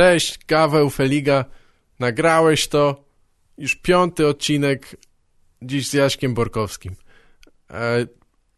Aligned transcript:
Cześć, 0.00 0.38
Gaweł 0.46 0.90
Feliga. 0.90 1.44
Nagrałeś 1.98 2.68
to. 2.68 3.04
Już 3.58 3.76
piąty 3.76 4.26
odcinek 4.26 4.96
dziś 5.62 5.88
z 5.88 5.92
Jaśkiem 5.92 6.34
Borkowskim. 6.34 6.94
E, 7.70 8.06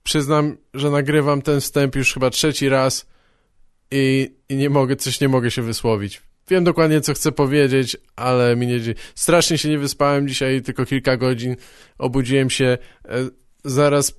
przyznam, 0.02 0.56
że 0.74 0.90
nagrywam 0.90 1.42
ten 1.42 1.60
wstęp 1.60 1.96
już 1.96 2.14
chyba 2.14 2.30
trzeci 2.30 2.68
raz 2.68 3.06
i, 3.90 4.34
i 4.48 4.56
nie 4.56 4.70
mogę, 4.70 4.96
coś 4.96 5.20
nie 5.20 5.28
mogę 5.28 5.50
się 5.50 5.62
wysłowić. 5.62 6.22
Wiem 6.48 6.64
dokładnie, 6.64 7.00
co 7.00 7.14
chcę 7.14 7.32
powiedzieć, 7.32 7.96
ale 8.16 8.56
mi 8.56 8.66
nie... 8.66 8.80
Strasznie 9.14 9.58
się 9.58 9.68
nie 9.68 9.78
wyspałem 9.78 10.28
dzisiaj, 10.28 10.62
tylko 10.62 10.86
kilka 10.86 11.16
godzin. 11.16 11.56
Obudziłem 11.98 12.50
się 12.50 12.64
e, 12.64 12.78
zaraz... 13.64 14.14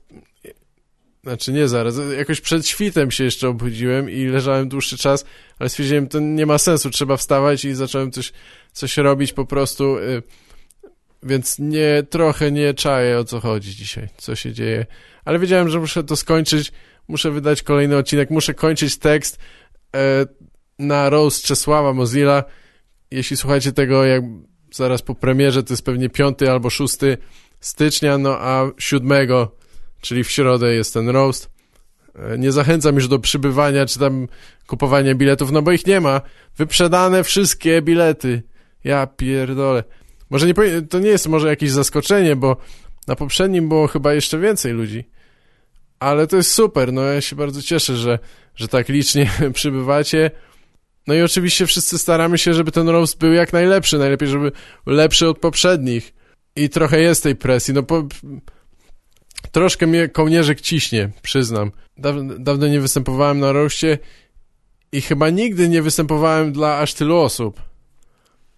Znaczy 1.24 1.54
nie 1.54 1.68
zaraz, 1.68 1.96
jakoś 2.18 2.42
przed 2.42 2.68
świtem 2.68 3.12
się 3.12 3.24
jeszcze 3.24 3.50
obudziłem 3.50 4.10
i 4.10 4.26
leżałem 4.26 4.70
dłuższy 4.70 4.98
czas, 4.98 5.26
ale 5.60 5.70
stwierdziłem, 5.70 6.08
to 6.08 6.20
nie 6.20 6.46
ma 6.46 6.58
sensu, 6.58 6.90
trzeba 6.90 7.18
wstawać 7.18 7.66
i 7.66 7.74
zacząłem 7.74 8.12
coś, 8.12 8.34
coś 8.72 8.98
robić 8.98 9.34
po 9.34 9.46
prostu, 9.46 9.98
e, 9.98 10.02
więc 11.24 11.60
nie, 11.60 12.04
trochę 12.10 12.52
nie 12.52 12.74
czaję 12.74 13.20
o 13.20 13.24
co 13.24 13.40
chodzi 13.40 13.76
dzisiaj, 13.76 14.10
co 14.18 14.36
się 14.36 14.54
dzieje, 14.54 14.86
ale 15.26 15.40
wiedziałem, 15.40 15.70
że 15.70 15.80
muszę 15.80 16.04
to 16.04 16.16
skończyć, 16.16 16.72
muszę 17.08 17.32
wydać 17.32 17.64
kolejny 17.64 17.98
odcinek, 17.98 18.30
muszę 18.30 18.54
kończyć 18.54 18.98
tekst, 18.98 19.40
e, 19.96 20.26
na 20.80 21.10
roast 21.10 21.44
Czesława 21.46 21.94
Mozilla. 21.94 22.44
Jeśli 23.12 23.38
słuchacie 23.38 23.72
tego 23.72 24.06
jak 24.06 24.24
zaraz 24.72 25.02
po 25.02 25.16
premierze, 25.16 25.64
to 25.64 25.74
jest 25.74 25.86
pewnie 25.86 26.10
5 26.10 26.38
albo 26.50 26.70
6 26.70 26.96
stycznia, 27.60 28.18
no 28.18 28.38
a 28.40 28.72
7, 28.78 29.28
czyli 30.04 30.24
w 30.24 30.32
środę 30.32 30.74
jest 30.74 30.94
ten 30.94 31.10
roast. 31.10 31.50
E, 32.16 32.38
nie 32.38 32.52
zachęcam 32.52 32.96
już 32.96 33.08
do 33.08 33.20
przybywania 33.20 33.86
czy 33.86 34.00
tam 34.00 34.28
kupowania 34.68 35.16
biletów, 35.16 35.52
no 35.52 35.62
bo 35.62 35.72
ich 35.72 35.88
nie 35.88 36.02
ma. 36.02 36.22
Wyprzedane 36.58 37.24
wszystkie 37.24 37.82
bilety. 37.82 38.44
Ja 38.84 39.08
pierdolę. 39.08 39.84
Może 40.30 40.48
nie 40.48 40.54
to 40.90 41.00
nie 41.00 41.10
jest 41.10 41.28
może 41.28 41.48
jakieś 41.48 41.72
zaskoczenie, 41.72 42.36
bo 42.36 42.58
na 43.08 43.16
poprzednim 43.16 43.70
było 43.70 43.88
chyba 43.88 44.14
jeszcze 44.14 44.40
więcej 44.40 44.74
ludzi. 44.74 45.04
Ale 46.00 46.28
to 46.28 46.38
jest 46.38 46.52
super, 46.52 46.94
no 46.94 47.02
ja 47.02 47.22
się 47.22 47.36
bardzo 47.36 47.62
cieszę, 47.62 47.96
że, 47.96 48.20
że 48.56 48.68
tak 48.68 48.90
licznie 48.90 49.30
przybywacie. 49.54 50.32
No 51.08 51.14
i 51.14 51.22
oczywiście 51.22 51.66
wszyscy 51.66 51.98
staramy 51.98 52.38
się, 52.38 52.54
żeby 52.54 52.72
ten 52.72 52.90
roast 52.90 53.18
był 53.18 53.34
jak 53.34 53.54
najlepszy, 53.54 53.98
najlepiej, 53.98 54.28
żeby 54.28 54.52
lepszy 54.86 55.28
od 55.28 55.40
poprzednich. 55.40 56.14
I 56.56 56.70
trochę 56.70 57.02
jest 57.02 57.24
tej 57.24 57.36
presji, 57.36 57.74
no 57.74 57.84
po... 57.84 58.08
Troszkę 59.54 59.88
mnie 59.88 60.10
kołnierzyk 60.10 60.62
ciśnie, 60.62 61.10
przyznam. 61.22 61.72
Dawno, 61.98 62.34
dawno 62.40 62.68
nie 62.68 62.80
występowałem 62.80 63.40
na 63.40 63.52
roście 63.52 63.98
i 64.92 65.02
chyba 65.02 65.30
nigdy 65.30 65.70
nie 65.70 65.82
występowałem 65.82 66.52
dla 66.52 66.80
aż 66.80 66.94
tylu 66.94 67.18
osób. 67.18 67.62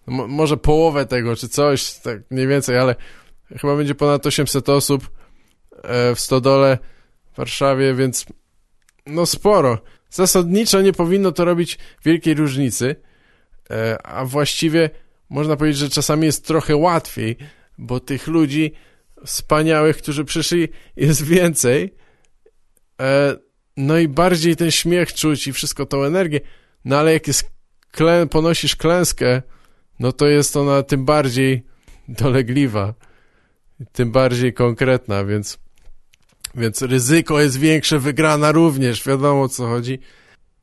może 0.06 0.56
połowę 0.56 1.06
tego, 1.06 1.36
czy 1.36 1.48
coś, 1.48 1.94
tak 1.94 2.18
mniej 2.30 2.46
więcej, 2.46 2.78
ale 2.78 2.94
chyba 3.60 3.76
będzie 3.76 3.94
ponad 3.94 4.26
800 4.26 4.68
osób 4.68 5.10
e, 5.82 6.14
w 6.14 6.20
Stodole 6.20 6.78
w 7.32 7.36
Warszawie, 7.36 7.94
więc 7.94 8.26
no 9.06 9.26
sporo. 9.26 9.78
Zasadniczo 10.10 10.82
nie 10.82 10.92
powinno 10.92 11.32
to 11.32 11.44
robić 11.44 11.78
wielkiej 12.04 12.34
różnicy, 12.34 12.96
e, 13.70 14.06
a 14.06 14.24
właściwie 14.24 14.90
można 15.30 15.56
powiedzieć, 15.56 15.78
że 15.78 15.90
czasami 15.90 16.26
jest 16.26 16.46
trochę 16.46 16.76
łatwiej, 16.76 17.36
bo 17.78 18.00
tych 18.00 18.26
ludzi 18.26 18.72
wspaniałych, 19.24 19.96
którzy 19.96 20.24
przyszli 20.24 20.68
jest 20.96 21.24
więcej, 21.24 21.94
e, 23.00 23.36
no 23.76 23.98
i 23.98 24.08
bardziej 24.08 24.56
ten 24.56 24.70
śmiech 24.70 25.12
czuć 25.12 25.46
i 25.46 25.52
wszystko 25.52 25.86
tą 25.86 26.04
energię, 26.04 26.40
no 26.84 26.98
ale 26.98 27.12
jak 27.12 27.26
jest 27.26 27.50
klę 27.90 28.26
ponosisz 28.26 28.76
klęskę, 28.76 29.42
no 30.00 30.12
to 30.12 30.26
jest 30.26 30.56
ona 30.56 30.82
tym 30.82 31.04
bardziej 31.04 31.62
dolegliwa, 32.08 32.94
tym 33.92 34.12
bardziej 34.12 34.52
konkretna, 34.52 35.24
więc 35.24 35.58
więc 36.54 36.82
ryzyko 36.82 37.40
jest 37.40 37.58
większe, 37.58 37.98
wygrana 37.98 38.52
również, 38.52 39.04
wiadomo 39.06 39.42
o 39.42 39.48
co 39.48 39.66
chodzi. 39.66 39.98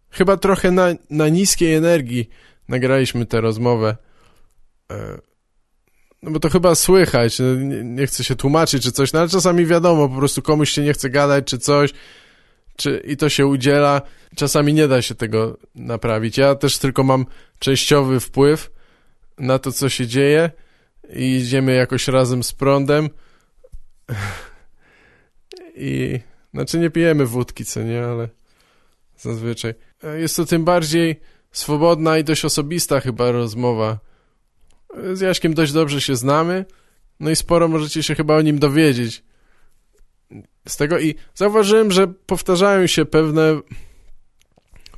Chyba 0.10 0.38
trochę 0.38 0.72
na, 0.72 0.88
na 1.10 1.30
niskiej 1.30 1.74
energii 1.74 2.30
nagraliśmy 2.68 3.26
tę 3.26 3.42
rozmowę. 3.42 3.98
No 6.24 6.32
bo 6.32 6.40
to 6.40 6.50
chyba 6.50 6.76
słychać, 6.76 7.40
nie, 7.40 7.84
nie 7.84 8.08
chcę 8.08 8.24
się 8.24 8.36
tłumaczyć 8.36 8.84
czy 8.84 8.92
coś, 8.92 9.14
no 9.14 9.20
ale 9.20 9.30
czasami 9.30 9.66
wiadomo, 9.66 10.10
po 10.10 10.16
prostu 10.16 10.42
komuś 10.42 10.70
się 10.70 10.82
nie 10.82 10.94
chce 10.94 11.10
gadać 11.10 11.46
czy 11.46 11.58
coś 11.58 11.94
czy, 12.76 13.04
i 13.08 13.18
to 13.18 13.30
się 13.30 13.46
udziela. 13.46 14.02
Czasami 14.36 14.74
nie 14.74 14.88
da 14.88 15.02
się 15.02 15.16
tego 15.16 15.58
naprawić. 15.76 16.38
Ja 16.38 16.56
też 16.56 16.78
tylko 16.78 17.04
mam 17.04 17.26
częściowy 17.60 18.20
wpływ 18.20 18.72
na 19.38 19.60
to, 19.60 19.72
co 19.72 19.90
się 19.90 20.08
dzieje 20.08 20.52
i 21.16 21.36
idziemy 21.36 21.74
jakoś 21.74 22.08
razem 22.08 22.44
z 22.44 22.54
prądem 22.54 23.10
i 25.76 26.20
znaczy 26.54 26.80
nie 26.80 26.90
pijemy 26.90 27.26
wódki, 27.26 27.66
co 27.66 27.84
nie, 27.84 28.06
ale 28.06 28.30
zazwyczaj. 29.18 29.74
E, 30.04 30.20
jest 30.20 30.36
to 30.36 30.46
tym 30.46 30.66
bardziej 30.66 31.20
swobodna 31.52 32.18
i 32.18 32.24
dość 32.24 32.46
osobista 32.46 33.00
chyba 33.00 33.32
rozmowa. 33.32 34.00
Z 35.14 35.22
Jaśkiem 35.22 35.54
dość 35.54 35.72
dobrze 35.72 36.02
się 36.02 36.16
znamy, 36.16 36.66
no 37.20 37.30
i 37.30 37.36
sporo 37.36 37.68
możecie 37.68 38.04
się 38.04 38.16
chyba 38.16 38.36
o 38.36 38.42
nim 38.42 38.60
dowiedzieć 38.60 39.24
z 40.68 40.78
tego 40.78 41.00
i 41.00 41.16
zauważyłem, 41.36 41.92
że 41.92 42.08
powtarzają 42.08 42.88
się 42.88 43.06
pewne 43.06 43.62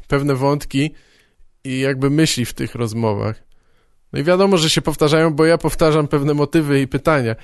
pewne 0.07 0.35
wątki 0.35 0.93
i 1.63 1.79
jakby 1.79 2.09
myśli 2.09 2.45
w 2.45 2.53
tych 2.53 2.75
rozmowach. 2.75 3.43
No 4.13 4.19
i 4.19 4.23
wiadomo, 4.23 4.57
że 4.57 4.69
się 4.69 4.81
powtarzają, 4.81 5.33
bo 5.33 5.45
ja 5.45 5.57
powtarzam 5.57 6.07
pewne 6.07 6.33
motywy 6.33 6.81
i 6.81 6.87
pytania, 6.87 7.35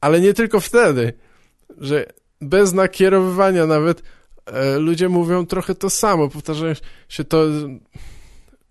ale 0.00 0.20
nie 0.20 0.34
tylko 0.34 0.60
wtedy, 0.60 1.12
że 1.78 2.06
bez 2.40 2.72
nakierowywania 2.72 3.66
nawet 3.66 4.02
e, 4.46 4.78
ludzie 4.78 5.08
mówią 5.08 5.46
trochę 5.46 5.74
to 5.74 5.90
samo. 5.90 6.28
Powtarzają 6.28 6.74
się 7.08 7.24
to, 7.24 7.46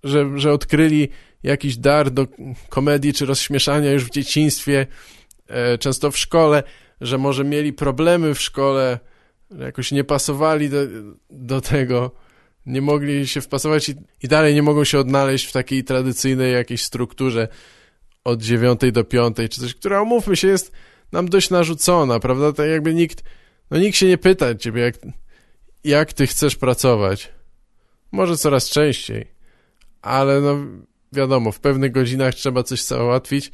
że, 0.04 0.40
że 0.40 0.52
odkryli 0.52 1.10
jakiś 1.44 1.78
dar 1.78 2.12
do 2.12 2.28
komedii 2.70 3.14
czy 3.14 3.26
rozśmieszania 3.26 3.92
już 3.92 4.06
w 4.06 4.10
dzieciństwie, 4.10 4.88
e, 5.48 5.78
często 5.78 6.12
w 6.12 6.18
szkole, 6.18 6.64
że 7.02 7.18
może 7.18 7.44
mieli 7.44 7.74
problemy 7.74 8.34
w 8.34 8.42
szkole, 8.42 9.00
jakoś 9.60 9.92
nie 9.92 10.04
pasowali 10.04 10.70
do, 10.70 10.78
do 11.30 11.62
tego, 11.62 12.12
nie 12.66 12.82
mogli 12.82 13.28
się 13.28 13.42
wpasować 13.42 13.90
i, 13.90 13.96
i 14.24 14.28
dalej 14.28 14.56
nie 14.56 14.64
mogą 14.64 14.84
się 14.84 15.00
odnaleźć 15.00 15.46
w 15.46 15.52
takiej 15.52 15.84
tradycyjnej 15.84 16.54
jakiejś 16.54 16.84
strukturze 16.84 17.48
od 18.24 18.42
dziewiątej 18.42 18.92
do 18.92 19.04
piątej, 19.04 19.50
czy 19.50 19.62
coś, 19.62 19.76
która, 19.76 20.02
umówmy 20.02 20.36
się, 20.36 20.48
jest 20.48 20.72
nam 21.12 21.30
dość 21.30 21.50
narzucona, 21.50 22.20
prawda? 22.20 22.54
Tak 22.54 22.70
jakby 22.70 22.94
nikt 22.94 23.24
no 23.72 23.78
nikt 23.78 23.98
się 23.98 24.08
nie 24.08 24.18
pyta 24.18 24.56
ciebie, 24.56 24.82
jak, 24.82 24.96
jak 25.84 26.14
ty 26.14 26.28
chcesz 26.28 26.56
pracować. 26.56 27.32
Może 28.12 28.38
coraz 28.38 28.70
częściej, 28.70 29.28
ale 30.02 30.42
no 30.42 30.58
wiadomo, 31.14 31.52
w 31.52 31.60
pewnych 31.60 31.92
godzinach 31.92 32.36
trzeba 32.36 32.64
coś 32.64 32.82
załatwić 32.82 33.52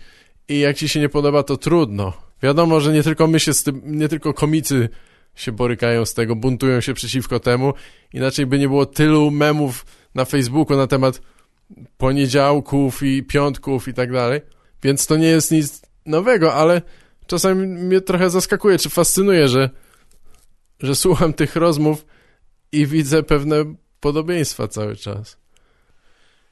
i 0.48 0.60
jak 0.60 0.78
ci 0.78 0.90
się 0.90 1.00
nie 1.00 1.10
podoba, 1.10 1.44
to 1.44 1.58
trudno. 1.58 2.14
Wiadomo, 2.42 2.82
że 2.82 2.94
nie 2.94 3.04
tylko 3.04 3.28
my 3.28 3.40
się 3.40 3.54
z 3.54 3.64
tym, 3.64 3.82
nie 3.86 4.10
tylko 4.10 4.34
komicy 4.34 4.90
się 5.36 5.52
borykają 5.52 6.06
z 6.06 6.14
tego, 6.14 6.36
buntują 6.36 6.82
się 6.82 6.94
przeciwko 6.94 7.40
temu, 7.40 7.74
inaczej 8.14 8.46
by 8.46 8.60
nie 8.60 8.68
było 8.68 8.86
tylu 8.86 9.32
memów 9.32 9.86
na 10.16 10.26
Facebooku 10.26 10.78
na 10.78 10.88
temat 10.88 11.22
poniedziałków 11.98 13.04
i 13.04 13.24
piątków 13.24 13.88
i 13.88 13.94
tak 13.94 14.12
dalej, 14.12 14.42
więc 14.84 15.08
to 15.08 15.18
nie 15.18 15.28
jest 15.28 15.52
nic 15.52 15.82
nowego, 16.06 16.54
ale 16.54 16.82
czasami 17.28 17.68
mnie 17.68 18.02
trochę 18.02 18.30
zaskakuje, 18.30 18.78
czy 18.78 18.90
fascynuje, 18.90 19.48
że 19.48 19.70
że 20.80 20.96
słucham 20.96 21.34
tych 21.34 21.56
rozmów 21.56 22.06
i 22.72 22.88
widzę 22.88 23.24
pewne 23.24 23.76
podobieństwa 24.00 24.68
cały 24.68 24.96
czas. 24.96 25.43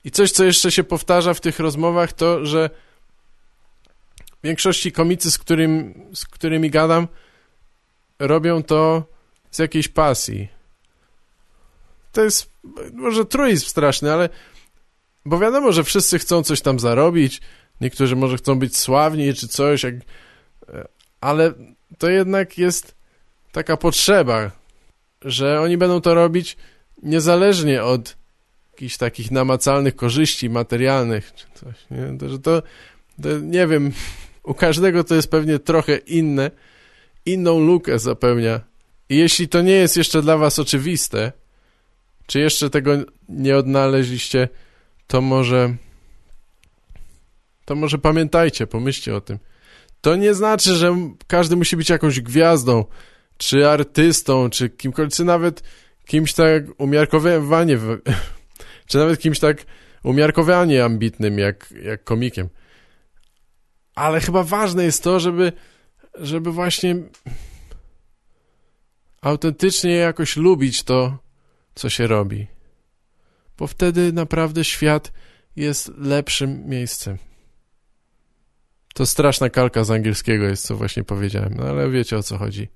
I 0.04 0.12
coś, 0.12 0.32
co 0.32 0.44
jeszcze 0.44 0.72
się 0.72 0.84
powtarza 0.84 1.34
w 1.34 1.42
tych 1.42 1.60
rozmowach, 1.60 2.14
to, 2.14 2.46
że 2.46 2.70
w 4.42 4.44
większości 4.44 4.92
komicy, 4.92 5.32
z, 5.32 5.38
którym, 5.38 5.94
z 6.14 6.26
którymi 6.26 6.70
gadam, 6.70 7.08
robią 8.20 8.64
to 8.64 9.04
z 9.52 9.60
jakiejś 9.60 9.88
pasji. 9.88 10.48
To 12.12 12.24
jest 12.24 12.52
może 12.94 13.26
truizm 13.26 13.66
straszny, 13.66 14.14
ale 14.14 14.30
bo 15.26 15.40
wiadomo, 15.40 15.72
że 15.72 15.84
wszyscy 15.84 16.20
chcą 16.20 16.44
coś 16.44 16.62
tam 16.62 16.80
zarobić, 16.80 17.42
niektórzy 17.82 18.16
może 18.16 18.38
chcą 18.38 18.60
być 18.60 18.78
sławni 18.78 19.34
czy 19.34 19.48
coś, 19.48 19.84
jak, 19.84 19.96
ale 21.22 21.54
to 21.98 22.10
jednak 22.10 22.58
jest 22.58 22.96
taka 23.52 23.78
potrzeba, 23.78 24.52
że 25.22 25.62
oni 25.62 25.78
będą 25.78 26.02
to 26.02 26.14
robić 26.14 26.58
niezależnie 27.04 27.84
od 27.84 28.18
jakichś 28.82 28.98
takich 28.98 29.32
namacalnych 29.32 29.96
korzyści 29.96 30.50
materialnych 30.50 31.34
czy 31.36 31.46
coś, 31.54 31.76
nie? 31.92 32.18
To, 32.18 32.30
że 32.30 32.40
to, 32.40 32.64
to, 33.22 33.30
nie 33.42 33.68
wiem, 33.68 33.92
u 34.44 34.54
każdego 34.54 35.04
to 35.04 35.16
jest 35.16 35.32
pewnie 35.32 35.60
trochę 35.60 35.98
inne, 35.98 36.52
inną 37.26 37.60
lukę 37.60 38.00
zapełnia. 38.00 38.62
I 39.10 39.18
jeśli 39.18 39.48
to 39.48 39.62
nie 39.62 39.72
jest 39.72 39.98
jeszcze 39.98 40.22
dla 40.22 40.38
was 40.38 40.60
oczywiste, 40.60 41.32
czy 42.26 42.40
jeszcze 42.40 42.70
tego 42.70 42.92
nie 43.30 43.58
odnaleźliście, 43.58 44.50
to 45.08 45.22
może 45.22 45.76
to 47.66 47.76
może 47.76 47.98
pamiętajcie, 47.98 48.68
pomyślcie 48.68 49.16
o 49.16 49.22
tym. 49.22 49.40
To 50.02 50.16
nie 50.16 50.34
znaczy, 50.34 50.76
że 50.76 50.96
każdy 51.28 51.56
musi 51.56 51.78
być 51.78 51.90
jakąś 51.90 52.22
gwiazdą, 52.22 52.86
czy 53.38 53.70
artystą, 53.70 54.50
czy 54.50 54.70
kimkolwiek, 54.70 55.14
czy 55.14 55.24
nawet 55.24 55.64
kimś 56.06 56.34
tak 56.34 56.64
umiarkowanie, 56.78 57.78
czy 58.92 58.98
nawet 58.98 59.20
kimś 59.20 59.40
tak 59.40 59.66
umiarkowanie 60.04 60.84
ambitnym, 60.84 61.40
jak, 61.40 61.74
jak 61.84 62.04
komikiem. 62.04 62.50
Ale 63.96 64.20
chyba 64.22 64.44
ważne 64.44 64.84
jest 64.84 65.04
to, 65.04 65.20
żeby, 65.20 65.54
żeby 66.16 66.52
właśnie 66.52 66.96
autentycznie 69.22 69.92
jakoś 69.92 70.38
lubić 70.38 70.84
to, 70.84 71.18
co 71.76 71.90
się 71.90 72.08
robi. 72.08 72.48
Bo 73.58 73.68
wtedy 73.68 74.14
naprawdę 74.14 74.64
świat 74.64 75.12
jest 75.56 75.92
lepszym 75.98 76.70
miejscem. 76.70 77.18
To 78.94 79.06
straszna 79.06 79.50
kalka 79.50 79.84
z 79.84 79.92
angielskiego 79.92 80.46
jest, 80.46 80.66
co 80.66 80.76
właśnie 80.76 81.04
powiedziałem, 81.04 81.54
no 81.54 81.64
ale 81.64 81.90
wiecie 81.90 82.18
o 82.18 82.24
co 82.24 82.38
chodzi. 82.38 82.68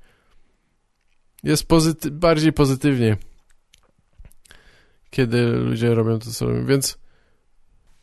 Jest 1.43 1.67
pozyty 1.67 2.11
bardziej 2.11 2.53
pozytywnie, 2.53 3.17
kiedy 5.15 5.45
ludzie 5.47 5.95
robią 5.95 6.19
to, 6.19 6.31
co 6.31 6.45
robią, 6.45 6.65
więc 6.65 6.97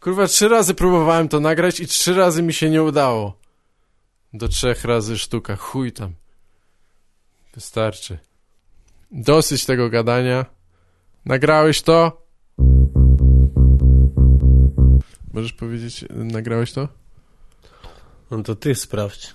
kurwa, 0.00 0.26
trzy 0.26 0.48
razy 0.48 0.74
próbowałem 0.74 1.28
to 1.28 1.40
nagrać 1.40 1.80
i 1.80 1.86
trzy 1.86 2.14
razy 2.14 2.42
mi 2.42 2.52
się 2.52 2.70
nie 2.70 2.82
udało. 2.82 3.38
Do 4.32 4.48
trzech 4.48 4.84
razy 4.84 5.18
sztuka, 5.18 5.56
chuj 5.56 5.92
tam. 5.92 6.14
Wystarczy. 7.54 8.18
Dosyć 9.10 9.64
tego 9.64 9.90
gadania. 9.90 10.46
Nagrałeś 11.24 11.82
to? 11.82 12.26
Możesz 15.32 15.52
powiedzieć, 15.52 16.04
nagrałeś 16.10 16.72
to? 16.72 16.88
No 18.30 18.42
to 18.42 18.54
ty 18.54 18.74
sprawdź, 18.74 19.34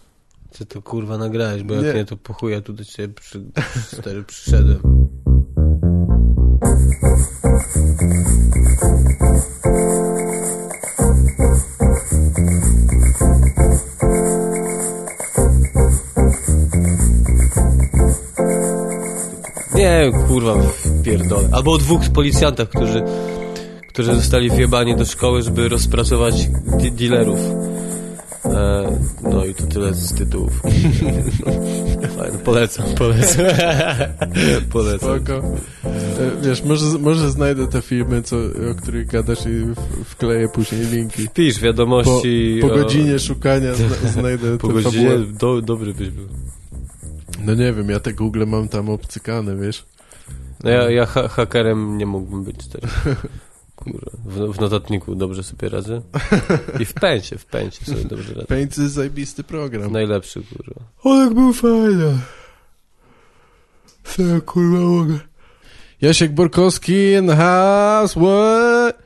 czy 0.52 0.66
to 0.66 0.82
kurwa 0.82 1.18
nagrałeś, 1.18 1.64
bo 1.64 1.74
jak 1.74 1.84
Nie. 1.84 1.94
nie, 1.94 2.06
to 2.06 2.18
po 2.18 2.34
chuja 2.34 2.62
tu 2.62 2.74
do 2.74 2.86
ciebie 2.86 3.14
przy, 3.14 3.44
stary, 3.76 4.24
przyszedłem. 4.24 5.08
Nie, 19.76 20.12
kurwa, 20.28 20.54
pierdolę. 21.04 21.50
Albo 21.52 21.72
o 21.74 21.78
dwóch 21.78 22.10
policjantach, 22.10 22.70
którzy, 22.70 23.04
którzy 23.88 24.16
zostali 24.16 24.52
wjebani 24.52 24.96
do 24.96 25.06
szkoły, 25.06 25.42
żeby 25.42 25.70
rozpracować 25.70 26.50
dealerów. 26.92 27.40
E, 28.46 29.00
no 29.24 29.46
i 29.46 29.54
to 29.54 29.64
tyle 29.64 29.94
z 29.94 30.14
tytułów. 30.14 30.62
Fajne, 32.18 32.38
polecam, 32.46 32.86
polecam. 32.98 33.46
polecam. 34.74 35.10
Spoko. 35.20 35.34
E, 35.86 36.42
Wiesz, 36.42 36.64
może, 36.64 36.86
może 37.00 37.32
znajdę 37.32 37.68
te 37.68 37.82
filmy, 37.82 38.22
co, 38.22 38.36
o 38.72 38.76
których 38.82 39.08
gadasz 39.08 39.40
i 39.46 39.66
wkleję 40.06 40.50
później 40.50 40.82
linki. 40.86 41.30
Pisz 41.34 41.60
Po, 41.60 41.66
wiadomości. 41.66 42.58
po 42.62 42.68
o- 42.68 42.76
godzinie 42.78 43.20
szukania 43.20 43.74
zna, 43.76 43.88
znajdę 44.22 44.58
Po 44.58 44.68
tę 44.68 44.74
godzinie 44.74 45.10
fabułę. 45.10 45.26
do, 45.40 45.62
dobry 45.62 45.94
byś 45.94 46.10
był. 46.10 46.28
No 47.46 47.54
nie 47.56 47.74
wiem, 47.74 47.90
ja 47.90 48.00
te 48.00 48.14
Google 48.14 48.44
mam 48.48 48.68
tam 48.68 48.90
obcykane, 48.90 49.56
wiesz. 49.56 49.86
No 50.64 50.70
ja, 50.70 50.90
ja 50.92 51.06
ha 51.06 51.28
hakerem 51.28 51.98
nie 51.98 52.06
mógłbym 52.06 52.44
być 52.44 52.68
teraz. 52.68 52.92
W, 54.26 54.54
w 54.54 54.60
notatniku 54.60 55.16
dobrze 55.16 55.44
sobie 55.44 55.70
radzę. 55.70 56.02
I 56.80 56.86
w 56.86 56.94
pęcie, 56.94 57.38
w 57.38 57.46
pęcie 57.46 57.86
sobie 57.86 58.04
dobrze 58.04 58.34
radzę. 58.34 58.48
Paint 58.48 58.78
jest 58.78 58.94
zajebisty 58.94 59.44
program. 59.44 59.92
Najlepszy, 59.92 60.42
kurwa. 60.44 60.82
O, 61.04 61.16
jak 61.16 61.34
był 61.34 61.54
fajny. 61.54 62.18
Co 64.04 64.24
kurwa 64.46 64.80
mogę? 64.80 65.20
Jasiek 66.02 66.34
Borkowski 66.34 67.12
in 67.14 67.28
the 67.28 67.36
house, 67.36 68.14
what? 68.14 68.98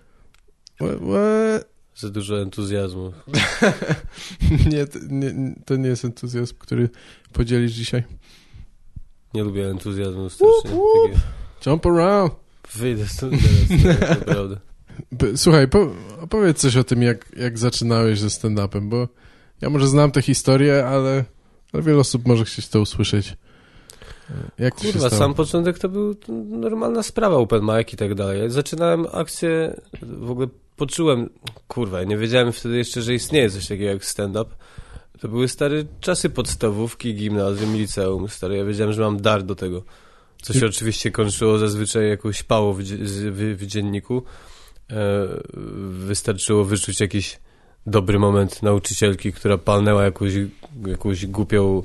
What, 0.76 0.98
what? 0.98 1.72
Za 1.96 2.10
dużo 2.10 2.42
entuzjazmu. 2.42 3.14
nie, 4.72 4.86
to 4.88 5.00
nie, 5.10 5.56
to 5.66 5.76
nie 5.76 5.90
jest 5.90 6.06
entuzjazm, 6.06 6.56
który 6.60 6.90
podzielisz 7.34 7.72
dzisiaj. 7.72 8.04
Nie 9.34 9.44
lubię 9.44 9.70
entuzjazmu 9.70 10.30
strasznie. 10.30 10.72
Łup. 10.72 11.12
Takie, 11.12 11.70
Jump 11.70 11.86
around. 11.86 12.34
wyjdę 12.76 13.08
stąd 13.08 13.34
teraz, 13.42 14.00
tak 14.00 14.28
naprawdę. 14.28 14.58
Słuchaj, 15.36 15.68
po, 15.68 15.88
opowiedz 16.22 16.58
coś 16.58 16.78
o 16.78 16.84
tym, 16.84 17.02
jak, 17.02 17.32
jak 17.38 17.58
zaczynałeś 17.58 18.20
ze 18.20 18.28
stand-upem, 18.28 18.90
bo 18.90 19.08
ja 19.62 19.70
może 19.70 19.88
znam 19.88 20.12
tę 20.12 20.22
historię, 20.22 20.88
ale, 20.88 21.24
ale 21.74 21.84
wiele 21.84 22.00
osób 22.00 22.28
może 22.28 22.46
chcieć 22.46 22.68
to 22.68 22.82
usłyszeć. 22.82 23.38
Jak 24.60 24.76
Kurwa, 24.76 25.10
sam 25.10 25.34
początek 25.34 25.80
to 25.80 25.90
był 25.90 26.16
normalna 26.50 27.04
sprawa, 27.04 27.36
open 27.36 27.62
mic 27.62 27.94
i 27.94 27.98
tak 27.98 28.16
dalej. 28.16 28.50
Zaczynałem 28.50 29.06
akcję, 29.12 29.82
w 30.02 30.32
ogóle 30.32 30.48
poczułem, 30.78 31.30
kurwa, 31.68 32.04
nie 32.04 32.18
wiedziałem 32.18 32.52
wtedy 32.52 32.78
jeszcze, 32.78 33.02
że 33.02 33.14
istnieje 33.14 33.50
coś 33.50 33.68
takiego 33.68 33.90
jak 33.92 34.06
stand-up. 34.06 34.52
To 35.20 35.28
były 35.28 35.48
stare 35.48 35.84
czasy 36.00 36.30
podstawówki, 36.30 37.16
gimnazjum, 37.16 37.76
liceum, 37.76 38.30
stary. 38.30 38.58
Ja 38.58 38.66
wiedziałem, 38.66 38.94
że 38.94 39.02
mam 39.02 39.22
dar 39.22 39.44
do 39.44 39.56
tego. 39.56 39.84
Co 40.42 40.54
się 40.54 40.66
I- 40.66 40.70
oczywiście 40.70 41.12
kończyło 41.12 41.58
zazwyczaj 41.58 42.10
jakąś 42.10 42.44
pałą 42.44 42.74
w, 42.74 42.82
w, 42.82 43.58
w 43.58 43.66
dzienniku. 43.66 44.24
E, 44.92 44.96
wystarczyło 45.90 46.66
wyczuć 46.66 47.00
jakiś 47.00 47.40
dobry 47.86 48.20
moment 48.20 48.64
nauczycielki, 48.64 49.34
która 49.34 49.58
palnęła 49.58 50.04
jakąś, 50.04 50.32
jakąś 50.88 51.26
głupią, 51.26 51.84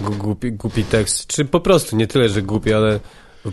głupi, 0.00 0.52
głupi 0.52 0.84
tekst, 0.84 1.26
czy 1.26 1.44
po 1.44 1.60
prostu, 1.60 1.96
nie 1.96 2.06
tyle, 2.06 2.28
że 2.28 2.42
głupi, 2.42 2.72
ale 2.72 3.00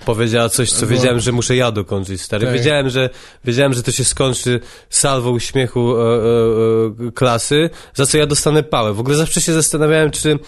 powiedziała 0.06 0.50
coś, 0.50 0.72
co 0.72 0.82
No. 0.82 0.88
wiedziałem, 0.88 1.20
że 1.20 1.32
muszę 1.32 1.56
ja 1.56 1.72
dokończyć, 1.72 2.22
stary. 2.22 2.46
Tak. 2.46 2.56
Wiedziałem, 2.56 2.90
że, 2.90 3.10
wiedziałem, 3.46 3.74
że 3.74 3.84
to 3.84 3.92
się 3.92 4.06
skończy 4.06 4.60
salwą 4.90 5.40
śmiechu 5.40 5.98
e, 5.98 6.02
e, 6.02 7.08
e, 7.08 7.12
klasy, 7.12 7.70
za 7.94 8.06
co 8.06 8.18
ja 8.18 8.26
dostanę 8.26 8.64
pałę. 8.64 8.94
W 8.94 9.00
ogóle 9.00 9.16
zawsze 9.16 9.42
się 9.42 9.54
zastanawiałem, 9.54 10.12
czy, 10.12 10.40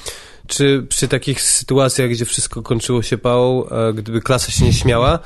czy 0.48 0.86
przy 0.90 1.08
takich 1.08 1.42
sytuacjach, 1.42 2.10
gdzie 2.10 2.26
wszystko 2.26 2.62
kończyło 2.62 3.02
się 3.02 3.18
pałą, 3.18 3.70
e, 3.70 3.94
gdyby 3.94 4.22
klasa 4.22 4.52
się 4.52 4.66
nie 4.66 4.74
śmiała, 4.74 5.20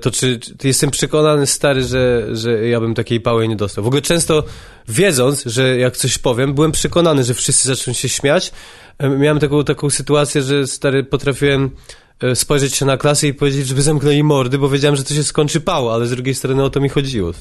to 0.00 0.10
czy, 0.10 0.38
czy 0.58 0.68
jestem 0.68 0.90
przekonany, 0.90 1.46
stary, 1.46 1.82
że, 1.82 2.26
że 2.36 2.68
ja 2.68 2.80
bym 2.80 2.94
takiej 2.94 3.20
pały 3.20 3.48
nie 3.48 3.56
dostał. 3.56 3.84
W 3.84 3.86
ogóle 3.86 4.02
często 4.02 4.44
wiedząc, 4.88 5.44
że 5.46 5.76
jak 5.78 5.96
coś 5.96 6.18
powiem, 6.18 6.54
byłem 6.54 6.72
przekonany, 6.72 7.24
że 7.24 7.34
wszyscy 7.34 7.68
zaczną 7.68 7.92
się 7.92 8.08
śmiać. 8.08 8.52
E, 8.98 9.08
Miałem 9.08 9.38
taką, 9.38 9.64
taką 9.64 9.90
sytuację, 9.90 10.42
że 10.42 10.66
stary 10.66 11.04
potrafiłem 11.04 11.70
e, 12.20 12.36
spojrzeć 12.36 12.74
się 12.74 12.86
na 12.86 12.96
klasę 12.96 13.26
i 13.26 13.34
powiedzieć, 13.34 13.66
żeby 13.66 13.82
zamknęli 13.82 14.22
mordy, 14.22 14.58
bo 14.58 14.68
wiedziałem, 14.68 14.96
że 14.96 15.04
to 15.04 15.14
się 15.14 15.24
skończy 15.24 15.60
pało, 15.60 15.94
ale 15.94 16.06
z 16.06 16.10
drugiej 16.10 16.34
strony 16.34 16.64
o 16.64 16.70
to 16.70 16.80
mi 16.80 16.88
chodziło. 16.88 17.32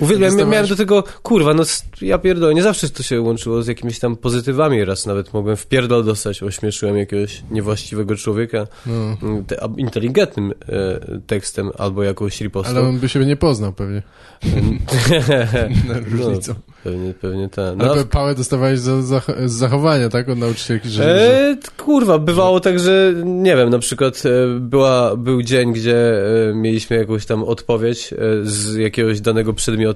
Uwielbiam, 0.00 0.28
Dostawałeś- 0.30 0.52
miałem 0.52 0.66
do 0.66 0.76
tego, 0.76 1.04
kurwa, 1.22 1.54
no 1.54 1.62
ja 2.02 2.18
pierdolę, 2.18 2.54
nie 2.54 2.62
zawsze 2.62 2.88
to 2.88 3.02
się 3.02 3.20
łączyło 3.20 3.62
z 3.62 3.66
jakimiś 3.66 3.98
tam 3.98 4.16
pozytywami, 4.16 4.84
raz 4.84 5.06
nawet 5.06 5.34
mogłem 5.34 5.56
w 5.56 5.66
pierdol 5.66 6.04
dostać, 6.04 6.42
ośmieszyłem 6.42 6.96
jakiegoś 6.96 7.42
niewłaściwego 7.50 8.16
człowieka 8.16 8.66
No, 8.86 9.16
mm, 9.22 9.44
te, 9.44 9.56
inteligentnym 9.76 10.52
e, 10.68 11.00
tekstem 11.26 11.70
albo 11.78 12.02
jakąś 12.02 12.40
ripostą. 12.40 12.70
ale 12.76 12.80
on 12.88 12.98
by 12.98 13.08
siebie 13.08 13.26
nie 13.26 13.36
poznał 13.36 13.72
pewnie 13.72 14.02
na 15.88 15.94
różnicą. 16.10 16.54
No, 16.54 16.74
pewnie, 16.84 17.14
pewnie 17.14 17.48
tak. 17.48 17.76
No, 17.76 17.84
No, 17.84 17.92
ale 17.92 18.04
pałę 18.04 18.34
dostawałeś 18.34 18.78
za, 18.80 19.02
za, 19.02 19.22
z 19.46 19.52
zachowania, 19.52 20.08
tak? 20.08 20.28
Od 20.28 20.38
nauczycielki, 20.38 20.88
że... 20.88 21.02
że... 21.02 21.48
E, 21.50 21.56
kurwa, 21.76 22.18
bywało 22.18 22.60
tak, 22.60 22.78
że 22.78 23.14
nie 23.24 23.56
wiem, 23.56 23.70
na 23.70 23.78
przykład 23.78 24.22
e, 24.26 24.60
była, 24.60 25.16
był 25.16 25.42
dzień, 25.42 25.72
gdzie 25.72 25.96
e, 26.50 26.54
mieliśmy 26.54 26.96
jakąś 26.96 27.26
tam 27.26 27.42
odpowiedź 27.44 28.12
e, 28.12 28.16
z 28.42 28.74
jakiegoś 28.74 29.20
danego 29.20 29.52
przedmiotu. 29.52 29.89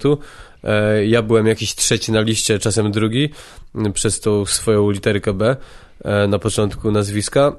E, 0.64 1.06
ja 1.06 1.22
byłem 1.22 1.46
jakiś 1.46 1.74
trzeci 1.74 2.12
na 2.12 2.20
liście, 2.20 2.58
czasem 2.58 2.92
drugi, 2.92 3.30
m, 3.74 3.92
przez 3.92 4.20
tą 4.20 4.46
swoją 4.46 4.90
literkę 4.90 5.32
B 5.32 5.56
e, 6.04 6.26
na 6.28 6.38
początku 6.38 6.90
nazwiska. 6.90 7.56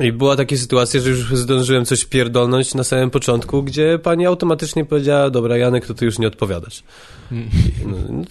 I 0.00 0.12
była 0.12 0.36
taka 0.36 0.56
sytuacja, 0.56 1.00
że 1.00 1.10
już 1.10 1.36
zdążyłem 1.36 1.84
coś 1.84 2.04
pierdolnąć 2.04 2.74
na 2.74 2.84
samym 2.84 3.10
początku, 3.10 3.62
gdzie 3.62 3.98
pani 4.02 4.26
automatycznie 4.26 4.84
powiedziała, 4.84 5.30
dobra 5.30 5.56
Janek, 5.56 5.86
to 5.86 5.94
ty 5.94 6.04
już 6.04 6.18
nie 6.18 6.26
odpowiadasz. 6.26 6.82
Mm. 7.32 7.48
No, 7.86 7.96
no, 8.10 8.24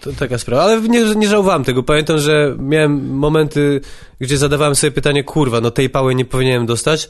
to 0.00 0.12
taka 0.12 0.38
sprawa, 0.38 0.62
ale 0.62 0.80
nie, 0.80 1.14
nie 1.14 1.28
żałowałem 1.28 1.64
tego. 1.64 1.82
Pamiętam, 1.82 2.18
że 2.18 2.56
miałem 2.58 3.14
momenty, 3.14 3.80
gdzie 4.20 4.38
zadawałem 4.38 4.74
sobie 4.74 4.90
pytanie, 4.90 5.24
kurwa, 5.24 5.60
no 5.60 5.70
tej 5.70 5.90
pały 5.90 6.14
nie 6.14 6.24
powinienem 6.24 6.66
dostać, 6.66 7.08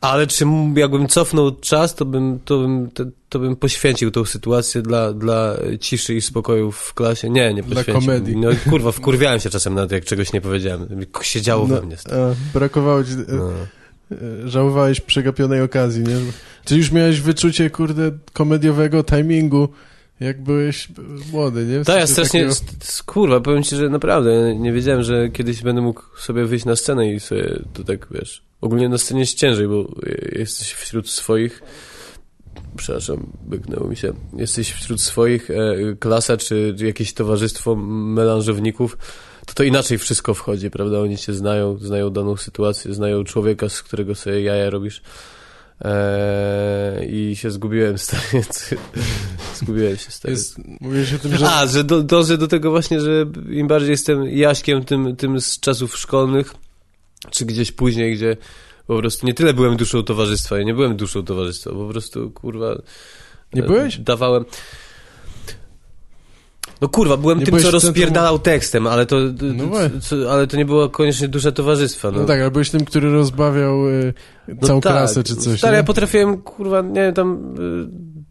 ale 0.00 0.26
czy 0.26 0.44
jakbym 0.76 1.08
cofnął 1.08 1.56
czas, 1.56 1.94
to 1.94 2.04
bym, 2.04 2.38
to 2.44 2.58
bym, 2.58 2.90
to, 2.90 3.04
to 3.28 3.38
bym 3.38 3.56
poświęcił 3.56 4.10
tą 4.10 4.24
sytuację 4.24 4.82
dla, 4.82 5.12
dla 5.12 5.56
ciszy 5.80 6.14
i 6.14 6.20
spokoju 6.20 6.72
w 6.72 6.94
klasie? 6.94 7.30
Nie, 7.30 7.54
nie 7.54 7.62
Dla 7.62 7.74
poświęcił. 7.76 8.00
komedii. 8.06 8.36
No 8.36 8.48
kurwa, 8.70 8.92
wkurwiałem 8.92 9.40
się 9.40 9.50
czasem 9.50 9.74
nawet, 9.74 9.92
jak 9.92 10.04
czegoś 10.04 10.32
nie 10.32 10.40
powiedziałem. 10.40 10.88
Siedziało 11.22 11.66
we 11.66 11.82
mnie. 11.82 11.96
a, 12.06 12.34
brakowało 12.58 13.04
ci... 13.04 13.10
No. 13.28 13.50
e, 14.12 14.48
Żałowałeś 14.48 15.00
przegapionej 15.00 15.60
okazji, 15.60 16.02
nie? 16.04 16.16
Czy 16.64 16.76
już 16.76 16.92
miałeś 16.92 17.20
wyczucie, 17.20 17.70
kurde, 17.70 18.10
komediowego 18.32 19.04
timingu, 19.04 19.68
jak 20.20 20.42
byłeś 20.42 20.88
młody, 21.32 21.66
nie? 21.66 21.80
W 21.80 21.86
Tak, 21.86 22.00
ja 22.00 22.06
strasznie, 22.06 22.40
takiego- 22.40 23.02
kurwa, 23.06 23.40
powiem 23.40 23.62
ci, 23.62 23.76
że 23.76 23.88
naprawdę 23.88 24.54
nie 24.54 24.72
wiedziałem, 24.72 25.02
że 25.02 25.28
kiedyś 25.28 25.62
będę 25.62 25.82
mógł 25.82 26.02
sobie 26.18 26.44
wyjść 26.44 26.64
na 26.64 26.76
scenę 26.76 27.12
i 27.12 27.20
sobie 27.20 27.62
to 27.72 27.84
tak, 27.84 28.06
wiesz, 28.10 28.42
ogólnie 28.60 28.88
na 28.88 28.98
scenie 28.98 29.20
jest 29.20 29.34
ciężej, 29.38 29.68
bo 29.68 29.88
jesteś 30.32 30.72
wśród 30.72 31.10
swoich, 31.10 31.62
przepraszam, 32.76 33.32
byknęło 33.42 33.88
mi 33.88 33.96
się, 33.96 34.12
jesteś 34.36 34.72
wśród 34.72 35.00
swoich, 35.00 35.50
e, 35.50 35.54
klasa 36.00 36.36
czy 36.36 36.74
jakieś 36.78 37.14
towarzystwo 37.14 37.76
melanżowników, 37.76 38.98
to 39.46 39.54
to 39.54 39.62
inaczej 39.62 39.98
wszystko 39.98 40.34
wchodzi, 40.34 40.70
prawda? 40.70 41.00
Oni 41.00 41.16
cię 41.18 41.32
znają, 41.34 41.78
znają 41.78 42.10
daną 42.10 42.36
sytuację, 42.36 42.94
znają 42.94 43.24
człowieka, 43.24 43.68
z 43.68 43.82
którego 43.82 44.14
sobie 44.14 44.40
jaja 44.40 44.70
robisz. 44.70 45.02
Eee, 45.84 47.30
I 47.30 47.36
się 47.36 47.50
zgubiłem, 47.50 47.98
stary. 47.98 48.44
zgubiłem 49.60 49.96
się, 49.96 50.10
stary. 50.10 50.34
Jest, 50.34 50.58
mówiłeś 50.80 51.14
o 51.14 51.18
tym, 51.18 51.36
że... 51.36 51.50
A, 51.50 51.66
że 51.66 51.84
do, 51.84 52.02
dążę 52.02 52.38
do 52.38 52.48
tego 52.48 52.70
właśnie, 52.70 53.00
że 53.00 53.26
im 53.50 53.68
bardziej 53.68 53.90
jestem 53.90 54.24
Jaśkiem 54.28 54.84
tym, 54.84 55.16
tym 55.16 55.40
z 55.40 55.60
czasów 55.60 55.96
szkolnych, 55.96 56.54
czy 57.30 57.44
gdzieś 57.44 57.72
później, 57.72 58.16
gdzie 58.16 58.36
po 58.86 58.98
prostu 58.98 59.26
nie 59.26 59.34
tyle 59.34 59.54
byłem 59.54 59.76
duszą 59.76 60.02
towarzystwa, 60.02 60.58
ja 60.58 60.64
nie 60.64 60.74
byłem 60.74 60.96
duszą 60.96 61.24
towarzystwa, 61.24 61.70
po 61.70 61.88
prostu, 61.88 62.30
kurwa... 62.30 62.82
Nie 63.54 63.62
byłeś? 63.62 63.98
Dawałem... 63.98 64.44
No 66.80 66.88
kurwa, 66.88 67.16
byłem 67.16 67.38
Nie 67.38 67.46
tym, 67.46 67.58
co 67.58 67.70
rozpierdalał 67.70 68.38
tekstem, 68.38 68.86
ale 68.86 69.06
to, 69.06 69.16
No 69.42 69.70
co, 70.00 70.32
ale 70.32 70.46
to 70.46 70.56
nie 70.56 70.64
było 70.64 70.88
koniecznie 70.88 71.28
dusza 71.28 71.52
towarzystwa. 71.52 72.10
No, 72.10 72.20
No 72.20 72.24
tak, 72.26 72.40
ale 72.40 72.50
byłeś 72.50 72.70
tym, 72.70 72.84
który 72.84 73.12
rozbawiał 73.12 73.88
y, 73.88 74.14
No 74.48 74.66
całą 74.66 74.80
tak. 74.80 74.92
klasę 74.92 75.24
czy 75.24 75.36
coś, 75.36 75.58
Stary, 75.58 75.72
nie? 75.72 75.76
ja 75.76 75.84
potrafiłem, 75.84 76.42
kurwa, 76.42 76.80
nie 76.80 77.00
wiem, 77.00 77.14
tam 77.14 77.54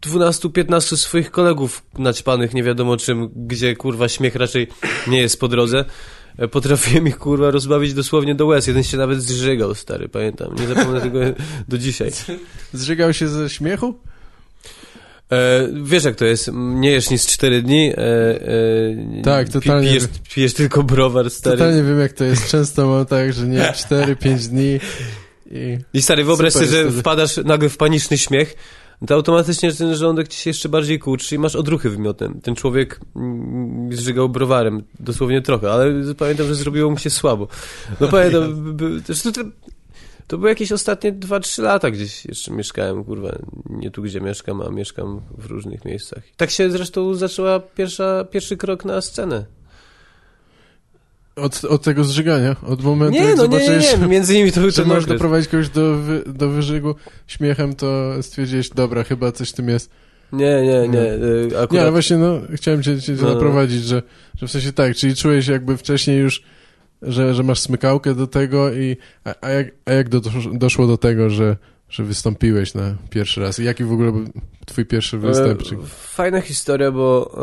y, 0.02 0.08
12-15 0.08 0.96
swoich 0.96 1.30
kolegów 1.30 1.82
naćpanych, 1.98 2.54
nie 2.54 2.62
wiadomo 2.62 2.96
czym, 2.96 3.30
gdzie, 3.36 3.76
kurwa, 3.76 4.08
śmiech 4.08 4.34
raczej 4.34 4.68
nie 5.06 5.20
jest 5.20 5.40
po 5.40 5.48
drodze. 5.48 5.84
E, 6.38 6.48
Potrafiłem 6.48 7.06
ich, 7.08 7.18
kurwa, 7.18 7.50
rozbawić 7.50 7.94
dosłownie 7.94 8.34
do 8.34 8.46
łez. 8.46 8.66
Jeden 8.66 8.82
się 8.82 8.96
nawet 8.96 9.22
zżygał, 9.22 9.74
stary, 9.74 10.08
pamiętam. 10.08 10.54
Nie 10.60 10.66
zapomnę 10.66 11.00
tego 11.00 11.18
do 11.68 11.78
dzisiaj. 11.78 12.10
Zżygał 12.72 13.12
się 13.12 13.28
ze 13.28 13.50
śmiechu? 13.50 13.94
E, 15.32 15.68
wiesz, 15.84 16.04
jak 16.04 16.16
to 16.16 16.24
jest? 16.24 16.50
Nie 16.54 16.90
jesz 16.90 17.10
nic 17.10 17.26
4 17.26 17.62
dni. 17.62 17.92
E, 17.92 17.98
e, 17.98 19.22
Tak, 19.22 19.48
totalnie. 19.48 19.88
Pijesz, 19.88 20.04
pijesz 20.34 20.54
tylko 20.54 20.82
browar, 20.82 21.30
stary. 21.30 21.56
Totalnie 21.58 21.82
wiem, 21.82 22.00
jak 22.00 22.12
to 22.12 22.24
jest. 22.24 22.48
Często 22.48 22.86
mam 22.86 23.06
tak, 23.06 23.32
że 23.32 23.46
nie 23.46 23.58
4-5 23.90 24.48
dni 24.48 24.80
i... 25.50 25.78
I 25.94 26.02
stary, 26.02 26.24
wyobraź 26.24 26.52
sobie, 26.52 26.66
że 26.66 26.84
wtedy. 26.84 27.00
wpadasz 27.00 27.36
nagle 27.36 27.68
w 27.68 27.76
paniczny 27.76 28.18
śmiech, 28.18 28.54
to 29.06 29.14
automatycznie 29.14 29.72
ten 29.72 29.94
żołądek 29.94 30.28
ci 30.28 30.40
się 30.40 30.50
jeszcze 30.50 30.68
bardziej 30.68 30.98
kurczy 30.98 31.34
i 31.34 31.38
masz 31.38 31.56
odruchy 31.56 31.90
wymiotem. 31.90 32.40
Ten 32.40 32.54
człowiek 32.54 33.00
mm, 33.16 33.96
zżygał 33.96 34.28
browarem, 34.28 34.82
dosłownie 35.00 35.42
trochę, 35.42 35.72
ale 35.72 35.92
pamiętam, 36.18 36.46
że 36.46 36.54
zrobiło 36.54 36.90
mu 36.90 36.98
się 36.98 37.10
słabo. 37.10 37.48
No 38.00 38.08
pamiętam, 38.08 38.76
też 39.06 39.22
to, 40.26 40.38
były 40.38 40.48
jakieś 40.50 40.72
ostatnie 40.72 41.12
2-3 41.12 41.62
lata 41.62 41.90
gdzieś 41.90 42.24
jeszcze 42.24 42.50
mieszkałem, 42.52 43.04
kurwa, 43.04 43.38
nie 43.70 43.90
tu 43.90 44.02
gdzie 44.02 44.20
mieszkam, 44.20 44.60
a 44.62 44.70
mieszkam 44.70 45.20
w 45.38 45.46
różnych 45.46 45.84
miejscach. 45.84 46.22
Tak 46.36 46.50
się 46.50 46.70
zresztą 46.70 47.14
zaczęła 47.14 47.60
pierwsza, 47.60 48.24
pierwszy 48.30 48.56
krok 48.56 48.84
na 48.84 49.00
scenę. 49.00 49.44
Od, 51.36 51.64
od 51.64 51.82
tego 51.82 52.04
zżygania, 52.04 52.56
od 52.66 52.82
momentu, 52.84 53.18
Nie, 53.20 53.24
jak 53.24 53.36
no 53.36 53.46
nie, 53.46 53.58
nie, 53.58 53.64
zobaczyłeś, 53.66 54.00
nie, 54.00 54.06
między 54.06 54.34
innymi 54.34 54.52
to 54.52 54.60
był 54.60 54.70
że 54.76 54.82
okres. 54.82 55.06
doprowadzić 55.06 55.50
kogoś 55.50 55.68
do, 55.68 55.96
do 56.26 56.48
wyżygu 56.48 56.94
śmiechem, 57.26 57.74
to 57.74 58.12
stwierdziłeś, 58.22 58.70
dobra, 58.70 59.04
chyba 59.04 59.32
coś 59.32 59.50
w 59.50 59.52
tym 59.52 59.68
jest. 59.68 59.90
Nie, 60.32 60.62
nie, 60.62 60.88
nie, 60.88 61.12
y, 61.12 61.48
Nie, 61.50 61.58
akurat... 61.58 61.82
ale 61.82 61.92
właśnie, 61.92 62.16
no, 62.16 62.40
chciałem 62.54 62.82
cię, 62.82 63.00
cię 63.02 63.12
No. 63.12 63.34
naprowadzić, 63.34 63.84
że, 63.84 64.02
że 64.40 64.46
w 64.46 64.50
sensie 64.50 64.72
tak, 64.72 64.96
czyli 64.96 65.14
czułeś 65.16 65.46
jakby 65.46 65.76
wcześniej 65.76 66.18
już, 66.18 66.42
że, 67.02 67.34
że 67.34 67.42
masz 67.42 67.60
smykałkę 67.60 68.14
do 68.14 68.26
tego 68.26 68.72
i, 68.72 68.96
a, 69.24 69.34
a 69.40 69.50
jak, 69.50 69.66
a 69.84 69.92
jak 69.92 70.08
do, 70.08 70.20
doszło 70.52 70.86
do 70.86 70.96
tego, 70.96 71.30
że, 71.30 71.56
że 71.88 72.04
wystąpiłeś 72.04 72.74
na 72.74 72.94
pierwszy 73.10 73.40
raz? 73.40 73.58
Jaki 73.58 73.84
w 73.84 73.92
ogóle 73.92 74.12
był 74.12 74.24
twój 74.66 74.86
pierwszy 74.86 75.18
występ? 75.18 75.62
E, 75.62 75.86
Fajna 75.86 76.40
historia, 76.40 76.92
bo 76.92 77.34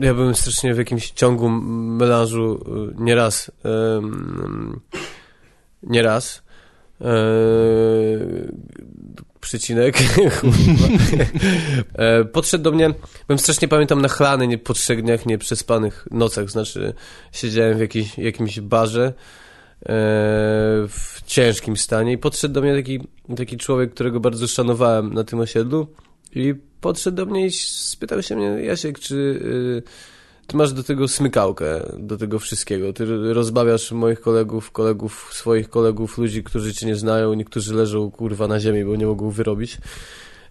e, 0.00 0.06
ja 0.06 0.14
byłem 0.14 0.34
strasznie 0.34 0.74
w 0.74 0.78
jakimś 0.78 1.10
ciągu 1.10 1.48
melanżu 1.48 2.64
nieraz. 2.98 3.50
E, 3.64 4.00
nieraz. 5.82 6.47
E, 7.00 7.08
przycinek. 9.40 9.96
kurwa. 10.40 10.88
e, 11.94 12.24
podszedł 12.24 12.64
do 12.64 12.72
mnie, 12.72 12.94
byłem 13.26 13.38
strasznie 13.38 13.68
pamiętam 13.68 14.00
nachlany, 14.00 14.46
nie 14.46 14.58
po 14.58 14.74
trzech 14.74 15.02
dniach, 15.02 15.26
nie 15.26 15.38
przespanych 15.38 16.08
nocach, 16.10 16.50
znaczy 16.50 16.94
siedziałem 17.32 17.78
w 17.78 17.80
jakiś, 17.80 18.18
jakimś 18.18 18.60
barze 18.60 19.04
e, 19.06 19.12
w 20.88 21.22
ciężkim 21.26 21.76
stanie 21.76 22.12
i 22.12 22.18
podszedł 22.18 22.54
do 22.54 22.60
mnie 22.60 22.76
taki, 22.76 23.00
taki 23.36 23.56
człowiek, 23.56 23.94
którego 23.94 24.20
bardzo 24.20 24.48
szanowałem 24.48 25.14
na 25.14 25.24
tym 25.24 25.40
osiedlu 25.40 25.86
i 26.34 26.54
podszedł 26.80 27.16
do 27.16 27.26
mnie 27.26 27.46
i 27.46 27.50
spytał 27.50 28.22
się 28.22 28.36
mnie, 28.36 28.46
Jasiek, 28.46 28.98
czy 28.98 29.14
y, 29.14 30.17
ty 30.48 30.56
masz 30.56 30.72
do 30.72 30.82
tego 30.82 31.08
smykałkę, 31.08 31.92
do 31.98 32.16
tego 32.16 32.38
wszystkiego. 32.38 32.92
Ty 32.92 33.34
rozbawiasz 33.34 33.92
moich 33.92 34.20
kolegów, 34.20 34.70
kolegów, 34.70 35.30
swoich 35.32 35.70
kolegów, 35.70 36.18
ludzi, 36.18 36.44
którzy 36.44 36.74
cię 36.74 36.86
nie 36.86 36.96
znają, 36.96 37.34
niektórzy 37.34 37.74
leżą, 37.74 38.10
kurwa, 38.10 38.48
na 38.48 38.60
ziemi, 38.60 38.84
bo 38.84 38.96
nie 38.96 39.06
mogą 39.06 39.30
wyrobić. 39.30 39.78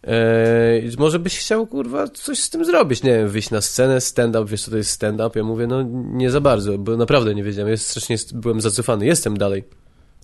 Eee, 0.03 0.91
może 0.97 1.19
byś 1.19 1.39
chciał, 1.39 1.67
kurwa, 1.67 2.07
coś 2.07 2.39
z 2.39 2.49
tym 2.49 2.65
zrobić, 2.65 3.03
nie 3.03 3.11
wiem, 3.11 3.29
wyjść 3.29 3.49
na 3.49 3.61
scenę, 3.61 4.01
stand-up, 4.01 4.45
wiesz 4.45 4.63
co 4.63 4.71
to 4.71 4.77
jest 4.77 4.89
stand-up? 4.89 5.39
Ja 5.39 5.43
mówię, 5.43 5.67
no 5.67 5.83
nie 6.13 6.31
za 6.31 6.41
bardzo, 6.41 6.77
bo 6.77 6.97
naprawdę 6.97 7.35
nie 7.35 7.43
wiedziałem, 7.43 7.71
jest 7.71 7.87
strasznie 7.87 8.17
byłem 8.33 8.61
zacofany, 8.61 9.05
jestem 9.05 9.37
dalej 9.37 9.63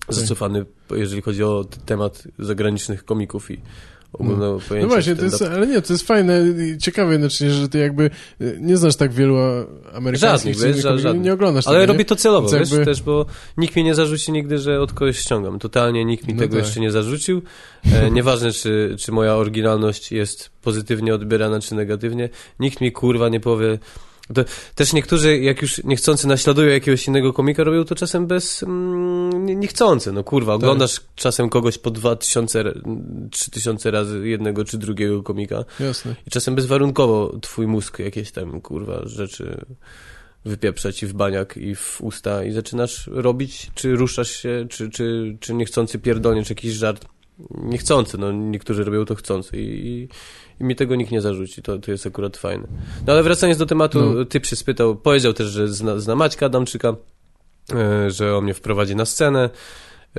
zacofany, 0.08 0.64
jeżeli 0.90 1.22
chodzi 1.22 1.44
o 1.44 1.64
temat 1.86 2.22
zagranicznych 2.38 3.04
komików 3.04 3.50
i 3.50 3.60
ogólnego 4.18 4.58
pojęcia 4.68 4.88
No 4.88 4.94
właśnie, 4.94 5.16
to 5.16 5.24
jest, 5.24 5.42
ale 5.42 5.66
nie, 5.66 5.82
to 5.82 5.92
jest 5.92 6.06
fajne 6.06 6.40
i 6.74 6.78
ciekawe 6.78 7.12
jednocześnie, 7.12 7.50
że 7.50 7.68
ty 7.68 7.78
jakby 7.78 8.10
y, 8.40 8.58
nie 8.60 8.76
znasz 8.76 8.96
tak 8.96 9.12
wielu 9.12 9.36
amerykańskich 9.94 10.54
Żadnych, 10.54 10.74
wiesz, 10.74 10.84
żadnych. 11.02 11.22
nie 11.24 11.32
oglądasz 11.32 11.66
Ale 11.68 11.80
tego, 11.80 11.92
robię 11.92 12.04
to 12.04 12.16
celowo, 12.16 12.48
Więc 12.48 12.60
wiesz, 12.60 12.70
jakby- 12.70 12.84
też, 12.84 13.02
bo 13.02 13.26
nikt 13.56 13.74
mnie 13.74 13.84
nie 13.84 13.94
zarzuci 13.94 14.32
nigdy, 14.32 14.58
że 14.58 14.80
od 14.80 14.92
kogoś 14.92 15.18
ściągam. 15.18 15.58
Totalnie 15.58 16.04
nikt 16.04 16.26
mi 16.28 16.34
No 16.34 16.40
tego 16.40 16.56
tak. 16.56 16.64
jeszcze 16.64 16.80
nie 16.80 16.90
zarzucił. 16.90 17.42
E, 17.92 18.10
nieważne, 18.18 18.52
czy, 18.52 18.96
czy 18.98 19.12
moja 19.12 19.34
oryginalność 19.34 20.12
jest 20.12 20.50
pozytywnie 20.62 21.14
odbierana, 21.14 21.60
czy 21.60 21.74
negatywnie. 21.74 22.28
Nikt 22.60 22.80
mi, 22.80 22.92
kurwa, 22.92 23.28
nie 23.28 23.40
powie... 23.40 23.78
To, 24.34 24.44
też 24.74 24.92
niektórzy, 24.92 25.38
jak 25.38 25.62
już 25.62 25.84
niechcący 25.84 26.26
naśladują 26.28 26.68
jakiegoś 26.68 27.06
innego 27.08 27.32
komika, 27.32 27.64
robią 27.64 27.84
to 27.84 27.94
czasem 27.94 28.26
bez... 28.26 28.62
Mm, 28.62 29.46
nie- 29.46 29.56
niechcący, 29.56 30.12
no 30.12 30.24
kurwa. 30.24 30.54
Oglądasz 30.54 31.00
czasem 31.14 31.48
kogoś 31.48 31.78
po 31.78 31.90
dwa 31.90 32.16
tysiące, 32.16 32.64
trzy 33.30 33.50
tysiące 33.50 33.90
razy 33.90 34.28
jednego 34.28 34.64
czy 34.64 34.78
drugiego 34.78 35.22
komika. 35.22 35.64
Jasne. 35.80 36.14
I 36.26 36.30
czasem 36.30 36.54
bezwarunkowo 36.54 37.36
twój 37.42 37.66
mózg 37.66 37.98
jakieś 37.98 38.30
tam, 38.32 38.60
kurwa, 38.60 39.02
rzeczy 39.04 39.64
wypieprza 40.44 40.92
ci 40.92 41.06
w 41.06 41.12
baniak 41.12 41.56
i 41.56 41.74
w 41.74 41.98
usta 42.00 42.44
i 42.44 42.52
zaczynasz 42.52 43.06
robić, 43.12 43.70
czy 43.74 43.96
ruszasz 43.96 44.30
się, 44.30 44.66
czy, 44.70 44.90
czy, 44.90 45.36
czy 45.40 45.54
niechcący 45.54 45.98
pierdolniesz 45.98 46.50
jakiś 46.50 46.72
żart. 46.72 47.04
Niechcący, 47.50 48.18
no 48.18 48.32
niektórzy 48.32 48.84
robią 48.84 49.04
to 49.04 49.14
chcący 49.14 49.56
i, 49.56 49.86
i, 49.88 50.08
i 50.60 50.64
mi 50.64 50.76
tego 50.76 50.96
nikt 50.96 51.10
nie 51.12 51.20
zarzuci, 51.20 51.62
to, 51.62 51.78
to 51.78 51.90
jest 51.90 52.06
akurat 52.06 52.36
fajne. 52.36 52.68
No 53.06 53.12
ale 53.12 53.22
wracając 53.22 53.58
do 53.58 53.66
tematu, 53.66 54.00
No. 54.14 54.24
ty 54.24 54.40
przyspytał, 54.40 54.96
powiedział 54.96 55.32
też, 55.32 55.46
że 55.46 55.68
zna, 55.68 55.98
zna 55.98 56.16
Maćka 56.16 56.46
Adamczyka, 56.46 56.96
e, 57.74 58.10
że 58.10 58.36
on 58.36 58.44
mnie 58.44 58.54
wprowadzi 58.54 58.96
na 58.96 59.04
scenę, 59.04 59.50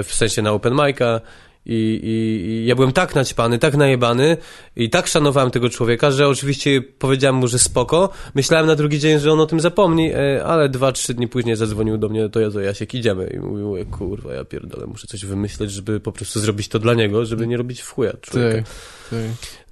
w 0.03 0.13
sensie 0.13 0.41
na 0.41 0.51
open 0.51 0.73
mic'a 0.73 1.21
i, 1.65 1.73
i, 2.03 2.45
i 2.49 2.65
ja 2.65 2.75
byłem 2.75 2.91
tak 2.91 3.15
naćpany, 3.15 3.59
tak 3.59 3.75
najebany 3.75 4.37
i 4.75 4.89
tak 4.89 5.07
szanowałem 5.07 5.51
tego 5.51 5.69
człowieka, 5.69 6.11
że 6.11 6.27
oczywiście 6.27 6.81
powiedziałem 6.81 7.35
mu, 7.35 7.47
że 7.47 7.59
spoko. 7.59 8.09
Myślałem 8.35 8.67
na 8.67 8.75
drugi 8.75 8.99
dzień, 8.99 9.19
że 9.19 9.31
on 9.31 9.39
o 9.39 9.45
tym 9.45 9.59
zapomni, 9.59 10.11
e, 10.13 10.45
ale 10.45 10.69
dwa, 10.69 10.91
trzy 10.91 11.13
dni 11.13 11.27
później 11.27 11.55
zadzwonił 11.55 11.97
do 11.97 12.09
mnie, 12.09 12.29
to 12.29 12.39
ja 12.39 12.51
to 12.51 12.59
Jasiek, 12.61 12.93
idziemy. 12.93 13.27
I 13.35 13.39
mówił, 13.39 13.77
"E, 13.77 13.85
kurwa, 13.85 14.33
ja 14.33 14.45
pierdolę, 14.45 14.87
muszę 14.87 15.07
coś 15.07 15.25
wymyśleć, 15.25 15.71
żeby 15.71 15.99
po 15.99 16.11
prostu 16.11 16.39
zrobić 16.39 16.67
to 16.67 16.79
dla 16.79 16.93
niego, 16.93 17.25
żeby 17.25 17.47
nie 17.47 17.57
robić 17.57 17.81
w 17.81 17.89
chuja 17.91 18.13
człowieka. 18.21 18.55
Tak, 18.57 18.65
tak. 19.09 19.19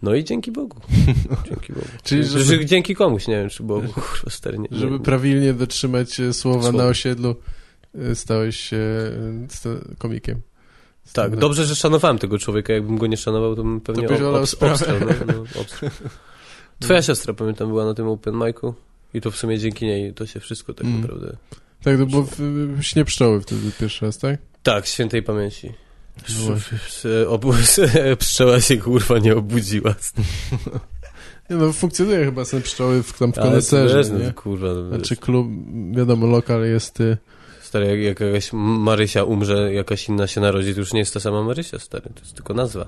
No 0.02 0.16
i 0.16 0.24
dzięki 0.24 0.52
Bogu. 0.52 0.82
Dzięki 1.50 1.74
Bogu. 1.74 1.86
Czyli 2.04 2.24
żeby- 2.24 2.44
Że 2.44 2.66
dzięki 2.66 2.96
komuś, 2.96 3.28
nie 3.28 3.36
wiem, 3.36 3.50
czy 3.50 3.64
Bogu, 3.64 3.88
kurwa, 3.94 4.30
stary, 4.30 4.60
nie, 4.60 4.68
Żeby 4.72 4.92
nie, 4.92 5.00
prawilnie 5.00 5.54
dotrzymać 5.54 6.20
e, 6.20 6.34
słowa 6.34 6.62
Słowa. 6.62 6.78
na 6.78 6.86
osiedlu, 6.86 7.36
e, 7.96 8.16
stałeś 8.16 8.60
się 8.60 8.80
komikiem. 9.98 10.42
Tak, 11.14 11.36
dobrze, 11.36 11.66
że 11.66 11.76
szanowałem 11.76 12.18
tego 12.20 12.38
człowieka. 12.40 12.74
Jakbym 12.74 12.98
go 12.98 13.08
nie 13.08 13.18
szanował, 13.18 13.56
to 13.56 13.64
bym 13.64 13.82
pewnie 13.82 14.08
byś 14.08 14.22
ob- 14.22 14.48
sprawę. 14.48 14.74
obstrał. 14.74 15.00
No, 15.00 15.34
no, 15.34 15.44
obstrał. 15.62 15.92
Twoja 16.80 17.02
siostra, 17.02 17.34
pamiętam, 17.34 17.68
była 17.68 17.86
na 17.86 17.94
tym 17.94 18.08
open 18.08 18.36
micu 18.36 18.74
i 19.14 19.22
to 19.22 19.32
w 19.32 19.38
sumie 19.38 19.60
dzięki 19.60 19.86
niej 19.86 20.14
to 20.14 20.26
się 20.26 20.40
wszystko 20.40 20.74
tak 20.74 20.86
Mm. 20.86 21.02
naprawdę... 21.02 21.38
Tak, 21.84 21.98
to 21.98 22.06
było 22.06 22.24
w, 22.24 22.36
w 22.80 22.84
śnie 22.84 23.06
pszczoły 23.06 23.42
wtedy 23.42 23.72
pierwszy 23.80 24.06
raz, 24.06 24.18
tak? 24.18 24.40
Tak, 24.64 24.86
świętej 24.88 25.24
pamięci. 25.24 25.72
No 26.30 26.56
obu- 27.28 27.54
Pszczoła 28.20 28.62
się 28.62 28.78
kurwa 28.78 29.20
nie 29.20 29.36
obudziła. 29.36 29.96
Nie 31.50 31.56
no, 31.56 31.74
funkcjonuje 31.74 32.26
chyba 32.26 32.46
sen 32.46 32.62
pszczoły 32.62 33.04
w, 33.04 33.14
tam 33.20 33.32
w 33.32 33.36
wiesz, 33.96 34.10
no, 34.10 34.20
nie? 34.20 34.32
kurwa. 34.32 34.68
no, 34.74 34.90
Znaczy 34.90 35.16
klub, 35.16 35.48
wiadomo, 35.92 36.28
lokal 36.28 36.66
jest... 36.66 37.00
Y, 37.02 37.18
Stary, 37.74 37.88
jak, 37.88 38.00
jak 38.00 38.20
jakaś 38.20 38.50
Marysia 38.54 39.24
umrze, 39.24 39.74
jakaś 39.74 40.10
inna 40.10 40.28
się 40.28 40.42
narodzi, 40.42 40.74
to 40.74 40.80
już 40.80 40.94
nie 40.94 41.00
jest 41.00 41.14
ta 41.14 41.20
sama 41.20 41.44
Marysia, 41.44 41.80
stary, 41.80 42.10
to 42.16 42.20
jest 42.20 42.34
tylko 42.34 42.54
nazwa. 42.54 42.86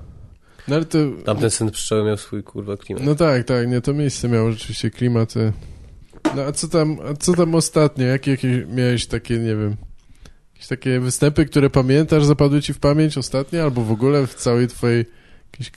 no 0.67 0.75
ale 0.75 0.85
to... 0.85 0.97
Tamten 1.25 1.49
sen 1.49 1.71
pszczoły 1.71 2.03
miał 2.03 2.17
swój, 2.17 2.43
kurwa, 2.43 2.77
klimat. 2.77 3.03
No 3.03 3.15
tak, 3.15 3.43
tak, 3.43 3.67
nie, 3.67 3.81
to 3.81 3.93
miejsce 3.93 4.29
miało 4.29 4.51
rzeczywiście 4.51 4.89
klimat. 4.89 5.37
y. 5.37 5.53
No 6.35 6.41
a 6.41 6.51
co 6.51 6.67
tam, 6.67 6.97
a 7.09 7.13
co 7.13 7.33
tam 7.33 7.55
ostatnio? 7.55 8.05
Jakie, 8.05 8.31
jakie 8.31 8.65
miałeś 8.69 9.05
takie, 9.05 9.37
nie 9.39 9.55
wiem, 9.55 9.75
jakieś 10.53 10.67
takie 10.67 10.99
występy, 10.99 11.45
które 11.45 11.69
pamiętasz, 11.69 12.25
zapadły 12.25 12.61
ci 12.61 12.73
w 12.73 12.79
pamięć 12.79 13.17
ostatnio, 13.17 13.63
albo 13.63 13.81
w 13.81 13.91
ogóle 13.91 14.27
w 14.27 14.35
całej 14.35 14.67
twojej 14.67 15.05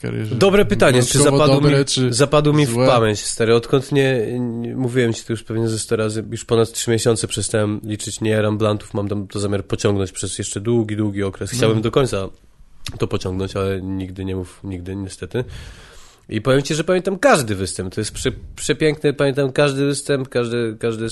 karierze? 0.01 0.35
Dobre 0.35 0.65
pytanie, 0.65 1.03
czy 1.03 1.17
zapadło 1.17 1.47
dobre, 1.47 1.79
mi, 1.79 1.85
czy... 1.85 2.13
zapadło 2.13 2.53
mi 2.53 2.65
w 2.65 2.69
złe? 2.69 2.87
pamięć, 2.87 3.25
stary, 3.25 3.55
odkąd 3.55 3.91
nie, 3.91 4.39
nie, 4.39 4.75
mówiłem 4.75 5.13
ci 5.13 5.23
to 5.23 5.33
już 5.33 5.43
pewnie 5.43 5.67
ze 5.67 5.79
100 5.79 5.95
razy, 5.95 6.23
już 6.31 6.45
ponad 6.45 6.71
3 6.71 6.91
miesiące 6.91 7.27
przestałem 7.27 7.81
liczyć, 7.83 8.21
nie 8.21 8.31
jaram 8.31 8.57
blantów, 8.57 8.93
mam 8.93 9.07
tam 9.07 9.27
to 9.27 9.39
zamiar 9.39 9.65
pociągnąć 9.65 10.11
przez 10.11 10.37
jeszcze 10.37 10.61
długi, 10.61 10.95
długi 10.95 11.23
okres. 11.23 11.51
Chciałbym 11.51 11.77
No. 11.77 11.83
do 11.83 11.91
końca 11.91 12.29
to 12.97 13.07
pociągnąć, 13.07 13.55
ale 13.55 13.81
nigdy 13.81 14.25
nie 14.25 14.35
mów, 14.35 14.59
nigdy 14.63 14.95
niestety. 14.95 15.43
I 16.29 16.41
powiem 16.41 16.61
ci, 16.61 16.75
że 16.75 16.83
pamiętam 16.83 17.19
każdy 17.19 17.55
występ, 17.55 17.95
to 17.95 18.01
jest 18.01 18.11
prze, 18.11 18.31
przepiękne, 18.55 19.13
pamiętam 19.13 19.51
każdy 19.51 19.85
występ, 19.85 20.29
każdy, 20.29 20.77
każdy, 20.79 21.07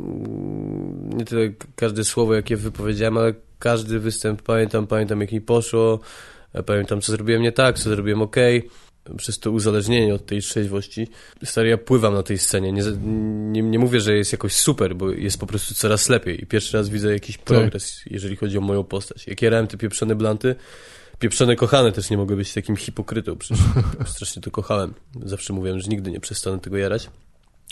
mm, 0.00 1.10
nie 1.18 1.24
tyle 1.24 1.52
każde 1.76 2.04
słowo, 2.04 2.34
jakie 2.34 2.56
wypowiedziałem, 2.56 3.18
ale 3.18 3.34
każdy 3.58 4.00
występ 4.00 4.42
pamiętam, 4.42 4.86
pamiętam 4.86 5.20
jak 5.20 5.32
mi 5.32 5.40
poszło, 5.40 6.00
pamiętam 6.66 7.00
co 7.00 7.12
zrobiłem 7.12 7.42
nie 7.42 7.52
tak, 7.52 7.78
co 7.78 7.90
zrobiłem 7.90 8.22
ok, 8.22 8.36
przez 9.16 9.38
to 9.38 9.50
uzależnienie 9.50 10.14
od 10.14 10.26
tej 10.26 10.40
trzeźwości. 10.40 11.08
Stary, 11.44 11.68
ja 11.68 11.78
pływam 11.78 12.14
na 12.14 12.22
tej 12.22 12.38
scenie, 12.38 12.72
nie, 12.72 12.82
nie, 13.52 13.62
nie 13.62 13.78
mówię, 13.78 14.00
że 14.00 14.16
jest 14.16 14.32
jakoś 14.32 14.52
super, 14.52 14.96
bo 14.96 15.10
jest 15.10 15.40
po 15.40 15.46
prostu 15.46 15.74
coraz 15.74 16.08
lepiej 16.08 16.42
i 16.42 16.46
pierwszy 16.46 16.76
raz 16.76 16.88
widzę 16.88 17.12
jakiś 17.12 17.38
progres, 17.38 18.00
jeżeli 18.06 18.36
chodzi 18.36 18.58
o 18.58 18.60
moją 18.60 18.84
postać. 18.84 19.26
Jak 19.26 19.42
jarałem 19.42 19.66
te 19.66 19.76
pieprzone 19.76 20.14
blanty, 20.14 20.54
Pieprzone 21.20 21.56
kochane 21.56 21.92
też 21.92 22.10
nie 22.10 22.16
mogły 22.16 22.36
być 22.36 22.54
takim 22.54 22.76
hipokrytą, 22.76 23.36
przecież 23.36 23.64
strasznie 24.14 24.42
to 24.42 24.50
kochałem. 24.50 24.94
Zawsze 25.24 25.52
mówiłem, 25.52 25.80
że 25.80 25.88
nigdy 25.88 26.10
nie 26.10 26.20
przestanę 26.20 26.58
tego 26.58 26.76
jarać. 26.76 27.10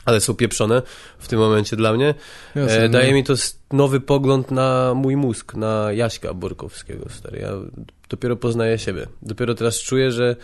Ale 0.05 0.21
są 0.21 0.35
pieprzone 0.35 0.83
w 1.19 1.29
tym 1.29 1.39
momencie 1.39 1.77
dla 1.77 1.93
mnie. 1.93 2.15
Jasne, 2.55 2.79
E, 2.79 2.89
daje 2.89 3.11
no. 3.11 3.15
mi 3.15 3.25
to 3.25 3.35
nowy 3.73 4.01
pogląd 4.01 4.51
na 4.51 4.95
mój 4.95 5.17
mózg, 5.17 5.55
na 5.55 5.93
Jaśka 5.93 6.35
Borkowskiego, 6.35 7.07
stary. 7.11 7.39
Ja 7.39 7.53
dopiero 8.09 8.37
poznaję 8.37 8.79
siebie. 8.79 9.07
Dopiero 9.23 9.55
teraz 9.55 9.81
czuję, 9.81 10.13
że 10.13 10.37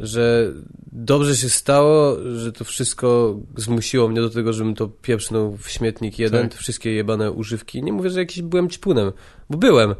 że 0.00 0.52
dobrze 0.92 1.36
się 1.36 1.48
stało, 1.48 2.16
że 2.36 2.52
to 2.52 2.64
wszystko 2.64 3.38
zmusiło 3.56 4.08
mnie 4.08 4.20
do 4.20 4.30
tego, 4.30 4.52
żebym 4.52 4.74
to 4.74 4.88
pieprznął 4.88 5.56
w 5.56 5.70
śmietnik 5.70 6.18
jeden, 6.18 6.48
Tak. 6.48 6.58
wszystkie 6.58 6.92
jebane 6.92 7.30
używki. 7.32 7.82
Nie 7.82 7.92
mówię, 7.92 8.10
że 8.10 8.20
jakiś 8.20 8.42
byłem 8.42 8.70
ćpunem, 8.70 9.12
bo 9.50 9.58
byłem, 9.58 9.94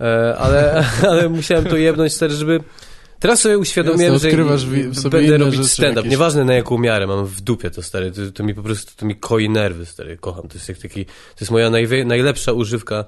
e, 0.00 0.36
ale, 0.38 0.84
ale 1.10 1.28
musiałem 1.28 1.64
to 1.64 1.76
jebnąć 1.76 2.12
stary, 2.12 2.34
żeby... 2.34 2.60
Teraz 3.20 3.40
sobie 3.40 3.58
uświadomiłem, 3.58 4.12
Jasne, 4.12 4.30
że 4.30 4.36
w 4.90 4.98
sobie 4.98 5.18
będę 5.20 5.38
robić 5.38 5.66
stand-up. 5.66 5.96
jakieś. 5.96 6.10
Nieważne 6.10 6.44
na 6.44 6.54
jaką 6.54 6.78
miarę, 6.78 7.06
mam 7.06 7.26
w 7.26 7.40
dupie 7.40 7.70
to, 7.70 7.82
stary. 7.82 8.12
To, 8.12 8.32
to 8.34 8.44
mi 8.44 8.54
po 8.54 8.62
prostu, 8.62 8.92
to 8.96 9.06
mi 9.06 9.16
koi 9.16 9.48
nerwy, 9.50 9.86
stary. 9.86 10.16
Kocham. 10.16 10.48
To 10.48 10.54
jest 10.54 10.68
jak 10.68 10.78
taki, 10.78 11.04
to 11.04 11.10
jest 11.40 11.50
moja 11.50 11.70
najlepsza 12.04 12.52
używka 12.52 13.04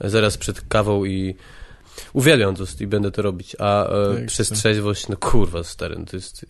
e, 0.00 0.10
zaraz 0.10 0.36
przed 0.36 0.60
kawą 0.60 1.04
i 1.04 1.34
uwielbiam 2.12 2.54
to 2.54 2.64
i 2.80 2.86
będę 2.86 3.10
to 3.10 3.22
robić. 3.22 3.56
A 3.58 3.88
e, 3.88 4.14
Tak, 4.16 4.26
przez 4.26 4.48
tak. 4.48 4.58
trzeźwość, 4.58 5.08
no 5.08 5.16
kurwa, 5.16 5.64
stary, 5.64 5.96
no 5.98 6.04
to 6.04 6.16
jest... 6.16 6.46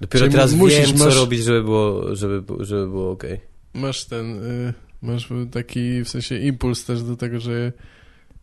Dopiero 0.00 0.24
Czyli 0.24 0.34
teraz 0.34 0.52
musisz, 0.52 0.86
wiem, 0.88 0.98
co 0.98 1.04
masz- 1.04 1.16
robić, 1.16 1.44
żeby 1.44 1.62
było, 1.62 2.16
żeby, 2.16 2.64
żeby 2.64 2.86
było 2.88 3.10
okej. 3.10 3.40
Masz 3.74 4.04
ten, 4.04 4.44
y, 4.44 4.74
masz 5.02 5.28
taki 5.50 6.04
w 6.04 6.08
sensie 6.08 6.38
impuls 6.38 6.84
też 6.84 7.02
do 7.02 7.16
tego, 7.16 7.40
że 7.40 7.72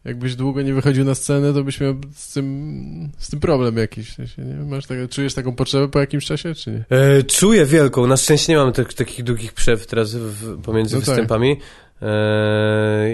jakbyś 0.06 0.36
długo 0.36 0.62
nie 0.62 0.74
wychodził 0.74 1.06
na 1.06 1.16
scenę, 1.16 1.54
to 1.54 1.64
byś 1.64 1.80
miał 1.82 1.96
z 2.16 2.34
tym, 2.34 3.12
z 3.18 3.30
tym 3.30 3.40
problem 3.40 3.78
jakiś. 3.78 4.10
W 4.10 4.14
sensie, 4.14 4.42
nie? 4.42 4.56
Masz 4.56 4.86
tak, 4.86 4.98
czujesz 5.10 5.34
taką 5.34 5.56
potrzebę 5.56 5.88
po 5.88 6.00
jakimś 6.00 6.26
czasie, 6.26 6.56
czy 6.56 6.72
nie? 6.72 6.86
E, 6.98 7.24
czuję 7.24 7.66
wielką. 7.66 8.08
Na 8.08 8.18
szczęście 8.18 8.54
nie 8.54 8.58
mam 8.58 8.74
tak, 8.74 8.94
takich 8.94 9.24
długich 9.24 9.54
przerw 9.54 9.86
teraz 9.86 10.16
w, 10.16 10.62
pomiędzy 10.62 10.96
No 10.96 11.02
tak. 11.02 11.10
występami. 11.10 11.52
E, 11.52 11.56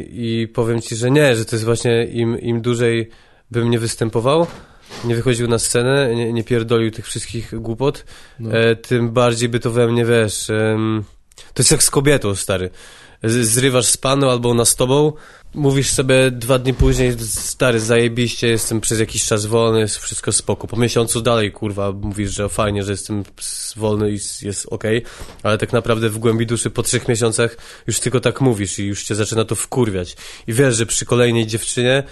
I 0.10 0.48
powiem 0.54 0.82
ci, 0.82 0.96
że 0.96 1.12
nie, 1.12 1.36
że 1.36 1.46
to 1.46 1.56
jest 1.56 1.66
właśnie 1.66 2.06
im, 2.06 2.40
im 2.40 2.62
dłużej 2.62 3.10
bym 3.52 3.70
nie 3.70 3.80
występował, 3.80 4.48
nie 5.04 5.16
wychodził 5.16 5.48
na 5.48 5.60
scenę, 5.60 6.16
nie, 6.16 6.34
nie 6.34 6.44
pierdolił 6.44 6.92
tych 6.92 7.06
wszystkich 7.06 7.62
głupot, 7.62 8.06
No. 8.40 8.52
e, 8.52 8.76
tym 8.76 9.12
bardziej 9.12 9.50
by 9.50 9.60
to 9.60 9.72
we 9.72 9.88
mnie, 9.88 10.06
wiesz... 10.06 10.48
to 11.54 11.62
jest 11.62 11.72
jak 11.72 11.84
z 11.84 11.90
kobietą, 11.90 12.36
stary. 12.36 12.70
Zrywasz 13.24 13.86
z 13.86 13.98
paną 13.98 14.32
albo 14.32 14.50
ona 14.50 14.66
z 14.66 14.76
tobą, 14.76 15.14
mówisz 15.54 15.90
sobie 15.90 16.32
dwa 16.32 16.60
dni 16.60 16.74
później, 16.74 17.16
stary, 17.20 17.80
zajebiście, 17.80 18.48
jestem 18.48 18.82
przez 18.82 19.00
jakiś 19.00 19.26
czas 19.26 19.46
wolny, 19.46 19.80
jest 19.80 19.98
wszystko 19.98 20.32
spoko. 20.32 20.68
Po 20.68 20.78
miesiącu 20.78 21.22
dalej, 21.22 21.52
kurwa, 21.52 21.92
mówisz, 21.92 22.36
że 22.36 22.50
fajnie, 22.50 22.84
że 22.84 22.92
jestem 22.92 23.24
wolny 23.76 24.12
i 24.12 24.20
jest 24.42 24.68
okej, 24.72 25.04
ale 25.44 25.58
tak 25.58 25.74
naprawdę 25.74 26.10
w 26.10 26.18
głębi 26.18 26.46
duszy 26.46 26.70
po 26.70 26.84
trzech 26.84 27.08
miesiącach 27.08 27.58
już 27.88 28.00
tylko 28.00 28.20
tak 28.20 28.42
mówisz 28.42 28.80
i 28.80 28.86
już 28.86 29.04
cię 29.04 29.16
zaczyna 29.16 29.46
to 29.46 29.56
wkurwiać. 29.56 30.16
I 30.48 30.54
wiesz, 30.54 30.76
że 30.76 30.86
przy 30.86 31.06
kolejnej 31.06 31.48
dziewczynie 31.48 32.04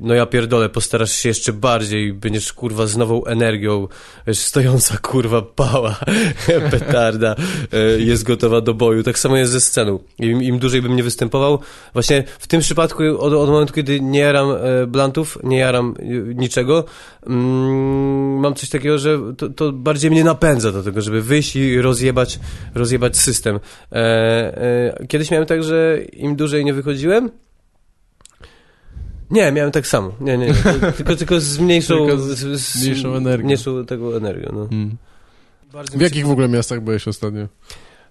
no 0.00 0.14
ja 0.14 0.26
pierdolę, 0.26 0.68
postarasz 0.68 1.12
się 1.12 1.28
jeszcze 1.28 1.52
bardziej, 1.52 2.12
będziesz 2.12 2.52
kurwa 2.52 2.86
z 2.86 2.96
nową 2.96 3.24
energią, 3.24 3.88
wiesz, 4.26 4.38
stojąca 4.38 4.98
kurwa 4.98 5.42
pała, 5.42 5.96
petarda, 6.70 7.34
e, 7.72 8.00
jest 8.00 8.22
gotowa 8.22 8.60
do 8.60 8.74
boju. 8.74 9.02
Tak 9.02 9.18
samo 9.18 9.36
jest 9.36 9.52
ze 9.52 9.60
sceną. 9.60 9.98
Im, 10.18 10.42
im 10.42 10.58
dłużej 10.58 10.82
bym 10.82 10.96
nie 10.96 11.02
występował, 11.02 11.58
właśnie 11.92 12.24
w 12.38 12.46
tym 12.46 12.60
przypadku 12.60 13.02
od, 13.18 13.32
od 13.32 13.48
momentu, 13.48 13.74
kiedy 13.74 14.00
nie 14.00 14.20
jaram 14.20 14.50
e, 14.50 14.86
blantów, 14.86 15.38
nie 15.44 15.58
jaram 15.58 15.94
e, 15.98 16.04
niczego, 16.34 16.84
mm, 17.26 18.38
mam 18.40 18.54
coś 18.54 18.68
takiego, 18.68 18.98
że 18.98 19.18
to, 19.36 19.48
to 19.48 19.72
bardziej 19.72 20.10
mnie 20.10 20.24
napędza 20.24 20.72
do 20.72 20.82
tego, 20.82 21.00
żeby 21.00 21.22
wyjść 21.22 21.56
i 21.56 21.80
rozjebać, 21.80 22.38
rozjebać 22.74 23.16
system. 23.16 23.60
E, 23.92 23.96
e, 23.98 25.06
kiedyś 25.06 25.30
miałem 25.30 25.46
tak, 25.46 25.64
że 25.64 25.98
im 26.12 26.36
dłużej 26.36 26.64
nie 26.64 26.74
wychodziłem, 26.74 27.30
nie, 29.30 29.52
miałem 29.52 29.72
tak 29.72 29.86
samo. 29.86 30.12
Nie, 30.20 30.38
nie, 30.38 30.46
nie. 30.46 30.54
Tylko, 30.96 31.16
tylko 31.16 31.40
z 31.40 31.58
mniejszą, 31.58 32.06
Tylko 32.06 32.18
z 32.18 32.60
z, 32.60 32.82
mniejszą 32.82 33.14
energią. 33.14 33.46
Mniejszą 33.46 33.86
tego 33.86 34.16
energią, 34.16 34.50
no. 34.54 34.68
Hmm. 34.68 34.96
W 35.94 36.00
jakich 36.00 36.26
w 36.26 36.30
ogóle 36.30 36.48
miastach 36.48 36.80
byłeś 36.80 37.08
ostatnio? 37.08 37.46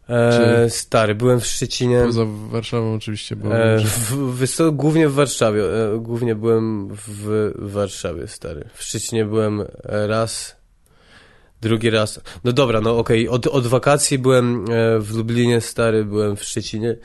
E, 0.10 0.70
stary, 0.70 1.16
byłem 1.16 1.40
w 1.40 1.46
Szczecinie. 1.46 2.02
Poza 2.06 2.26
Warszawą 2.26 2.94
oczywiście, 2.94 3.36
bo... 3.36 3.58
E, 3.58 3.80
w, 4.12 4.48
co, 4.48 4.72
głównie 4.72 5.10
w 5.10 5.14
Warszawie. 5.14 5.64
E, 5.64 6.00
głównie 6.00 6.36
byłem 6.36 6.90
w 6.92 7.52
Warszawie, 7.56 8.28
stary. 8.28 8.70
W 8.74 8.84
Szczecinie 8.84 9.26
byłem 9.26 9.64
raz, 9.84 10.56
drugi 11.62 11.90
raz. 11.90 12.22
No 12.44 12.52
dobra, 12.54 12.82
no 12.82 12.98
okej. 12.98 13.30
Od, 13.30 13.48
od 13.48 13.68
wakacji 13.68 14.20
byłem 14.20 14.66
e, 14.72 15.00
w 15.00 15.16
Lublinie, 15.16 15.62
stary, 15.62 16.06
byłem 16.06 16.36
w 16.36 16.44
Szczecinie. 16.44 16.96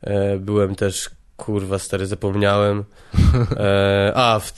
E, 0.00 0.38
byłem 0.38 0.74
też, 0.74 1.10
kurwa, 1.44 1.78
stary, 1.78 2.06
zapomniałem. 2.06 2.84
E, 3.56 4.12
a, 4.14 4.40
w, 4.40 4.52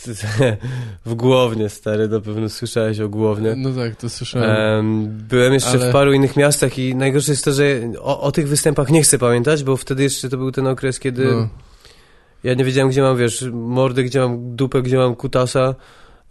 w 1.06 1.14
Głownie, 1.14 1.68
stary, 1.68 2.08
na 2.08 2.20
pewno 2.20 2.48
słyszałeś 2.48 3.00
o 3.00 3.08
Głownie. 3.08 3.54
No 3.56 3.70
tak, 3.72 3.96
to 3.96 4.08
słyszałem. 4.10 4.50
Em, 4.50 5.08
byłem 5.28 5.52
jeszcze 5.52 5.70
Ale- 5.70 5.90
w 5.90 5.92
paru 5.92 6.12
innych 6.12 6.36
miastach 6.36 6.78
i 6.78 6.94
najgorsze 6.94 7.32
jest 7.32 7.44
to, 7.44 7.52
że 7.52 7.64
o, 8.00 8.20
o 8.20 8.32
tych 8.32 8.48
występach 8.48 8.90
nie 8.90 9.02
chcę 9.02 9.18
pamiętać, 9.18 9.64
bo 9.64 9.76
wtedy 9.76 10.02
jeszcze 10.02 10.28
to 10.28 10.36
był 10.36 10.52
ten 10.52 10.66
okres, 10.66 11.00
kiedy 11.00 11.24
no. 11.24 11.48
ja 12.44 12.54
nie 12.54 12.64
wiedziałem, 12.64 12.90
gdzie 12.90 13.02
mam, 13.02 13.16
wiesz, 13.16 13.44
mordę, 13.52 14.04
gdzie 14.04 14.20
mam 14.20 14.56
dupę, 14.56 14.82
gdzie 14.82 14.96
mam 14.96 15.16
kutasa. 15.16 15.74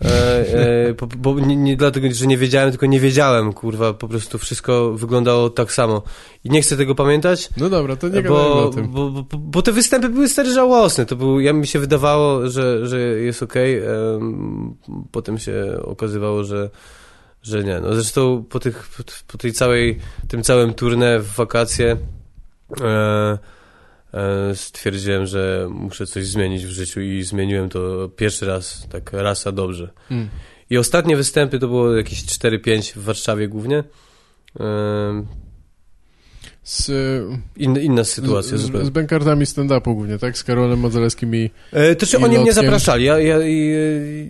E, 0.02 0.90
e, 0.90 0.94
po, 0.94 1.08
bo 1.08 1.40
nie, 1.40 1.56
nie 1.56 1.78
dlatego, 1.78 2.08
że 2.12 2.28
nie 2.28 2.38
wiedziałem, 2.38 2.72
tylko 2.72 2.86
nie 2.86 3.00
wiedziałem, 3.00 3.54
kurwa, 3.54 3.94
po 3.94 4.08
prostu 4.08 4.38
wszystko 4.38 4.94
wyglądało 4.94 5.50
tak 5.50 5.72
samo. 5.72 6.02
I 6.44 6.50
nie 6.50 6.62
chcę 6.62 6.78
tego 6.78 6.96
pamiętać, 6.96 7.50
no 7.58 7.70
dobra, 7.70 7.96
to 7.96 8.10
nie 8.10 8.22
bo, 8.22 8.68
o 8.68 8.70
tym. 8.70 8.88
bo, 8.88 9.10
bo, 9.10 9.38
bo 9.38 9.62
te 9.62 9.72
występy 9.72 10.10
były 10.10 10.30
stary 10.30 10.54
żałosne. 10.54 11.06
To 11.06 11.16
był, 11.16 11.40
ja 11.40 11.54
mi 11.54 11.68
się 11.68 11.80
wydawało, 11.80 12.50
że, 12.50 12.88
że 12.88 13.00
jest 13.00 13.44
okej. 13.44 13.78
em, 13.78 14.76
potem 15.12 15.38
się 15.38 15.80
okazywało, 15.84 16.44
że, 16.44 16.70
że 17.42 17.64
nie. 17.64 17.80
No 17.80 17.96
zresztą 17.96 18.44
po, 18.50 18.60
tych, 18.60 18.88
po, 18.98 19.04
po 19.28 19.38
tej 19.38 19.54
całej, 19.54 20.00
tym 20.28 20.44
całym 20.44 20.72
tournée 20.72 21.20
w 21.20 21.36
wakacje 21.36 21.98
e, 22.82 23.38
stwierdziłem, 24.56 25.26
że 25.26 25.68
muszę 25.72 26.08
coś 26.08 26.28
zmienić 26.28 26.66
w 26.66 26.70
życiu 26.70 27.02
i 27.02 27.24
zmieniłem 27.24 27.70
to 27.70 28.10
pierwszy 28.10 28.46
raz, 28.46 28.88
tak 28.92 29.14
raz 29.14 29.48
a 29.48 29.52
dobrze. 29.52 29.90
Hmm. 30.10 30.30
I 30.70 30.78
ostatnie 30.78 31.18
występy 31.18 31.60
to 31.60 31.68
było 31.68 31.96
jakieś 31.96 32.24
4-5 32.24 32.94
w 33.00 33.04
Warszawie 33.04 33.48
głównie. 33.48 33.84
Em, 34.60 35.28
Z, 36.64 36.92
In, 37.58 37.78
inna 37.78 38.04
sytuacja 38.04 38.58
z, 38.58 38.62
z, 38.62 38.72
stand-upu 39.46 39.94
głównie, 39.96 40.18
tak? 40.18 40.38
Z 40.38 40.44
Karolem 40.44 40.80
Modzelewskim 40.80 41.36
i... 41.36 41.50
E, 41.72 41.96
to 41.96 42.06
czy 42.06 42.18
oni 42.18 42.28
mnie 42.28 42.38
lotkiem. 42.38 42.54
zapraszali? 42.54 43.06
Ja, 43.06 43.20
ja, 43.20 43.38
ja, 43.38 43.46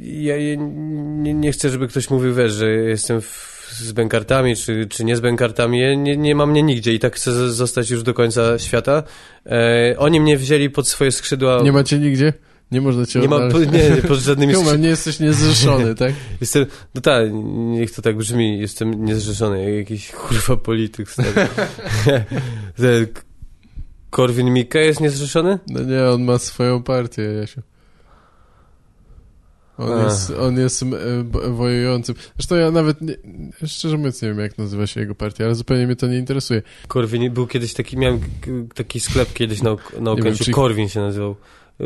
ja, 0.04 0.38
ja 0.38 0.56
nie, 0.58 1.34
nie 1.34 1.52
chcę, 1.52 1.70
żeby 1.70 1.88
ktoś 1.88 2.10
mówił, 2.10 2.34
wiesz, 2.34 2.54
że 2.54 2.70
jestem 2.72 3.22
w, 3.22 3.53
z 3.74 3.92
bękartami, 3.92 4.56
czy, 4.56 4.88
czy 4.90 5.04
nie 5.04 5.16
z 5.16 5.20
bękartami, 5.20 5.98
nie, 5.98 6.18
nie 6.18 6.36
ma 6.36 6.46
mnie 6.46 6.64
nigdzie 6.64 6.94
i 6.94 7.00
tak 7.00 7.16
chcę 7.16 7.52
zostać 7.52 7.90
już 7.90 8.04
do 8.04 8.14
końca 8.14 8.60
świata. 8.60 9.04
E, 9.46 9.96
oni 9.98 10.20
mnie 10.20 10.38
wzięli 10.38 10.70
pod 10.70 10.88
swoje 10.88 11.12
skrzydła. 11.12 11.62
Nie 11.64 11.72
macie 11.72 12.00
nigdzie? 12.00 12.34
Nie 12.72 12.82
można 12.82 13.06
cię 13.06 13.20
nie, 13.20 13.28
ma, 13.28 13.40
nie, 13.48 13.90
nie, 13.90 14.02
pod 14.08 14.20
żadnymi 14.20 14.54
skrzydłami. 14.54 14.82
nie 14.82 14.90
jesteś 14.90 15.20
niezrzeszony, 15.20 15.96
tak? 15.96 16.14
Jestem, 16.42 16.66
no 16.96 17.02
tak, 17.02 17.28
niech 17.54 17.92
to 17.92 18.02
tak 18.02 18.18
brzmi, 18.18 18.60
jestem 18.60 19.06
niezrzeszony, 19.06 19.64
jak 19.64 19.74
jakiś 19.76 20.12
kurwa 20.12 20.58
polityk. 20.58 21.10
stary. 21.10 21.48
Korwin 24.14 24.54
Mikke 24.54 24.86
jest 24.86 25.00
niezrzeszony? 25.00 25.60
No 25.68 25.84
nie, 25.84 26.04
on 26.04 26.24
ma 26.24 26.38
swoją 26.38 26.84
partię, 26.84 27.22
Jasiu. 27.22 27.62
On 29.78 30.06
jest, 30.06 30.30
on 30.30 30.58
jest 30.58 30.84
e, 30.84 30.88
wojującym. 31.52 32.16
Zresztą 32.38 32.56
ja 32.56 32.72
nawet, 32.72 33.02
nie, 33.02 33.16
szczerze 33.66 33.98
mówiąc, 33.98 34.22
nie 34.22 34.30
wiem, 34.30 34.40
jak 34.40 34.58
nazywa 34.58 34.88
się 34.88 35.00
jego 35.00 35.16
partia, 35.16 35.46
ale 35.46 35.56
zupełnie 35.56 35.86
mnie 35.86 35.96
to 35.96 36.08
nie 36.08 36.18
interesuje. 36.18 36.62
Korwin, 36.88 37.34
był 37.34 37.48
kiedyś 37.48 37.74
taki, 37.74 37.98
miałem 37.98 38.20
taki 38.76 39.00
sklep 39.00 39.34
kiedyś 39.34 39.62
na, 39.62 39.76
na 40.00 40.12
Okęciu, 40.12 40.44
czy- 40.44 40.52
Korwin 40.52 40.90
się 40.90 41.00
nazywał. 41.00 41.36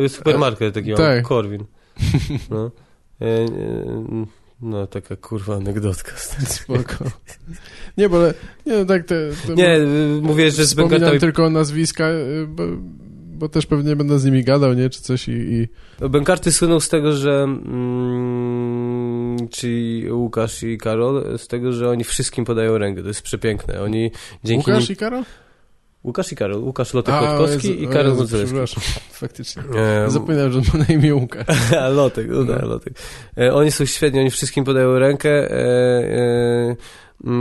Supermarket 0.07 0.73
taki 0.73 0.87
miał, 0.87 0.97
tak. 0.97 1.23
Korwin. 1.23 1.63
No. 2.49 2.71
E, 3.21 3.25
e, 3.25 4.25
no, 4.61 4.87
taka 4.87 5.15
kurwa 5.15 5.55
anegdotka. 5.55 6.11
Spoko. 6.45 7.05
Nie, 7.97 8.09
bo 8.09 8.17
nie, 8.65 8.77
no 8.77 8.85
tak, 8.85 9.05
te, 9.05 9.15
te 9.47 9.55
Nie, 9.55 9.79
mówię, 10.21 10.51
że 10.51 10.65
z 10.65 10.75
tylko 11.19 11.49
nazwiska, 11.49 12.09
bo, 12.47 12.63
bo 13.37 13.49
też 13.49 13.65
pewnie 13.65 13.95
będę 13.95 14.19
z 14.19 14.25
nimi 14.25 14.43
gadał, 14.43 14.73
nie, 14.73 14.89
czy 14.89 15.01
coś 15.01 15.27
i... 15.27 15.31
i... 15.31 15.67
Bękarty 16.09 16.51
słyną 16.51 16.79
z 16.79 16.89
tego, 16.89 17.13
że 17.13 17.43
mm, 17.43 19.37
czyli 19.49 20.11
Łukasz 20.11 20.63
i 20.63 20.77
Karol, 20.77 21.37
z 21.37 21.47
tego, 21.47 21.73
że 21.73 21.89
oni 21.89 22.03
wszystkim 22.03 22.45
podają 22.45 22.77
rękę. 22.77 23.01
To 23.01 23.07
jest 23.07 23.21
przepiękne. 23.21 23.81
Oni 23.81 24.11
dzięki 24.43 24.71
Łukasz 24.71 24.89
nim... 24.89 24.93
i 24.93 24.97
Karol? 24.97 25.23
Łukasz 26.03 26.31
i 26.31 26.35
Karol. 26.35 26.63
Łukasz 26.63 26.93
Lotek 26.93 27.15
A, 27.15 27.21
Lotkowski 27.21 27.67
Jezu, 27.67 27.81
i 27.81 27.87
Karol 27.87 28.15
Modzelewski. 28.15 28.81
Faktycznie. 29.11 29.63
E, 29.75 30.09
Zapomniałem, 30.09 30.51
że 30.51 30.61
ma 30.73 30.79
na 30.79 30.85
imię 30.85 31.15
Łukasz. 31.15 31.71
A, 31.81 31.89
Lotek, 31.89 32.27
no, 32.29 32.43
No. 32.43 32.53
tak, 32.53 32.63
Lotek. 32.63 32.93
E, 33.37 33.53
oni 33.53 33.71
są 33.71 33.85
świetni, 33.85 34.19
oni 34.19 34.31
wszystkim 34.31 34.63
podają 34.63 34.99
rękę. 34.99 35.29
E, 35.29 35.55
e, 35.55 36.75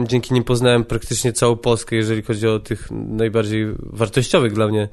dzięki 0.06 0.34
nim 0.34 0.44
poznałem 0.44 0.84
praktycznie 0.84 1.32
całą 1.32 1.56
Polskę, 1.56 1.96
jeżeli 1.96 2.22
chodzi 2.22 2.48
o 2.48 2.58
tych 2.58 2.88
najbardziej 2.90 3.66
wartościowych 3.78 4.52
dla 4.52 4.68
mnie 4.68 4.88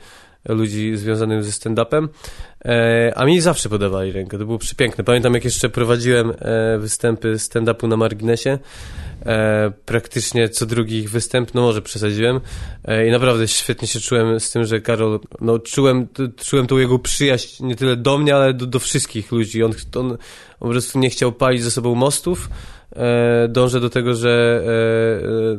ludzi 0.50 0.98
związanych 0.98 1.44
ze 1.44 1.52
stand-upem. 1.52 2.08
E, 2.66 3.14
a 3.16 3.26
mi 3.26 3.42
zawsze 3.42 3.70
podawali 3.70 4.12
rękę, 4.12 4.38
to 4.38 4.46
było 4.46 4.58
przepiękne. 4.58 5.04
Pamiętam, 5.04 5.34
jak 5.34 5.46
jeszcze 5.46 5.70
prowadziłem 5.70 6.34
e, 6.40 6.78
występy 6.78 7.36
stand-upu 7.36 7.88
na 7.88 7.98
marginesie. 7.98 8.60
E, 9.26 9.72
praktycznie 9.86 10.50
co 10.50 10.66
drugi 10.66 10.98
ich 10.98 11.10
występ, 11.10 11.54
no 11.54 11.62
może 11.62 11.82
przesadziłem. 11.82 12.40
I 13.08 13.12
naprawdę 13.12 13.48
świetnie 13.48 13.88
się 13.88 14.00
czułem 14.00 14.40
z 14.40 14.52
tym, 14.52 14.66
że 14.66 14.82
Karol, 14.82 15.20
no 15.42 15.60
czułem, 15.60 16.08
czułem 16.46 16.68
tą 16.68 16.78
jego 16.78 17.00
przyjaźń 17.00 17.66
nie 17.66 17.76
tyle 17.76 17.96
do 17.96 18.18
mnie, 18.18 18.36
ale 18.36 18.54
do, 18.54 18.66
do 18.66 18.80
wszystkich 18.80 19.32
ludzi. 19.32 19.64
On, 19.64 19.72
on, 19.96 20.12
on 20.12 20.18
po 20.60 20.70
prostu 20.70 21.00
nie 21.00 21.10
chciał 21.10 21.32
palić 21.32 21.64
ze 21.64 21.72
sobą 21.72 21.96
mostów. 21.96 22.50
Dążę 23.50 23.80
do 23.80 23.90
tego, 23.90 24.14
że 24.16 24.64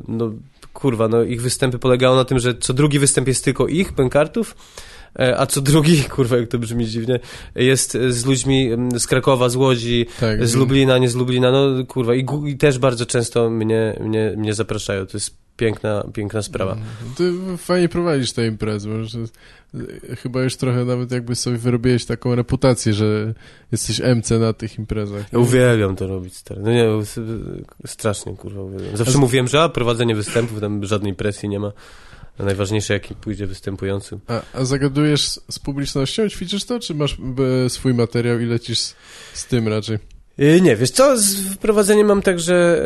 no 0.09 0.33
kurwa, 0.75 1.09
no 1.09 1.23
ich 1.23 1.43
występy 1.43 1.79
polegały 1.79 2.17
na 2.17 2.25
tym, 2.25 2.39
że 2.39 2.55
co 2.55 2.75
drugi 2.75 2.99
występ 2.99 3.29
jest 3.29 3.45
tylko 3.45 3.67
ich, 3.67 3.93
bękartów, 3.93 4.57
e, 5.19 5.39
a 5.39 5.47
co 5.47 5.61
drugi, 5.61 6.05
kurwa, 6.17 6.37
jak 6.37 6.49
to 6.49 6.59
brzmi 6.59 6.87
dziwnie, 6.87 7.21
jest 7.55 7.99
z 8.09 8.25
ludźmi 8.27 8.71
z 8.97 9.07
Krakowa, 9.07 9.49
z 9.49 9.57
Łodzi, 9.57 10.07
Tak. 10.21 10.47
z 10.47 10.55
Lublina, 10.55 10.99
nie 10.99 11.09
z 11.09 11.15
Lublina, 11.15 11.51
no 11.51 11.87
kurwa, 11.87 12.15
i, 12.15 12.27
i 12.47 12.57
też 12.57 12.79
bardzo 12.79 13.07
często 13.07 13.51
mnie, 13.51 13.99
mnie, 14.01 14.35
mnie 14.37 14.55
zapraszają, 14.55 15.07
to 15.07 15.17
jest 15.17 15.44
piękna, 15.57 16.05
piękna 16.15 16.43
sprawa. 16.43 16.77
Ty 17.17 17.33
fajnie 17.59 17.89
prowadzisz 17.89 18.33
te 18.33 18.47
imprezy, 18.47 18.89
y, 19.75 20.17
chyba 20.17 20.43
już 20.43 20.57
trochę 20.57 20.85
nawet 20.85 21.13
jakby 21.13 21.35
sobie 21.35 21.59
wyrobiłeś 21.59 22.05
taką 22.05 22.35
reputację, 22.35 22.93
że 22.93 23.35
jesteś 23.73 24.01
MC 24.01 24.31
na 24.39 24.53
tych 24.53 24.79
imprezach. 24.79 25.33
Ja 25.33 25.39
uwielbiam 25.39 25.97
to 25.97 26.07
robić, 26.07 26.37
stary. 26.37 26.61
No 26.65 26.71
nie, 26.73 26.87
strasznie, 27.87 28.37
kurwa, 28.37 28.63
uwielbiam. 28.63 28.97
Zawsze 28.97 29.13
z- 29.13 29.17
mówiłem, 29.17 29.49
że 29.49 29.63
a, 29.63 29.69
prowadzenie 29.69 30.15
występów, 30.15 30.61
tam 30.61 30.85
żadnej 30.85 31.15
presji 31.15 31.49
nie 31.49 31.61
ma. 31.61 31.73
Najważniejsze, 32.39 32.95
jaki 32.95 33.15
pójdzie 33.15 33.47
występujący. 33.47 34.19
A, 34.27 34.43
a 34.53 34.65
zagadujesz 34.65 35.27
z, 35.51 35.59
publicznością? 35.59 36.29
Ćwiczysz 36.29 36.65
to, 36.65 36.81
czy 36.81 36.95
masz 36.95 37.17
e, 37.67 37.71
swój 37.71 37.95
materiał 37.95 38.41
i 38.41 38.45
lecisz 38.47 38.79
z, 38.79 38.97
z 39.35 39.47
tym 39.47 39.69
raczej? 39.69 39.99
Yy, 40.39 40.61
Nie, 40.61 40.77
wiesz 40.77 40.91
co, 40.91 41.19
z 41.19 41.37
wprowadzeniem 41.37 42.07
mam 42.07 42.23
tak, 42.23 42.41
że 42.41 42.85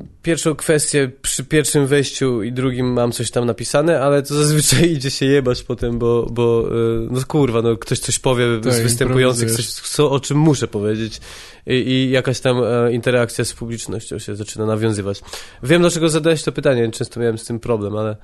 e, 0.00 0.04
pierwszą 0.22 0.54
kwestię 0.54 1.10
przy 1.22 1.44
pierwszym 1.44 1.86
wejściu 1.86 2.42
i 2.42 2.52
drugim 2.52 2.92
mam 2.92 3.12
coś 3.12 3.30
tam 3.30 3.46
napisane, 3.46 4.00
ale 4.00 4.22
to 4.22 4.34
zazwyczaj 4.34 4.90
idzie 4.96 5.10
się 5.10 5.26
jebać 5.26 5.62
potem, 5.62 5.98
bo, 5.98 6.26
bo 6.30 6.68
e, 6.70 7.08
no 7.10 7.20
kurwa, 7.28 7.62
no 7.62 7.76
ktoś 7.76 7.98
coś 7.98 8.18
powie 8.18 8.44
Tak, 8.62 8.72
z 8.72 8.80
występujących, 8.80 9.50
coś, 9.50 9.66
co, 9.66 10.10
o 10.10 10.20
czym 10.20 10.38
muszę 10.38 10.68
powiedzieć. 10.68 11.20
I, 11.66 11.72
i 11.72 12.10
jakaś 12.10 12.40
tam 12.40 12.56
e, 12.64 12.92
interakcja 12.92 13.44
z 13.44 13.52
publicznością 13.52 14.18
się 14.18 14.36
zaczyna 14.36 14.66
nawiązywać. 14.66 15.20
Wiem, 15.62 15.80
dlaczego 15.80 16.08
zadałeś 16.08 16.42
to 16.42 16.52
pytanie, 16.52 16.90
często 16.90 17.20
miałem 17.20 17.38
z 17.38 17.44
tym 17.44 17.60
problem, 17.60 17.96
ale... 17.96 18.16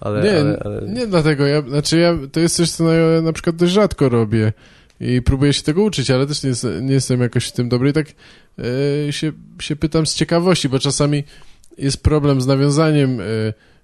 ale, 0.00 0.22
nie, 0.22 0.40
ale, 0.40 0.62
ale... 0.64 0.82
nie 0.88 1.06
dlatego, 1.06 1.46
ja, 1.46 1.62
znaczy 1.62 1.98
ja, 1.98 2.18
to 2.32 2.40
jest 2.40 2.56
coś, 2.56 2.70
co 2.70 2.84
na, 2.84 3.20
na 3.22 3.32
przykład 3.32 3.56
dość 3.56 3.72
rzadko 3.72 4.08
robię 4.08 4.52
i 5.02 5.22
próbuję 5.22 5.52
się 5.52 5.62
tego 5.62 5.82
uczyć, 5.82 6.10
ale 6.10 6.26
też 6.26 6.42
nie, 6.42 6.52
nie 6.80 6.94
jestem 6.94 7.20
jakoś 7.20 7.46
w 7.46 7.52
tym 7.52 7.68
dobry 7.68 7.90
i 7.90 7.92
tak 7.92 8.06
e, 9.08 9.12
się, 9.12 9.32
się 9.60 9.76
pytam 9.76 10.06
z 10.06 10.14
ciekawości, 10.14 10.68
bo 10.68 10.78
czasami 10.78 11.24
jest 11.78 12.02
problem 12.02 12.40
z 12.40 12.46
nawiązaniem 12.46 13.20
e, 13.20 13.24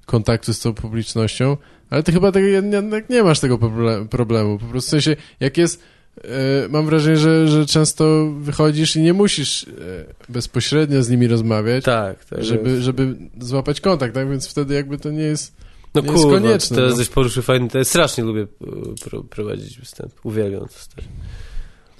kontaktu 0.06 0.54
z 0.54 0.60
tą 0.60 0.74
publicznością, 0.74 1.56
ale 1.90 2.02
ty 2.02 2.12
chyba 2.12 2.32
tego 2.32 2.46
jednak 2.46 3.10
nie 3.10 3.22
masz 3.22 3.40
tego 3.40 3.58
proble- 3.58 4.08
problemu, 4.08 4.58
po 4.58 4.66
prostu 4.66 4.88
w 4.88 4.90
sensie, 4.90 5.16
jak 5.40 5.56
jest 5.56 5.82
e, 6.24 6.68
mam 6.68 6.86
wrażenie, 6.86 7.16
że, 7.16 7.48
że 7.48 7.66
często 7.66 8.32
wychodzisz 8.40 8.96
i 8.96 9.02
nie 9.02 9.12
musisz 9.12 9.66
bezpośrednio 10.28 11.02
z 11.02 11.08
nimi 11.08 11.28
rozmawiać, 11.28 11.84
Tak, 11.84 12.24
tak. 12.24 12.44
żeby, 12.44 12.82
żeby 12.82 13.16
złapać 13.40 13.80
kontakt, 13.80 14.14
tak? 14.14 14.30
Więc 14.30 14.48
wtedy 14.48 14.74
jakby 14.74 14.98
to 14.98 15.10
nie 15.10 15.22
jest 15.22 15.67
No 15.94 16.02
jest 16.02 16.14
kurwa, 16.14 16.40
konieczne, 16.40 16.76
teraz 16.76 16.90
no. 16.90 16.96
żeś 16.96 17.08
poruszył 17.08 17.42
fajny, 17.42 17.68
to 17.68 17.78
ja 17.78 17.84
strasznie 17.84 18.24
lubię 18.24 18.46
pro, 19.04 19.24
prowadzić 19.24 19.78
występ. 19.78 20.12
Uwielbiam 20.22 20.60
to 20.60 20.78
stary. 20.78 21.06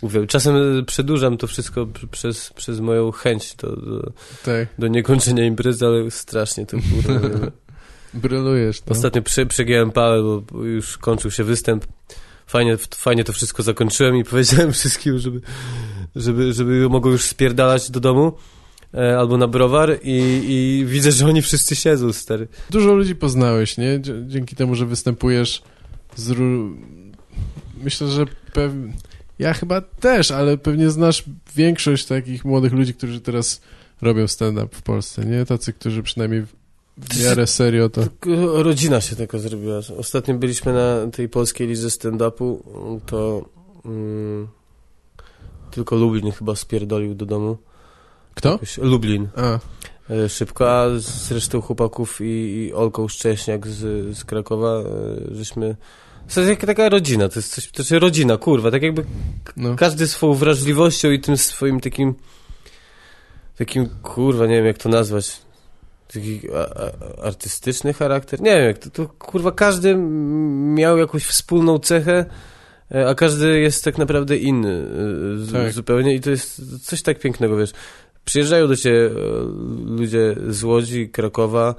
Uwielbiam. 0.01 0.29
Czasem 0.29 0.79
e, 0.79 0.83
przedłużam 0.83 1.37
to 1.37 1.46
wszystko 1.46 1.87
przez, 2.11 2.51
przez 2.51 2.81
moją 2.81 3.12
chęć 3.12 3.55
do, 3.55 3.77
do, 3.77 4.12
tak, 4.44 4.68
do 4.79 4.88
niekończenia 4.88 5.44
imprezy, 5.44 5.87
ale 5.87 6.11
strasznie 6.11 6.66
to 6.66 6.77
kurwa. 6.77 7.46
brylujesz. 8.14 8.83
No. 8.87 8.92
Ostatnio 8.92 9.22
prze, 9.22 9.46
przegiąłem 9.46 9.90
pałę, 9.90 10.42
bo 10.53 10.64
już 10.64 10.98
kończył 10.98 11.31
się 11.31 11.44
występ. 11.44 11.87
Fajnie, 12.46 12.77
fajnie 12.77 13.24
to 13.24 13.33
wszystko 13.33 13.62
zakończyłem 13.62 14.16
i 14.16 14.24
powiedziałem 14.31 14.72
wszystkim, 14.72 15.18
żeby, 15.18 15.40
żeby, 16.16 16.53
żeby 16.53 16.88
mogło 16.88 17.11
już 17.11 17.22
spierdalać 17.22 17.90
do 17.90 18.01
domu 18.01 18.33
albo 19.18 19.37
na 19.37 19.48
browar 19.48 19.98
i, 20.03 20.40
i 20.48 20.87
widzę, 20.87 21.12
że 21.12 21.27
oni 21.27 21.42
wszyscy 21.42 21.77
siedzą, 21.77 22.12
stary. 22.12 22.48
Dużo 22.70 22.94
ludzi 22.94 23.14
poznałeś, 23.14 23.79
nie? 23.79 24.01
Dzięki 24.27 24.57
temu, 24.57 24.74
że 24.74 24.87
występujesz 24.87 25.62
z... 26.16 26.38
Myślę, 27.83 28.09
że 28.09 28.27
pew... 28.53 28.72
ja 29.38 29.55
chyba 29.55 29.81
też, 29.81 30.31
ale 30.31 30.59
pewnie 30.59 30.90
znasz 30.90 31.24
większość 31.57 32.07
takich 32.07 32.44
młodych 32.44 32.72
ludzi, 32.72 32.94
którzy 32.94 33.20
teraz 33.20 33.61
robią 34.03 34.29
stand-up 34.29 34.68
w 34.72 34.83
Polsce, 34.83 35.24
nie? 35.24 35.46
Tacy, 35.46 35.72
którzy 35.72 36.03
przynajmniej 36.03 36.42
w 36.98 37.22
miarę 37.24 37.46
serio 37.46 37.88
to... 37.88 38.03
Tak, 38.03 38.27
e, 38.27 38.62
Rodzina 38.62 39.01
się 39.01 39.16
taka 39.16 39.38
zrobiła. 39.38 39.81
Ostatnio 39.98 40.35
byliśmy 40.35 40.72
na 40.72 41.11
tej 41.12 41.29
polskiej 41.29 41.68
lidze 41.68 41.88
stand-upu, 41.88 42.59
to 43.07 43.48
mm, 43.85 44.48
tylko 45.70 45.96
Lublin 45.96 46.33
chyba 46.33 46.57
spierdolił 46.57 47.14
do 47.14 47.27
domu. 47.27 47.59
Kto? 48.38 48.53
Jakoś- 48.53 48.79
Lublin. 48.79 49.29
A, 49.37 49.59
E, 50.11 50.29
Szybko, 50.29 50.70
a 50.72 50.98
z 50.98 51.33
resztą 51.33 51.61
chłopaków 51.61 52.20
i, 52.20 52.24
i 52.24 52.74
Olką 52.74 53.09
Szcześniak 53.09 53.66
z, 53.66 54.16
z 54.16 54.24
Krakowa, 54.24 54.79
e, 54.79 54.85
żeśmy... 55.35 55.77
To 56.35 56.40
jest 56.40 56.51
jak 56.51 56.66
taka 56.66 56.88
rodzina, 56.88 57.29
to 57.29 57.38
jest 57.38 57.55
coś, 57.55 57.70
to 57.70 57.83
jest 57.83 57.90
rodzina, 57.90 58.37
kurwa, 58.37 58.70
tak 58.70 58.83
jakby 58.83 59.05
no. 59.57 59.77
każdy 59.77 60.09
swoją 60.09 60.35
wrażliwością 60.35 61.11
i 61.11 61.20
tym 61.20 61.37
swoim 61.37 61.81
takim 61.81 62.14
takim, 63.59 63.88
kurwa, 64.03 64.46
nie 64.46 64.55
wiem 64.57 64.66
jak 64.66 64.79
to 64.79 64.88
nazwać 64.88 65.42
taki 66.14 66.40
a, 66.55 66.59
a, 66.59 67.27
artystyczny 67.27 67.92
charakter, 67.92 68.40
nie 68.40 68.57
wiem 68.57 68.64
jak 68.66 68.79
to, 68.79 68.90
to 68.90 69.07
kurwa 69.07 69.53
każdy 69.53 69.96
miał 70.74 70.98
jakąś 70.98 71.24
wspólną 71.24 71.79
cechę 71.79 72.24
e, 72.94 73.09
a 73.09 73.14
każdy 73.14 73.61
jest 73.61 73.85
tak 73.85 73.98
naprawdę 73.98 74.37
inny 74.37 74.87
Tak. 75.53 75.72
zupełnie 75.72 76.14
i 76.14 76.20
to 76.20 76.31
jest 76.31 76.62
coś 76.87 77.03
tak 77.03 77.18
pięknego, 77.18 77.57
wiesz 77.57 77.72
przyjeżdżają 78.28 78.68
do 78.68 78.76
ciebie 78.76 79.06
e, 79.06 79.10
ludzie 79.86 80.36
z 80.48 80.64
Łodzi, 80.64 81.08
Krakowa 81.08 81.74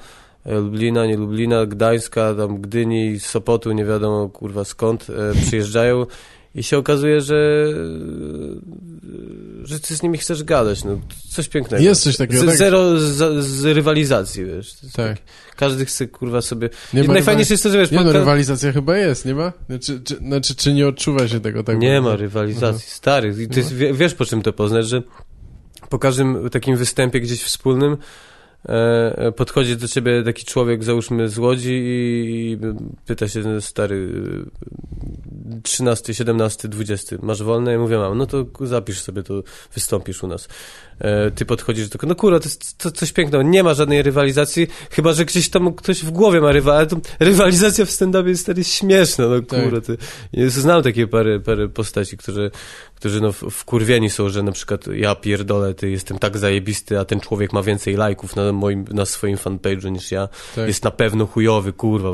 e, 0.46 0.56
Lublina, 0.56 1.06
nie 1.06 1.18
Lublina, 1.18 1.66
Gdańska, 1.66 2.36
tam 2.36 2.62
Gdyni, 2.62 3.20
Sopotu, 3.20 3.72
nie 3.72 3.86
wiadomo 3.86 4.30
kurwa 4.30 4.66
skąd, 4.66 5.08
e, 5.10 5.42
przyjeżdżają 5.42 6.06
i 6.56 6.64
się 6.64 6.78
okazuje, 6.78 7.22
że 7.22 7.68
że 9.64 9.80
ty 9.80 9.96
z 9.96 10.04
nimi 10.04 10.18
chcesz 10.18 10.44
gadać, 10.44 10.84
no, 10.84 11.00
coś 11.30 11.50
pięknego. 11.50 11.84
Jest 11.84 12.04
coś 12.04 12.18
takiego, 12.18 12.42
Z, 12.42 12.46
tak. 12.46 12.58
Zero 12.58 13.00
z, 13.00 13.46
z 13.46 13.66
rywalizacji, 13.66 14.46
wiesz. 14.46 14.74
Tak. 14.94 15.18
Każdy 15.56 15.86
chce, 15.86 16.08
kurwa, 16.08 16.42
sobie... 16.42 16.70
Nie 16.94 17.04
ma 17.04 17.14
najfajniejsze 17.14 17.54
jest 17.54 17.64
to, 17.64 17.70
że 17.70 17.78
wiesz... 17.78 17.92
Nie 17.92 18.04
no, 18.04 18.12
rywalizacja 18.12 18.72
chyba 18.72 18.98
jest, 18.98 19.26
nie 19.26 19.36
ma? 19.36 19.54
Znaczy, 19.70 20.02
czy, 20.04 20.16
znaczy, 20.16 20.56
czy 20.56 20.74
nie 20.74 20.88
odczuwa 20.88 21.28
się 21.28 21.40
tego 21.40 21.64
tak 21.64 21.80
Nie 21.80 22.02
ma 22.02 22.16
rywalizacji, 22.16 22.90
stary. 22.90 23.36
I 23.40 23.48
wie- 23.76 23.94
wiesz 23.94 24.14
po 24.14 24.26
czym 24.26 24.42
to 24.42 24.54
poznać, 24.54 24.88
że 24.88 25.04
po 25.90 26.00
każdym 26.00 26.50
takim 26.50 26.78
występie 26.78 27.20
gdzieś 27.20 27.44
wspólnym 27.44 27.98
e, 28.66 29.18
e, 29.18 29.32
podchodzi 29.32 29.78
do 29.78 29.88
ciebie 29.88 30.24
taki 30.24 30.46
człowiek, 30.46 30.84
załóżmy 30.84 31.30
z 31.30 31.38
Łodzi 31.38 31.82
i, 31.84 32.58
pyta 33.06 33.28
się, 33.28 33.62
stary, 33.62 34.10
e, 35.56 35.62
13, 35.64 36.14
17, 36.14 36.68
20, 36.68 37.16
masz 37.22 37.44
wolne? 37.44 37.72
Ja 37.72 37.80
mówię, 37.80 37.98
mam, 37.98 38.18
no 38.18 38.26
to 38.26 38.46
zapisz 38.62 39.02
sobie, 39.02 39.24
to 39.24 39.44
wystąpisz 39.74 40.24
u 40.24 40.28
nas. 40.28 40.48
E, 41.00 41.32
ty 41.32 41.46
podchodzisz 41.46 41.88
do 41.88 41.92
tego, 41.92 42.08
no 42.08 42.16
kurwa, 42.16 42.40
to 42.40 42.46
jest 42.46 42.78
to, 42.78 42.92
coś 42.92 43.12
pięknego, 43.14 43.44
nie 43.44 43.64
ma 43.64 43.74
żadnej 43.74 44.04
rywalizacji, 44.04 44.68
chyba, 44.92 45.14
że 45.14 45.26
gdzieś 45.26 45.50
tam 45.50 45.74
ktoś 45.74 46.04
w 46.04 46.12
głowie 46.12 46.42
ma 46.42 46.52
rywal, 46.52 46.78
ale 46.78 46.88
to 46.88 46.98
rywalizacja 47.20 47.86
w 47.86 47.90
stand-upie 47.90 48.28
jest 48.28 48.42
stary 48.42 48.64
śmieszna, 48.64 49.28
no 49.28 49.42
Tak. 49.42 49.64
kurwa, 49.64 49.82
ty, 49.82 49.98
znam 50.50 50.84
takie 50.84 51.08
parę, 51.08 51.40
parę 51.40 51.70
postaci, 51.70 52.18
którzy, 52.18 52.52
którzy 53.00 53.22
no 53.22 53.32
wkurwieni 53.32 54.10
są, 54.10 54.30
że 54.30 54.44
na 54.44 54.52
przykład 54.52 54.88
ja 54.88 55.16
pierdolę, 55.16 55.74
ty 55.74 55.90
jestem 55.90 56.20
tak 56.20 56.38
zajebisty, 56.38 57.00
a 57.00 57.06
ten 57.06 57.20
człowiek 57.20 57.54
ma 57.54 57.64
więcej 57.64 57.96
lajków 57.96 58.36
na 58.36 58.52
moim, 58.52 58.86
na 58.92 59.06
swoim 59.06 59.38
fanpage'u 59.38 59.92
niż 59.92 60.12
ja, 60.12 60.30
Tak. 60.56 60.68
jest 60.68 60.84
na 60.84 60.92
pewno 60.92 61.26
chujowy, 61.26 61.74
kurwa. 61.74 62.10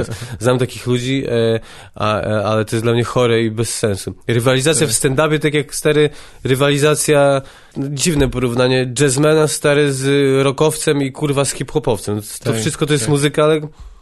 Znam 0.38 0.58
takich 0.58 0.86
ludzi, 0.86 1.24
e, 1.28 1.60
a, 1.94 2.20
e, 2.20 2.44
ale 2.44 2.64
to 2.64 2.76
jest 2.76 2.84
dla 2.84 2.92
mnie 2.92 3.04
chore 3.04 3.42
i 3.42 3.50
bez 3.50 3.78
sensu. 3.78 4.14
Rywalizacja 4.28 4.86
Tak. 4.86 4.96
w 4.96 4.98
stand-upie, 4.98 5.38
tak 5.38 5.54
jak 5.54 5.74
stary, 5.74 6.10
rywalizacja, 6.44 7.42
no, 7.76 7.86
dziwne 7.90 8.28
porównanie, 8.28 8.92
jazzmana 9.00 9.48
stary 9.48 9.92
z 9.92 10.04
rockowcem 10.44 11.02
i 11.02 11.12
kurwa 11.12 11.44
z 11.44 11.52
hip-hopowcem. 11.54 12.20
To 12.38 12.44
Tak, 12.44 12.60
wszystko 12.60 12.86
to 12.86 12.92
jest 12.92 13.04
tak. 13.04 13.10
muzyka, 13.10 13.44
ale 13.44 13.60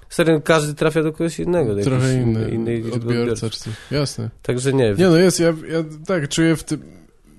stary, 0.09 0.41
każdy 0.45 0.75
trafia 0.75 1.03
do 1.03 1.13
kogoś 1.13 1.39
innego. 1.41 1.75
do 1.75 1.83
Trochę 1.83 2.15
inny, 2.15 2.49
innej 2.51 2.93
odbiorca 2.93 3.51
czy 3.51 3.61
coś. 3.61 3.73
Jasne. 3.91 4.31
Także 4.43 4.73
nie, 4.73 4.95
Nie 4.99 5.07
no 5.09 5.17
jest, 5.17 5.41
ja, 5.41 5.47
ja 5.47 5.85
tak 6.07 6.29
czuję 6.29 6.57
w 6.57 6.65
tym, 6.65 6.83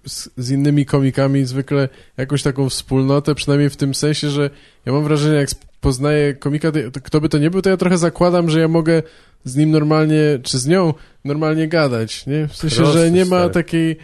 z, 0.08 0.30
z 0.38 0.52
innymi 0.52 0.86
komikami 0.86 1.46
zwykle 1.46 1.90
jakąś 2.18 2.44
taką 2.44 2.70
wspólnotę, 2.70 3.36
przynajmniej 3.36 3.70
w 3.70 3.78
tym 3.78 3.96
sensie, 3.96 4.30
że 4.30 4.50
ja 4.86 4.94
mam 4.94 5.04
wrażenie, 5.04 5.36
jak 5.36 5.50
poznaję 5.82 6.34
komika, 6.34 6.72
to, 6.72 6.80
to 6.94 7.02
kto 7.02 7.22
by 7.22 7.30
to 7.30 7.38
nie 7.38 7.50
był, 7.50 7.62
to 7.62 7.70
ja 7.70 7.78
trochę 7.78 7.98
zakładam, 7.98 8.50
że 8.50 8.60
ja 8.60 8.68
mogę 8.68 9.04
z 9.44 9.56
nim 9.56 9.72
normalnie, 9.72 10.40
czy 10.44 10.60
z 10.60 10.68
nią 10.68 10.94
normalnie 11.26 11.68
gadać, 11.68 12.26
nie? 12.26 12.48
W 12.48 12.56
sensie, 12.56 12.76
Proste, 12.76 13.00
że 13.00 13.12
nie 13.12 13.26
ma 13.26 13.38
stary. 13.40 13.54
takiej 13.54 13.98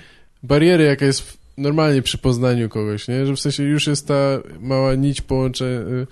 bariery, 0.44 0.84
jaka 0.84 1.06
jest 1.06 1.38
normalnie 1.58 2.02
przy 2.02 2.18
poznaniu 2.18 2.70
kogoś, 2.70 3.08
nie? 3.08 3.26
Że 3.26 3.34
w 3.36 3.40
sensie 3.40 3.64
już 3.64 3.88
jest 3.88 4.08
ta 4.08 4.40
mała 4.60 4.96
nić 4.96 5.22
połącze, 5.22 5.66
y, 5.66 6.08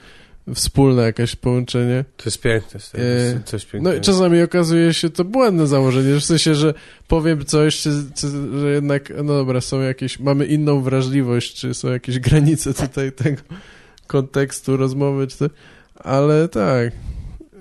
wspólne 0.55 1.01
jakieś 1.01 1.35
połączenie. 1.35 2.05
To 2.17 2.23
jest 2.25 2.41
piękne, 2.41 2.79
to 2.91 2.97
E, 2.97 3.01
jest 3.03 3.45
coś 3.45 3.65
pięknego. 3.65 3.89
No 3.89 4.01
i 4.01 4.01
czasami 4.01 4.41
okazuje 4.41 4.93
się 4.93 5.09
to 5.09 5.25
błędne 5.25 5.67
założenie, 5.67 6.13
że 6.13 6.19
w 6.19 6.25
sensie, 6.25 6.55
że 6.55 6.73
powiem 7.07 7.45
coś, 7.45 7.81
czy, 7.81 7.89
czy, 8.15 8.27
że 8.59 8.71
jednak, 8.71 9.13
no 9.17 9.23
dobra, 9.23 9.61
są 9.61 9.81
jakieś, 9.81 10.19
mamy 10.19 10.45
inną 10.45 10.81
wrażliwość, 10.81 11.53
czy 11.53 11.73
są 11.73 11.91
jakieś 11.91 12.19
granice 12.19 12.73
tutaj 12.73 13.11
tego 13.11 13.41
kontekstu 14.07 14.77
rozmowy, 14.77 15.27
czy 15.27 15.37
to, 15.37 15.49
ale 15.95 16.47
tak, 16.47 16.91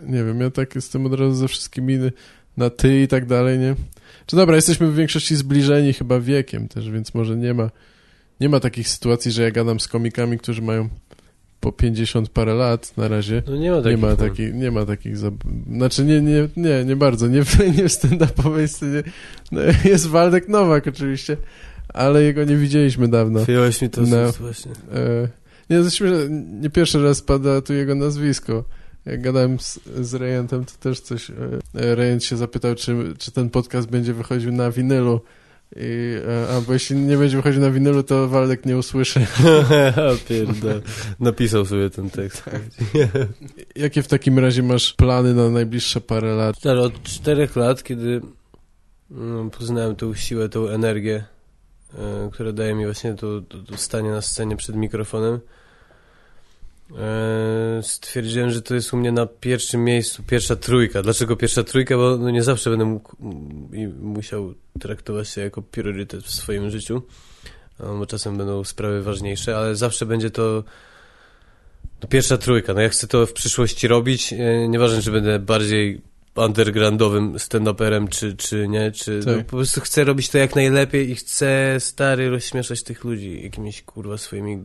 nie 0.07 0.25
wiem, 0.25 0.41
ja 0.41 0.51
tak 0.51 0.75
jestem 0.75 1.07
od 1.07 1.15
razu 1.15 1.35
ze 1.35 1.49
wszystkimi 1.49 1.99
na 2.57 2.71
ty 2.71 3.03
i 3.03 3.09
tak 3.09 3.27
dalej, 3.27 3.59
nie? 3.59 3.75
Czy 4.27 4.37
dobra, 4.37 4.57
jesteśmy 4.57 4.87
w 4.87 4.95
większości 4.95 5.37
zbliżeni 5.37 5.93
chyba 5.93 6.21
wiekiem 6.21 6.69
też, 6.69 6.91
więc 6.91 7.15
może 7.15 7.37
nie 7.37 7.55
ma, 7.55 7.71
nie 8.41 8.49
ma 8.49 8.61
takich 8.61 8.89
sytuacji, 8.89 9.33
że 9.33 9.43
ja 9.43 9.51
gadam 9.51 9.81
z 9.81 9.89
komikami, 9.89 10.39
którzy 10.39 10.63
mają 10.63 10.89
po 11.63 11.73
50 11.73 12.29
parę 12.29 12.55
lat 12.55 12.97
na 12.97 13.09
razie. 13.09 13.43
No 13.47 13.57
nie 13.57 13.71
ma 13.71 13.77
Nie 13.77 13.83
takich, 13.83 14.01
ma 14.01 14.09
no. 14.09 14.17
takich, 14.17 14.55
nie 14.55 14.71
ma 14.71 14.87
takich, 14.87 15.17
zab- 15.17 15.73
znaczy 15.77 16.05
nie, 16.05 16.21
nie, 16.21 16.49
nie, 16.57 16.85
nie 16.85 16.97
bardzo, 16.97 17.27
nie, 17.29 17.39
nie 17.77 17.89
w 17.89 17.93
stand-upowej 17.93 18.69
scenie. 18.69 19.03
No, 19.53 19.61
jest 19.85 20.07
Waldek 20.07 20.49
Nowak 20.49 20.87
oczywiście, 20.87 21.37
ale 21.89 22.23
jego 22.23 22.45
nie 22.45 22.57
widzieliśmy 22.57 23.09
dawno. 23.09 23.45
Wyjąłeś 23.45 23.83
mi 23.83 23.91
to 23.91 24.01
No. 24.01 24.33
z- 24.33 24.37
właśnie. 24.37 24.73
E, 24.95 25.29
nie, 25.71 25.79
nie 26.61 26.71
pierwszy 26.71 27.03
raz 27.03 27.23
pada 27.23 27.61
tu 27.61 27.73
jego 27.75 27.95
nazwisko. 27.95 28.65
Jak 29.07 29.23
gadałem 29.23 29.59
z, 29.61 29.81
z 30.01 30.15
Rejentem, 30.15 30.65
to 30.65 30.73
też 30.81 31.01
coś, 31.01 31.31
e, 31.31 31.95
Rejent 31.95 32.25
się 32.25 32.37
zapytał, 32.37 32.75
czy, 32.75 32.97
czy 33.19 33.33
ten 33.33 33.51
podcast 33.51 33.89
będzie 33.91 34.15
wychodził 34.15 34.53
na 34.53 34.71
winylu. 34.71 35.21
I, 35.77 36.17
e, 36.29 36.57
a 36.57 36.61
bo 36.61 36.73
jeśli 36.73 36.97
nie 36.97 37.17
będzie 37.17 37.37
wychodził 37.37 37.61
na 37.61 37.71
winylu, 37.71 38.03
to 38.03 38.29
Waldek 38.29 38.67
nie 38.67 38.77
usłyszy. 38.77 39.27
Pierdol. 40.29 40.83
Napisał 41.21 41.65
sobie 41.65 41.91
ten 41.91 42.11
tekst. 42.11 42.43
Jakie 43.77 44.03
w 44.03 44.09
takim 44.09 44.39
razie 44.39 44.63
masz 44.63 44.93
plany 44.93 45.35
na 45.35 45.49
najbliższe 45.51 46.01
parę 46.01 46.35
lat? 46.35 46.57
Stary, 46.57 46.81
od 46.81 47.03
czterech 47.03 47.57
lat, 47.57 47.83
kiedy 47.83 48.21
mm, 49.11 49.51
poznałem 49.51 49.97
tą 49.97 50.15
siłę, 50.15 50.49
tą 50.49 50.69
energię, 50.69 51.25
e, 51.95 52.31
która 52.33 52.53
daje 52.53 52.75
mi 52.75 52.85
właśnie 52.85 53.15
to, 53.15 53.41
to, 53.41 53.59
to 53.59 53.77
stanie 53.77 54.11
na 54.11 54.23
scenie 54.23 54.57
przed 54.57 54.77
mikrofonem, 54.77 55.41
stwierdziłem, 57.83 58.51
że 58.51 58.63
to 58.63 58.75
jest 58.75 58.93
u 58.93 58.97
mnie 58.97 59.13
na 59.13 59.27
pierwszym 59.27 59.85
miejscu, 59.85 60.23
pierwsza 60.23 60.57
trójka. 60.57 61.03
Dlaczego 61.03 61.37
pierwsza 61.37 61.65
trójka? 61.65 61.97
Bo 61.97 62.19
no 62.19 62.31
nie 62.31 62.43
zawsze 62.43 62.71
będę 62.71 62.85
mógł 62.85 63.17
mm, 63.21 63.69
i 63.73 63.87
musiał 63.87 64.55
traktować 64.81 65.29
się 65.29 65.41
jako 65.41 65.63
priorytet 65.63 66.25
w 66.25 66.31
swoim 66.31 66.71
życiu, 66.71 67.03
bo 67.79 68.07
czasem 68.07 68.37
będą 68.37 68.65
sprawy 68.65 69.03
ważniejsze, 69.03 69.57
ale 69.57 69.77
zawsze 69.77 70.07
będzie 70.07 70.31
to 70.31 70.65
no 72.03 72.09
pierwsza 72.09 72.39
trójka. 72.39 72.75
No 72.75 72.81
ja 72.81 72.89
chcę 72.89 73.07
to 73.07 73.27
w 73.27 73.33
przyszłości 73.33 73.89
robić, 73.89 74.33
e, 74.33 74.69
nieważne, 74.69 75.03
czy 75.03 75.11
będę 75.11 75.39
bardziej 75.39 76.01
undergroundowym 76.37 77.35
stand-uperem, 77.39 78.09
czy, 78.09 78.37
czy 78.37 78.69
nie, 78.69 78.93
czy 78.93 79.21
no, 79.27 79.35
Tak. 79.35 79.47
po 79.47 79.57
prostu 79.57 79.81
chcę 79.81 80.05
robić 80.05 80.29
to 80.29 80.39
jak 80.39 80.55
najlepiej 80.55 81.11
i 81.11 81.15
chcę 81.15 81.77
stary 81.79 82.31
rozśmieszać 82.31 82.83
tych 82.83 83.05
ludzi 83.05 83.43
jakimiś 83.43 83.83
kurwa 83.83 84.19
swoimi 84.19 84.65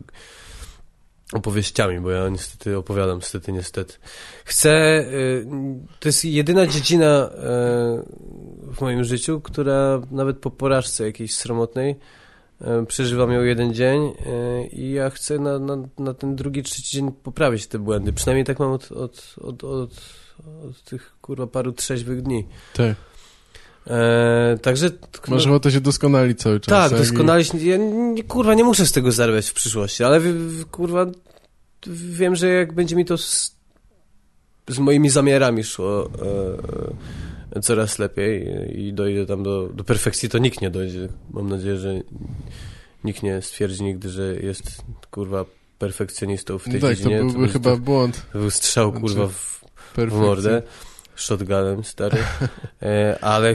opowieściami, 1.32 2.00
bo 2.00 2.10
ja 2.10 2.28
niestety 2.28 2.76
opowiadam, 2.76 3.18
niestety, 3.18 3.52
niestety. 3.52 3.94
Chcę, 4.44 5.00
y, 5.00 5.46
to 6.00 6.08
jest 6.08 6.24
jedyna 6.24 6.66
dziedzina 6.66 7.26
y, 7.26 7.30
w 8.74 8.80
moim 8.80 9.04
życiu, 9.04 9.40
która 9.40 10.00
nawet 10.10 10.38
po 10.38 10.50
porażce 10.50 11.04
jakiejś 11.04 11.34
sromotnej 11.34 11.96
y, 12.60 12.86
przeżywam 12.86 13.32
ją 13.32 13.42
jeden 13.42 13.74
dzień 13.74 14.12
i 14.72 14.90
ja 14.90 15.10
chcę 15.10 15.38
na, 15.38 15.58
na, 15.58 15.76
na 15.98 16.14
ten 16.14 16.36
drugi, 16.36 16.62
trzeci 16.62 16.96
dzień 16.96 17.12
poprawić 17.12 17.66
te 17.66 17.78
błędy. 17.78 18.12
Przynajmniej 18.12 18.44
tak 18.44 18.58
mam 18.58 18.72
od, 18.72 18.92
od, 18.92 19.34
od, 19.40 19.64
od, 19.64 19.90
od 20.68 20.82
tych 20.84 21.16
kurwa 21.20 21.46
paru 21.46 21.72
trzeźwych 21.72 22.22
dni. 22.22 22.46
Tak. 22.74 23.07
E, 23.86 24.58
także 24.62 24.90
Masz 25.28 25.46
ochotę 25.46 25.70
się 25.70 25.80
doskonalić 25.80 26.38
cały 26.40 26.60
czas. 26.60 26.68
tak, 26.90 26.92
jak 26.92 27.00
i- 27.00 27.04
doskonale. 27.12 27.44
się- 27.44 27.58
Ja, 27.58 27.76
nie, 27.76 28.22
kurwa, 28.22 28.54
nie 28.54 28.64
muszę 28.64 28.86
z 28.86 28.92
tego 28.92 29.12
zarabiać 29.12 29.48
w 29.48 29.54
przyszłości, 29.54 30.04
ale 30.04 30.20
w, 30.20 30.24
w, 30.60 30.66
kurwa, 30.66 31.06
wiem, 31.86 32.36
że 32.36 32.48
jak 32.48 32.72
będzie 32.72 32.96
mi 32.96 33.04
to 33.04 33.18
z, 33.18 33.56
z 34.68 34.78
moimi 34.78 35.10
zamiarami 35.10 35.64
szło 35.64 36.10
e, 37.52 37.56
e, 37.56 37.60
coraz 37.62 37.98
lepiej 37.98 38.46
i 38.80 38.92
dojdę 38.92 39.26
tam 39.26 39.42
do, 39.42 39.68
do 39.74 39.84
perfekcji, 39.84 40.28
to 40.28 40.38
nikt 40.38 40.60
nie 40.60 40.70
dojdzie. 40.70 41.08
Mam 41.30 41.48
nadzieję, 41.48 41.76
że 41.76 42.00
nikt 43.04 43.22
nie 43.22 43.42
stwierdzi 43.42 43.82
nigdy, 43.84 44.08
że 44.10 44.34
jest, 44.36 44.82
kurwa, 45.10 45.44
perfekcjonistą 45.78 46.58
w 46.58 46.64
tej 46.64 46.72
No 46.74 46.80
tak, 46.80 46.90
to 46.90 46.94
dziedzinie. 46.96 47.18
byłby 47.18 47.38
był- 47.38 47.48
chyba 47.48 47.76
błąd. 47.76 48.22
To 48.32 48.38
był 48.38 48.50
strzał, 48.50 48.90
Znaczy, 48.90 49.00
kurwa, 49.06 49.26
w, 49.26 49.32
w 49.74 49.92
Perfekcji. 49.94 50.20
mordę 50.26 50.62
shotgunem, 51.20 51.84
stary. 51.84 52.18
E, 52.82 53.18
ale, 53.20 53.54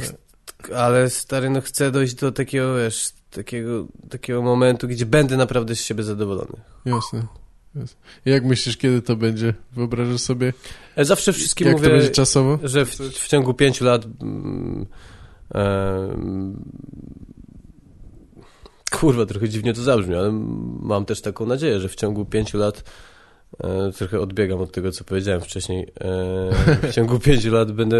ale 0.76 1.10
stary, 1.10 1.50
no 1.50 1.62
chcę 1.62 1.92
dojść 1.92 2.14
do 2.14 2.32
takiego, 2.32 2.76
wiesz, 2.76 3.10
takiego, 3.32 3.88
takiego 4.10 4.42
momentu, 4.42 4.88
gdzie 4.88 5.06
będę 5.06 5.38
naprawdę 5.38 5.76
z 5.76 5.82
siebie 5.82 6.04
zadowolony. 6.04 6.62
Jasne. 6.86 7.28
Jak 8.26 8.46
myślisz, 8.46 8.78
kiedy 8.78 9.02
to 9.02 9.16
będzie? 9.16 9.54
Wyobrażasz 9.72 10.22
sobie, 10.22 10.54
E, 10.96 11.06
zawsze 11.06 11.34
wszystkim 11.34 11.68
jak 11.68 11.78
mówię, 11.78 11.88
to 11.88 11.96
będzie 11.96 12.10
czasowo? 12.10 12.60
że 12.64 12.86
w, 12.86 12.96
w 12.96 13.28
ciągu 13.28 13.54
pięciu 13.54 13.86
lat 13.86 14.06
mm, 14.22 14.86
em, 15.54 16.64
kurwa, 18.92 19.26
trochę 19.26 19.50
dziwnie 19.50 19.74
to 19.74 19.82
zabrzmi, 19.82 20.16
ale 20.16 20.32
mam 20.80 21.06
też 21.06 21.22
taką 21.22 21.46
nadzieję, 21.46 21.80
że 21.80 21.90
w 21.90 21.96
ciągu 21.96 22.26
pięciu 22.26 22.58
lat 22.58 22.84
trochę 23.98 24.20
odbiegam 24.20 24.60
od 24.60 24.72
tego, 24.72 24.92
co 24.92 25.04
powiedziałem 25.04 25.42
wcześniej. 25.42 25.84
E, 25.84 26.88
w 26.88 26.94
ciągu 26.94 27.20
pięciu 27.30 27.52
lat 27.52 27.72
będę 27.72 27.98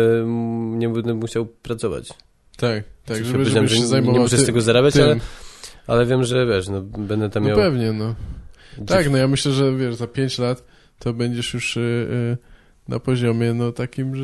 nie 0.78 0.90
będę 0.90 1.14
musiał 1.14 1.46
pracować. 1.46 2.10
Tak, 2.58 2.84
tak, 3.06 3.18
Czyli 3.18 3.26
żeby, 3.28 3.40
powiedziałem, 3.40 3.68
żebyś 3.68 3.70
że 3.70 3.76
się 3.76 3.82
nie 3.82 3.88
zajmował 3.88 4.22
muszę 4.22 4.38
z 4.38 4.46
tego 4.46 4.62
zarabiać, 4.62 4.94
tym. 4.94 5.04
ale, 5.04 5.20
ale 5.88 6.06
wiem, 6.06 6.24
że 6.24 6.46
wiesz, 6.46 6.68
no, 6.68 6.82
będę 6.82 7.30
tam 7.30 7.44
No 7.44 7.50
miał... 7.50 7.58
pewnie, 7.58 7.94
no. 7.94 8.16
Tak, 8.88 9.12
no 9.12 9.18
ja 9.18 9.28
myślę, 9.28 9.52
że 9.52 9.76
wiesz, 9.78 9.96
za 9.96 10.08
5 10.08 10.40
lat 10.40 10.64
to 11.00 11.14
będziesz 11.14 11.54
już 11.54 11.78
y, 11.78 11.80
y, 11.80 12.38
na 12.88 13.00
poziomie, 13.00 13.54
no 13.54 13.72
takim, 13.72 14.16
że 14.16 14.24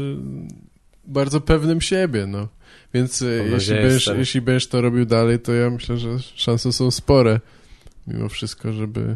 bardzo 1.06 1.42
pewnym 1.42 1.82
siebie, 1.82 2.28
no. 2.28 2.48
Więc 2.94 3.22
e, 3.22 3.26
Mam 3.26 3.52
jeśli 3.52 3.76
będziesz, 3.76 4.08
jeśli 4.18 4.42
będziesz 4.42 4.68
to 4.68 4.82
robił 4.82 5.06
dalej, 5.06 5.40
to 5.40 5.54
ja 5.54 5.70
myślę, 5.70 5.98
że 5.98 6.10
szanse 6.36 6.74
są 6.74 6.92
spore 6.92 7.40
mimo 8.08 8.30
wszystko, 8.30 8.74
żeby 8.74 9.16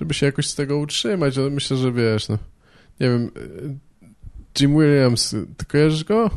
żeby 0.00 0.14
się 0.14 0.26
jakoś 0.26 0.46
z 0.46 0.54
tego 0.54 0.78
utrzymać, 0.78 1.38
ale 1.38 1.50
myślę, 1.50 1.76
że 1.76 1.92
wiesz, 1.92 2.28
no 2.28 2.38
nie 3.00 3.08
wiem, 3.08 3.30
e, 3.36 4.60
Jim 4.60 4.78
Williams, 4.78 5.34
ty 5.56 5.64
kojarzysz 5.64 6.04
go? 6.04 6.30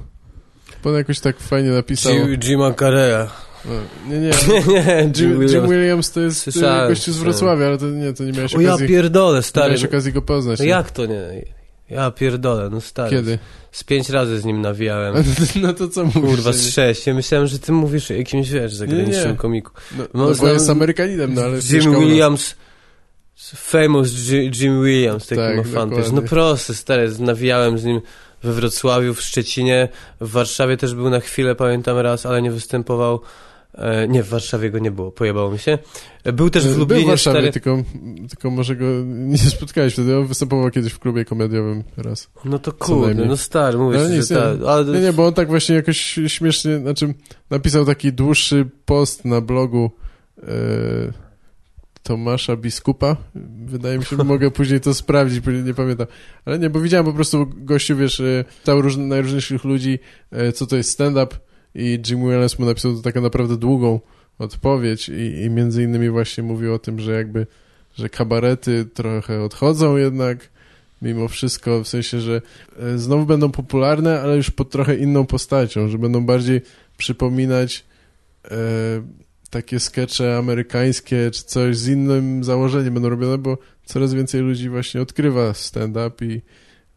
Bo 0.84 0.90
on 0.90 0.96
jakoś 0.96 1.20
tak 1.20 1.40
fajnie 1.40 1.70
napisał. 1.70 2.14
Jim, 2.14 2.38
Jima 2.40 2.74
Carrera. 2.74 3.30
No, 3.66 3.72
nie, 4.10 4.20
nie. 4.20 4.30
nie, 4.74 5.12
Jim, 5.18 5.42
Jim 5.42 5.68
Williams 5.70 6.12
to 6.12 6.20
jest 6.22 6.42
Słyszałem, 6.42 6.86
e, 6.86 6.90
gościu 6.90 7.02
z 7.04 7.16
słyszałem. 7.16 7.24
Wrocławia, 7.24 7.66
ale 7.68 7.78
to 7.78 7.86
nie, 7.90 8.14
to 8.14 8.24
nie 8.24 8.32
miałeś 8.32 8.56
O 8.56 8.62
ja 8.62 8.78
pierdolę, 8.78 9.38
nie 9.38 9.44
stary. 9.44 9.68
miałeś 9.68 9.84
okazji 9.84 10.14
go 10.14 10.22
poznać. 10.22 10.60
No 10.60 10.66
nie? 10.66 10.72
jak 10.72 10.92
to 10.92 11.06
nie? 11.06 11.22
Ja 11.90 12.12
pierdolę, 12.12 12.70
no 12.70 12.82
stary. 12.82 13.10
Kiedy? 13.16 13.40
Z 13.72 13.84
pięć 13.84 14.10
razy 14.10 14.40
z 14.40 14.46
nim 14.46 14.62
nawijałem. 14.62 15.24
No 15.62 15.74
to 15.74 15.88
co 15.88 16.06
mówisz? 16.06 16.22
Kurwa, 16.22 16.54
z 16.54 16.66
nie? 16.66 16.72
sześć. 16.72 17.08
Ja 17.08 17.14
myślałem, 17.14 17.48
że 17.48 17.60
ty 17.60 17.72
mówisz 17.72 18.12
o 18.12 18.14
jakimś, 18.14 18.50
wiesz, 18.50 18.74
zagranicznym 18.74 19.32
nie. 19.32 19.36
komiku. 19.38 19.72
No, 19.92 20.04
No, 20.04 20.08
no, 20.14 20.26
bo 20.26 20.34
znam- 20.34 20.54
jest 20.54 20.70
Amerykaninem, 20.70 21.34
no 21.34 21.42
ale 21.42 21.60
Jim 21.72 21.92
nas. 21.92 22.00
Williams, 22.02 22.56
famous 23.56 24.12
Jim, 24.62 24.84
Williams, 24.84 25.28
taki 25.28 25.42
Tak, 25.42 25.58
ma 25.58 25.64
fanpage. 25.64 26.12
No 26.14 26.22
prosty, 26.22 26.74
stary, 26.76 27.12
nawijałem 27.20 27.78
z 27.78 27.84
nim 27.84 28.02
we 28.44 28.54
Wrocławiu, 28.54 29.14
w 29.14 29.22
Szczecinie, 29.22 29.88
w 30.22 30.32
Warszawie 30.32 30.78
też 30.78 30.96
był 30.96 31.10
na 31.10 31.20
chwilę, 31.20 31.56
pamiętam 31.56 31.98
raz, 31.98 32.26
ale 32.26 32.42
nie 32.42 32.52
występował. 32.52 33.20
E, 33.74 34.08
nie, 34.08 34.24
w 34.24 34.30
Warszawie 34.30 34.72
go 34.72 34.80
nie 34.80 34.92
było, 34.92 35.12
pojebało 35.12 35.52
mi 35.52 35.60
się. 35.60 35.78
E, 36.24 36.34
Był 36.34 36.50
też 36.50 36.64
w 36.64 36.70
Był 36.70 36.80
Lublinie, 36.80 37.04
w 37.04 37.08
Warszawie, 37.08 37.38
stary. 37.40 37.52
tylko, 37.52 37.84
tylko 38.30 38.50
może 38.50 38.76
go 38.76 38.86
nie 39.06 39.38
spotkałeś 39.38 39.94
wtedy. 39.94 40.18
On 40.18 40.28
występował 40.28 40.72
kiedyś 40.72 40.94
w 40.94 41.00
klubie 41.00 41.26
komediowym 41.26 41.84
raz. 41.98 42.30
No 42.46 42.60
to 42.60 42.72
kurde, 42.72 43.26
no 43.26 43.38
stary, 43.38 43.80
Ale 43.80 44.08
ci, 44.10 44.14
nic, 44.14 44.28
że. 44.28 44.58
Ale 44.68 44.86
Nie, 44.86 45.00
nie, 45.00 45.14
bo 45.14 45.28
on 45.28 45.34
tak 45.34 45.48
właśnie 45.48 45.76
jakoś 45.76 46.20
śmiesznie, 46.28 46.78
znaczy 46.80 47.14
napisał 47.50 47.86
taki 47.86 48.14
dłuższy 48.14 48.70
post 48.86 49.26
na 49.26 49.42
blogu 49.42 49.92
e, 50.44 50.44
Tomasza 52.04 52.56
Biskupa. 52.56 53.18
Wydaje 53.66 53.98
mi 53.98 54.06
się, 54.06 54.18
że 54.18 54.24
mogę 54.24 54.52
później 54.52 54.82
to 54.82 54.94
sprawdzić, 54.94 55.40
później 55.40 55.64
nie 55.64 55.74
pamiętam. 55.74 56.08
Ale 56.46 56.60
nie, 56.60 56.70
bo 56.70 56.82
widziałem 56.82 57.06
po 57.06 57.14
prostu 57.14 57.48
gościu, 57.58 57.98
wiesz, 57.98 58.20
e, 58.20 58.46
pytał 58.60 58.82
róż, 58.82 58.98
najróżniejszych 58.98 59.64
ludzi, 59.64 60.00
e, 60.32 60.52
co 60.52 60.68
to 60.68 60.76
jest 60.76 60.90
stand-up 60.90 61.36
i 61.76 62.00
Jim 62.10 62.20
Williams 62.22 62.60
mu 62.60 62.66
napisał 62.66 63.02
taką 63.02 63.22
naprawdę 63.22 63.58
długą 63.58 64.00
odpowiedź 64.40 65.10
i, 65.10 65.42
i 65.44 65.50
między 65.50 65.84
innymi 65.84 66.10
właśnie 66.10 66.44
mówił 66.44 66.74
o 66.74 66.80
tym, 66.80 67.00
że 67.00 67.12
jakby, 67.12 67.48
że 67.96 68.10
kabarety 68.10 68.86
trochę 68.86 69.42
odchodzą 69.42 69.98
jednak 69.98 70.50
mimo 71.02 71.28
wszystko, 71.28 71.84
w 71.84 71.88
sensie, 71.88 72.20
że 72.20 72.42
e, 72.80 72.98
znowu 72.98 73.26
będą 73.26 73.52
popularne, 73.52 74.22
ale 74.22 74.38
już 74.38 74.52
pod 74.52 74.70
trochę 74.70 74.96
inną 74.96 75.26
postacią, 75.26 75.88
że 75.88 75.98
będą 75.98 76.26
bardziej 76.26 76.62
przypominać 76.98 77.86
takie 79.54 79.80
skecze 79.80 80.38
amerykańskie, 80.38 81.32
czy 81.32 81.44
coś 81.44 81.78
z 81.78 81.88
innym 81.88 82.44
założeniem 82.44 82.94
będą 82.94 83.10
robione, 83.10 83.38
bo 83.38 83.58
coraz 83.86 84.14
więcej 84.14 84.42
ludzi 84.42 84.70
właśnie 84.70 85.02
odkrywa 85.02 85.54
stand-up 85.54 86.26
i 86.26 86.42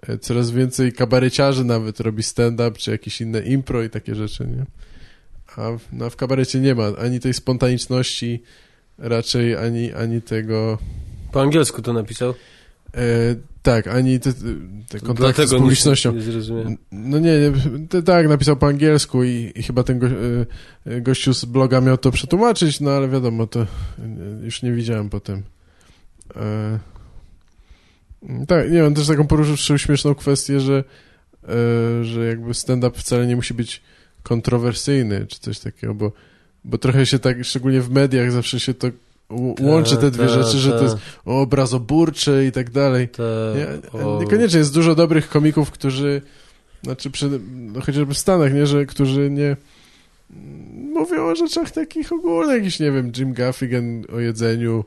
e, 0.03 0.19
coraz 0.19 0.51
więcej 0.51 0.92
kabareciarzy 0.92 1.64
nawet 1.64 2.01
robi 2.01 2.23
stand-up, 2.23 2.73
czy 2.79 2.90
jakieś 2.90 3.21
inne 3.21 3.40
impro 3.40 3.83
i 3.83 3.90
takie 3.90 4.14
rzeczy, 4.14 4.47
nie? 4.47 4.66
A 5.57 5.79
w, 5.79 5.81
no, 5.92 6.11
w 6.11 6.16
kabarecie 6.16 6.61
nie 6.61 6.75
ma 6.75 6.87
ani 6.99 7.21
tej 7.21 7.35
spontaniczności, 7.35 8.42
raczej 8.99 9.57
ani, 9.57 9.92
ani 9.92 10.23
tego... 10.23 10.79
po 11.33 11.42
angielsku 11.42 11.83
to 11.83 11.92
napisał. 11.92 12.35
E, 12.97 13.37
tak, 13.63 13.87
ani 13.87 14.21
te, 14.21 14.33
te 14.89 15.01
kontakty 15.01 15.47
z 15.47 15.55
publicznością. 15.55 16.13
Nie. 16.13 16.77
No 16.93 17.19
nie, 17.19 17.33
nie 17.41 17.53
te, 17.89 18.03
tak, 18.03 18.29
napisał 18.29 18.57
po 18.57 18.67
angielsku 18.67 19.25
i, 19.25 19.53
i 19.55 19.63
chyba 19.63 19.83
ten 19.83 19.99
go, 19.99 20.07
e, 20.87 21.01
gościu 21.01 21.35
z 21.35 21.45
bloga 21.45 21.81
miał 21.81 21.99
to 21.99 22.11
przetłumaczyć, 22.11 22.81
no 22.81 22.91
ale 22.91 23.09
wiadomo, 23.09 23.47
to 23.47 23.67
już 24.43 24.63
nie 24.63 24.73
widziałem 24.73 25.11
potem. 25.11 25.43
E, 26.37 26.79
tak, 28.49 28.71
nie 28.71 28.79
wiem, 28.79 28.95
też 28.95 29.07
taką 29.07 29.27
poruszył 29.27 29.79
śmieszną 29.79 30.15
kwestię, 30.15 30.61
że, 30.61 30.85
e, 31.49 32.05
że 32.05 32.27
jakby 32.27 32.55
stand-up 32.55 32.99
wcale 32.99 33.27
nie 33.27 33.37
musi 33.37 33.55
być 33.55 33.83
kontrowersyjny, 34.23 35.27
czy 35.27 35.41
coś 35.41 35.59
takiego, 35.59 35.95
bo, 35.95 36.13
bo 36.65 36.79
trochę 36.79 37.07
się 37.07 37.19
tak, 37.19 37.45
szczególnie 37.45 37.81
w 37.81 37.91
mediach 37.91 38.33
zawsze 38.33 38.61
się 38.61 38.75
to 38.75 38.89
łączy 39.61 39.97
te 39.97 40.11
dwie 40.11 40.27
Ta, 40.27 40.29
rzeczy, 40.43 40.59
że 40.59 40.71
ta, 40.73 40.79
to 40.79 40.85
jest 40.85 40.97
obrazoburcze 41.25 42.45
i 42.47 42.53
tak 42.53 42.71
dalej. 42.71 43.09
ta, 43.09 43.23
Nie, 43.57 44.01
o- 44.05 44.21
niekoniecznie 44.21 44.59
jest 44.59 44.75
dużo 44.75 44.95
dobrych 44.95 45.29
komików, 45.29 45.71
którzy, 45.71 46.23
znaczy 46.83 47.11
przy, 47.11 47.41
no 47.55 47.81
chociażby 47.81 48.15
w 48.15 48.19
Stanach, 48.19 48.55
nie, 48.55 48.67
że 48.67 48.87
którzy 48.87 49.31
nie 49.31 49.57
mm, 50.31 50.93
mówią 50.93 51.27
o 51.27 51.35
rzeczach 51.37 51.71
takich 51.71 52.12
ogólnych, 52.12 52.57
jakiś, 52.62 52.81
nie 52.81 52.93
wiem, 52.93 53.12
Jim 53.19 53.33
Gaffigan 53.33 54.05
o 54.17 54.21
jedzeniu, 54.21 54.85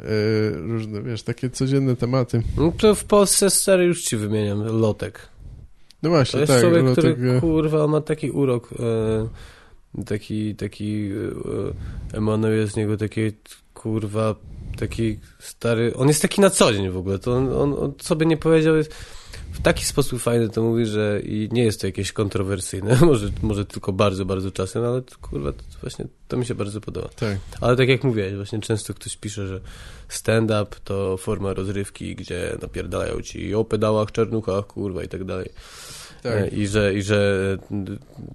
e, 0.00 0.04
różne, 0.50 1.02
wiesz, 1.02 1.22
takie 1.22 1.50
codzienne 1.50 1.96
tematy. 1.96 2.42
No 2.56 2.72
to 2.78 2.94
w 2.94 3.04
Polsce 3.04 3.50
stary 3.50 3.84
już 3.84 4.02
ci 4.02 4.16
wymieniam, 4.16 4.62
Lotek. 4.80 5.28
No 6.02 6.08
To 6.08 6.14
właśnie, 6.16 6.40
jest 6.40 6.52
tak, 6.52 6.60
człowiek, 6.60 6.84
no, 6.84 6.92
który 6.92 7.14
tak, 7.14 7.24
e, 7.36 7.40
kurwa 7.40 7.86
ma 7.86 8.00
taki 8.00 8.30
urok, 8.30 8.68
e, 9.98 10.04
taki, 10.04 10.54
taki 10.54 11.10
e, 12.12 12.16
emanuje 12.16 12.66
z 12.66 12.76
niego 12.76 12.96
taki 12.96 13.20
kurwa, 13.74 14.34
taki 14.78 15.18
stary, 15.38 15.94
on 15.96 16.08
jest 16.08 16.22
taki 16.22 16.40
na 16.40 16.50
co 16.50 16.72
dzień 16.72 16.90
w 16.90 16.96
ogóle, 16.96 17.18
to 17.18 17.32
on, 17.32 17.52
on, 17.52 17.92
on 18.10 18.18
by 18.18 18.26
nie 18.26 18.36
powiedział, 18.36 18.76
jest 18.76 18.94
w 19.52 19.62
taki 19.62 19.84
sposób 19.84 20.20
fajny 20.20 20.48
to 20.48 20.62
mówi, 20.62 20.86
że 20.86 21.20
i 21.24 21.48
nie 21.52 21.64
jest 21.64 21.80
to 21.80 21.86
jakieś 21.86 22.12
kontrowersyjne, 22.12 22.98
może, 23.06 23.30
może 23.42 23.64
tylko 23.64 23.92
bardzo, 23.92 24.24
bardzo 24.24 24.50
czasem, 24.50 24.84
ale 24.84 25.02
to, 25.02 25.16
kurwa, 25.18 25.52
to 25.52 25.62
właśnie 25.80 26.06
to 26.28 26.36
mi 26.36 26.46
się 26.46 26.54
bardzo 26.54 26.80
podoba. 26.80 27.08
tak. 27.08 27.38
Ale 27.60 27.76
tak 27.76 27.88
jak 27.88 28.04
mówiłeś, 28.04 28.34
właśnie 28.34 28.60
często 28.60 28.94
ktoś 28.94 29.16
pisze, 29.16 29.46
że 29.46 29.60
stand-up 30.08 30.76
to 30.84 31.16
forma 31.16 31.54
rozrywki, 31.54 32.16
gdzie 32.16 32.56
napierdalają 32.62 33.20
ci 33.20 33.54
o 33.54 33.64
pedałach, 33.64 34.12
czarnuchach, 34.12 34.66
kurwa 34.66 35.02
i 35.02 35.08
tak 35.08 35.24
dalej. 35.24 35.48
Tak. 36.22 36.32
E, 36.34 36.48
I 36.48 36.66
że, 36.66 36.94
I 36.94 37.02
że 37.02 37.58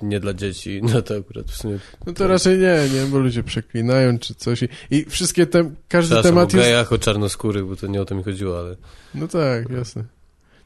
nie 0.01 0.19
dla 0.19 0.33
dzieci, 0.33 0.81
no 0.93 1.01
to 1.01 1.15
akurat 1.17 1.51
w 1.51 1.55
sumie... 1.55 1.79
No 2.07 2.13
to 2.13 2.27
raczej 2.27 2.57
nie, 2.57 2.79
nie, 2.93 3.05
bo 3.05 3.17
ludzie 3.19 3.43
przeklinają 3.43 4.19
czy 4.19 4.35
coś 4.35 4.63
i, 4.63 4.67
i 4.91 5.05
wszystkie 5.05 5.45
te, 5.45 5.71
każdy 5.87 6.15
Przepraszam, 6.15 6.31
temat 6.31 6.53
o 6.53 6.57
jest... 6.57 6.91
o 6.91 6.97
czarnoskórych, 6.97 7.65
bo 7.65 7.75
to 7.75 7.87
nie 7.87 8.01
o 8.01 8.05
to 8.05 8.15
mi 8.15 8.23
chodziło, 8.23 8.59
ale... 8.59 8.75
No 9.15 9.27
tak, 9.27 9.69
jasne. 9.69 10.03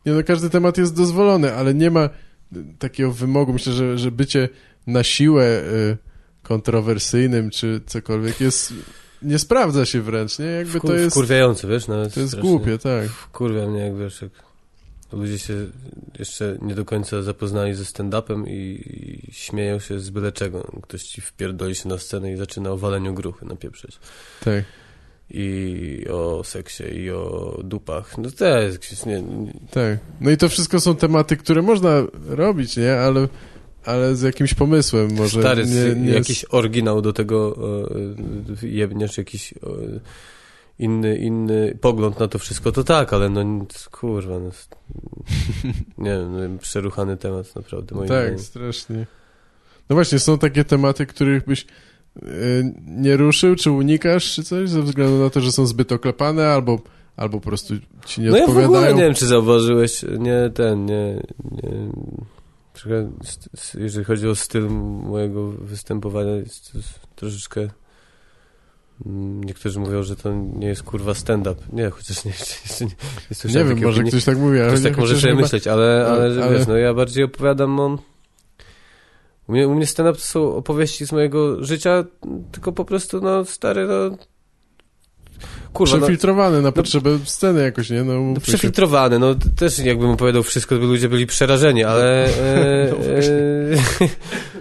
Nie 0.05 0.11
no, 0.13 0.23
każdy 0.23 0.49
temat 0.49 0.77
jest 0.77 0.95
dozwolony, 0.95 1.53
ale 1.53 1.73
nie 1.73 1.91
ma 1.91 2.09
takiego 2.79 3.11
wymogu. 3.11 3.53
Myślę, 3.53 3.73
że, 3.73 3.97
że 3.97 4.11
bycie 4.11 4.49
na 4.87 5.03
siłę 5.03 5.45
y, 5.45 5.97
kontrowersyjnym 6.43 7.49
czy 7.49 7.81
cokolwiek 7.85 8.41
jest... 8.41 8.73
Nie 9.21 9.39
sprawdza 9.39 9.85
się 9.85 10.01
wręcz, 10.01 10.39
nie? 10.39 10.45
Jakby 10.45 10.79
Wkur- 10.79 10.87
to 10.87 10.93
jest... 10.95 11.11
Wkurwiające, 11.11 11.67
wiesz? 11.67 11.87
Nawet 11.87 12.13
To 12.13 12.19
jest 12.19 12.31
strasznie. 12.31 12.49
głupie, 12.49 12.77
tak. 12.77 13.09
Wkurwia 13.09 13.67
mnie, 13.67 13.79
jak 13.79 13.97
wiesz, 13.97 14.21
jak 14.21 14.31
ludzie 15.11 15.39
się 15.39 15.53
jeszcze 16.19 16.57
nie 16.61 16.75
do 16.75 16.85
końca 16.85 17.21
zapoznali 17.21 17.73
ze 17.73 17.83
stand-upem 17.83 18.47
i, 18.47 18.81
i 19.29 19.33
śmieją 19.33 19.79
się 19.79 19.99
z 19.99 20.09
byle 20.09 20.31
czego. 20.31 20.71
Ktoś 20.81 21.03
ci 21.03 21.21
wpierdoli 21.21 21.75
się 21.75 21.89
na 21.89 21.97
scenę 21.97 22.33
i 22.33 22.37
zaczyna 22.37 22.71
o 22.71 22.77
waleniu 22.77 23.13
gruchy 23.13 23.45
napieprzeć. 23.45 23.99
Tak. 24.43 24.63
I 25.29 26.05
o 26.09 26.43
seksie, 26.43 26.83
i 26.83 27.11
o 27.11 27.59
dupach. 27.63 28.17
No 28.17 28.31
to 28.31 28.59
jest 28.59 28.77
gdzieś, 28.77 29.05
nie, 29.05 29.21
nie, 29.21 29.53
Tak. 29.71 29.99
No 30.21 30.31
i 30.31 30.37
to 30.37 30.49
wszystko 30.49 30.79
są 30.79 30.95
tematy, 30.95 31.37
które 31.37 31.61
można 31.61 32.03
robić, 32.27 32.77
nie? 32.77 32.93
Ale, 32.93 33.27
ale 33.85 34.15
z 34.15 34.21
jakimś 34.21 34.53
pomysłem 34.53 35.13
może. 35.13 35.39
stary, 35.39 35.65
nie, 35.65 35.95
nie 35.95 36.13
jakiś 36.13 36.45
oryginał 36.49 37.01
do 37.01 37.13
tego 37.13 37.57
e, 38.63 38.67
jebniesz, 38.67 39.17
jakiś 39.17 39.53
e, 39.53 39.57
inny, 40.81 41.17
inny 41.17 41.77
pogląd 41.81 42.19
na 42.19 42.27
to 42.27 42.39
wszystko, 42.39 42.71
to 42.71 42.83
tak, 42.83 43.13
ale 43.13 43.29
no 43.29 43.65
kurwa, 43.91 44.39
no, 44.39 44.49
nie 46.05 46.09
wiem, 46.11 46.53
no, 46.53 46.59
przeruchany 46.59 47.17
temat 47.17 47.55
naprawdę, 47.55 47.95
moim 47.95 48.07
Tak, 48.09 48.21
zdaniem. 48.23 48.39
strasznie. 48.39 49.05
No 49.89 49.95
właśnie, 49.95 50.19
są 50.19 50.37
takie 50.37 50.63
tematy, 50.63 51.05
których 51.05 51.45
byś 51.45 51.65
y, 52.23 52.73
nie 52.87 53.17
ruszył, 53.17 53.55
czy 53.55 53.71
unikasz, 53.71 54.33
czy 54.35 54.43
coś, 54.43 54.69
ze 54.69 54.81
względu 54.81 55.23
na 55.23 55.29
to, 55.29 55.41
że 55.41 55.51
są 55.51 55.65
zbyt 55.65 55.91
oklepane, 55.91 56.47
albo, 56.47 56.79
albo 57.17 57.39
po 57.39 57.45
prostu 57.49 57.73
ci 58.05 58.21
nie 58.21 58.29
no 58.29 58.37
ja 58.37 58.45
w 58.45 58.49
odpowiadają. 58.49 58.77
ogóle 58.77 58.93
nie 58.93 59.03
wiem, 59.03 59.13
czy 59.13 59.25
zauważyłeś, 59.27 60.05
nie 60.19 60.49
ten, 60.53 60.85
nie, 60.85 61.21
nie 61.51 61.71
jeżeli 63.77 64.05
chodzi 64.05 64.27
o 64.27 64.35
styl 64.35 64.69
mojego 65.03 65.47
występowania, 65.47 66.35
jest, 66.35 66.71
troszeczkę 67.15 67.67
niektórzy 69.45 69.79
mówią, 69.79 70.03
że 70.03 70.15
to 70.15 70.33
nie 70.33 70.67
jest 70.67 70.83
kurwa 70.83 71.13
stand-up. 71.13 71.61
Nie, 71.73 71.89
chociaż 71.89 72.25
nie, 72.25 72.31
jeszcze 73.29 73.47
nie, 73.47 73.53
nie, 73.53 73.59
nie 73.63 73.69
wiem, 73.69 73.77
może 73.83 73.89
opinii. 73.95 74.11
ktoś 74.11 74.23
tak 74.25 74.37
mówi, 74.37 74.59
ale 74.59 74.69
Ktoś 74.69 74.83
tak 74.83 74.97
może 74.97 75.15
sobie 75.15 75.29
chyba- 75.29 75.41
myśleć, 75.41 75.67
ale, 75.67 76.05
ale, 76.09 76.23
ale- 76.25 76.43
ale- 76.43 76.57
wiesz, 76.57 76.67
no 76.67 76.77
ja 76.77 76.93
bardziej 76.93 77.23
opowiadam 77.23 77.79
on... 77.79 77.97
U 79.47 79.51
mnie, 79.51 79.67
u 79.67 79.75
mnie 79.75 79.85
stand-up 79.87 80.19
to 80.19 80.25
są 80.25 80.55
opowieści 80.55 81.05
z 81.05 81.11
mojego 81.11 81.63
życia, 81.63 82.03
tylko 82.51 82.71
po 82.71 82.85
prostu, 82.85 83.21
no, 83.21 83.45
stary, 83.45 83.87
no... 83.87 84.17
kurwa, 85.73 85.95
no, 85.95 86.01
Przefiltrowane 86.01 86.61
na 86.61 86.71
potrzeby 86.71 87.19
sceny 87.23 87.61
jakoś, 87.63 87.89
nie? 87.89 88.03
No, 88.03 88.21
no, 88.21 88.39
przefiltrowane, 88.39 89.19
no 89.19 89.35
też 89.55 89.79
jakbym 89.79 90.09
opowiadał 90.09 90.43
wszystko, 90.43 90.75
to 90.75 90.81
by 90.81 90.87
ludzie 90.87 91.09
byli 91.09 91.27
przerażeni, 91.27 91.83
ale... 91.83 92.25
E, 92.25 92.91
No 92.91 92.97
e, 93.05 94.09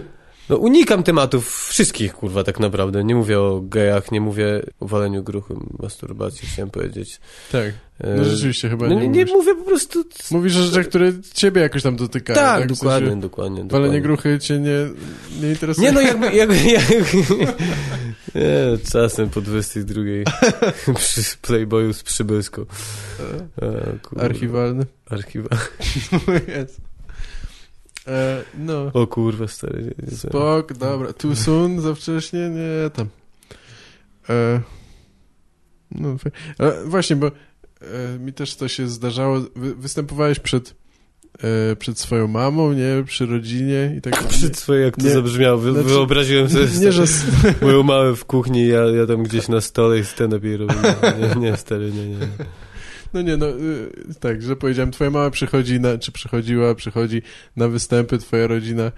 no 0.51 0.57
unikam 0.57 1.03
tematów 1.03 1.67
wszystkich, 1.69 2.13
kurwa, 2.13 2.43
tak 2.43 2.59
naprawdę. 2.59 3.03
Nie 3.03 3.15
mówię 3.15 3.39
o 3.39 3.61
gejach, 3.63 4.11
nie 4.11 4.21
mówię 4.21 4.61
o 4.79 4.87
waleniu 4.87 5.23
gruchy, 5.23 5.53
masturbacji, 5.79 6.47
chciałem 6.47 6.69
powiedzieć. 6.69 7.19
Tak, 7.51 7.73
E, 8.03 8.15
no 8.15 8.23
rzeczywiście 8.23 8.69
chyba 8.69 8.87
no, 8.87 8.95
nie, 8.99 9.07
nie, 9.07 9.25
mówię 9.25 9.55
po 9.55 9.63
prostu... 9.63 10.03
Mówisz 10.31 10.57
o 10.57 10.63
rzeczach, 10.63 10.87
które 10.87 11.11
ciebie 11.33 11.61
jakoś 11.61 11.83
tam 11.83 11.95
dotykają. 11.95 12.39
Tak, 12.39 12.63
W 12.63 12.67
sensie 12.67 12.75
dokładnie, 12.75 13.21
dokładnie, 13.21 13.57
Walenie 13.57 13.67
dokładnie. 13.67 14.01
gruchy 14.01 14.39
cię 14.39 14.59
nie, 14.59 14.89
nie 15.41 15.49
interesuje. 15.49 15.87
Nie 15.87 15.93
no, 15.93 16.01
jakby... 16.01 16.33
jakby, 16.33 16.55
jakby 16.55 16.95
nie, 18.35 18.77
czasem 18.91 19.29
po 19.29 19.41
22 19.41 20.01
przy 20.99 21.21
Playboyu 21.41 21.93
z 21.93 22.03
przybyską. 22.03 22.65
E, 23.61 23.99
kurwa. 24.03 24.25
Archiwalny. 24.25 24.85
Archiwa. 25.09 25.49
E, 28.07 28.43
no. 28.57 28.91
O 28.93 29.07
kurwa, 29.07 29.47
stary. 29.47 29.81
Nie, 29.83 30.05
nie, 30.11 30.17
Spok, 30.17 30.73
dobra. 30.73 31.13
Too 31.13 31.35
soon, 31.35 31.81
za 31.81 31.95
wcześnie? 31.95 32.49
Nie, 32.49 32.89
tam. 32.89 33.07
E, 34.29 34.61
no, 35.91 36.15
ale 36.57 36.85
właśnie, 36.85 37.15
bo 37.15 37.27
e, 37.27 38.19
mi 38.19 38.33
też 38.33 38.55
to 38.55 38.67
się 38.67 38.87
zdarzało. 38.87 39.39
Wy, 39.55 39.75
występowałeś 39.75 40.39
przed, 40.39 40.75
e, 41.71 41.75
przed 41.75 41.99
swoją 41.99 42.27
mamą, 42.27 42.73
nie? 42.73 43.03
Przy 43.05 43.25
rodzinie 43.25 43.93
i 43.97 44.01
tak 44.01 44.23
Przed 44.27 44.57
swoje, 44.57 44.81
jak 44.81 44.95
to 44.95 45.03
Nie. 45.03 45.09
zabrzmiało, 45.09 45.57
wy, 45.57 45.71
Znaczy, 45.71 45.87
wyobraziłem 45.87 46.49
sobie 46.49 46.67
Nie, 46.79 46.91
że... 46.91 47.03
moją 47.61 47.83
mamę 47.83 48.15
w 48.15 48.25
kuchni, 48.25 48.67
ja, 48.67 48.79
ja 48.79 49.05
tam 49.05 49.23
gdzieś 49.23 49.47
na 49.47 49.61
stole 49.61 49.99
i 49.99 50.05
stand-up 50.05 50.47
jej 50.47 50.57
robię. 50.57 50.73
Nie, 51.35 51.41
nie, 51.41 51.57
stary, 51.57 51.91
nie, 51.91 52.07
nie. 52.07 52.27
No 53.13 53.21
nie, 53.21 53.37
no 53.37 53.49
y, 53.49 53.91
tak, 54.19 54.41
że 54.41 54.55
powiedziałem, 54.55 54.91
twoja 54.91 55.09
mama 55.09 55.29
przychodzi, 55.29 55.79
na, 55.79 55.97
czy 55.97 56.11
przychodziła, 56.11 56.75
przychodzi 56.75 57.21
na 57.55 57.67
występy, 57.67 58.17
twoja 58.17 58.47
rodzina. 58.47 58.91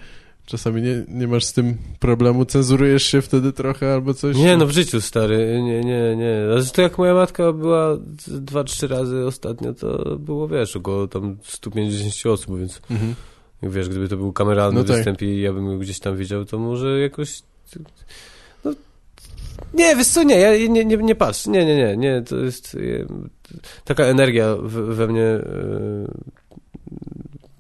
Czasami 0.46 0.82
nie, 0.82 1.04
nie 1.08 1.28
masz 1.28 1.44
z 1.46 1.54
tym 1.54 1.78
problemu, 2.00 2.46
cenzurujesz 2.46 3.04
się 3.04 3.22
wtedy 3.22 3.54
trochę 3.54 3.94
albo 3.94 4.14
coś? 4.14 4.38
Nie, 4.38 4.58
no 4.58 4.68
w 4.68 4.72
życiu, 4.72 5.02
stary, 5.02 5.62
nie, 5.64 5.84
nie, 5.84 6.16
nie. 6.16 6.38
Ale 6.52 6.66
to 6.66 6.82
jak 6.82 6.98
moja 6.98 7.14
matka 7.14 7.54
była 7.54 7.98
dwa, 8.28 8.64
trzy 8.64 8.88
razy 8.88 9.26
ostatnio, 9.26 9.74
to 9.74 10.18
było, 10.20 10.48
wiesz, 10.48 10.76
około 10.76 11.08
tam 11.08 11.38
150 11.44 12.34
osób, 12.34 12.60
więc 12.60 12.82
Mhm. 12.92 13.16
wiesz, 13.64 13.90
gdyby 13.90 14.08
to 14.10 14.18
był 14.18 14.34
kameralny 14.34 14.80
No 14.80 14.86
tak. 14.86 14.96
występ 14.96 15.22
i 15.22 15.42
ja 15.42 15.54
bym 15.54 15.66
go 15.66 15.78
gdzieś 15.78 16.00
tam 16.00 16.18
widział, 16.18 16.46
to 16.46 16.60
może 16.60 17.00
jakoś... 17.00 17.44
Nie, 19.74 19.96
wiesz 19.96 20.08
co, 20.08 20.24
nie, 20.24 20.40
ja 20.40 20.68
nie, 20.68 20.86
nie, 20.86 20.98
nie 20.98 21.16
patrz, 21.16 21.48
nie, 21.48 21.66
nie, 21.66 21.76
nie, 21.76 21.98
nie, 21.98 22.22
to 22.22 22.36
jest 22.36 22.76
e, 22.76 23.06
taka 23.84 24.04
energia 24.04 24.56
w, 24.56 24.72
we 24.72 25.08
mnie 25.08 25.24
e, 25.24 25.44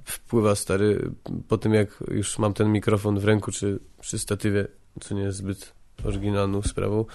wpływa, 0.06 0.56
stary, 0.56 1.12
po 1.48 1.58
tym 1.58 1.74
jak 1.74 2.04
już 2.12 2.40
mam 2.40 2.54
ten 2.54 2.72
mikrofon 2.72 3.20
w 3.20 3.26
ręku, 3.26 3.52
czy 3.52 3.80
przy 4.02 4.20
statywie, 4.20 4.68
co 5.02 5.16
nie 5.16 5.22
jest 5.22 5.38
zbyt 5.38 5.74
oryginalną 6.06 6.62
sprawą, 6.62 7.06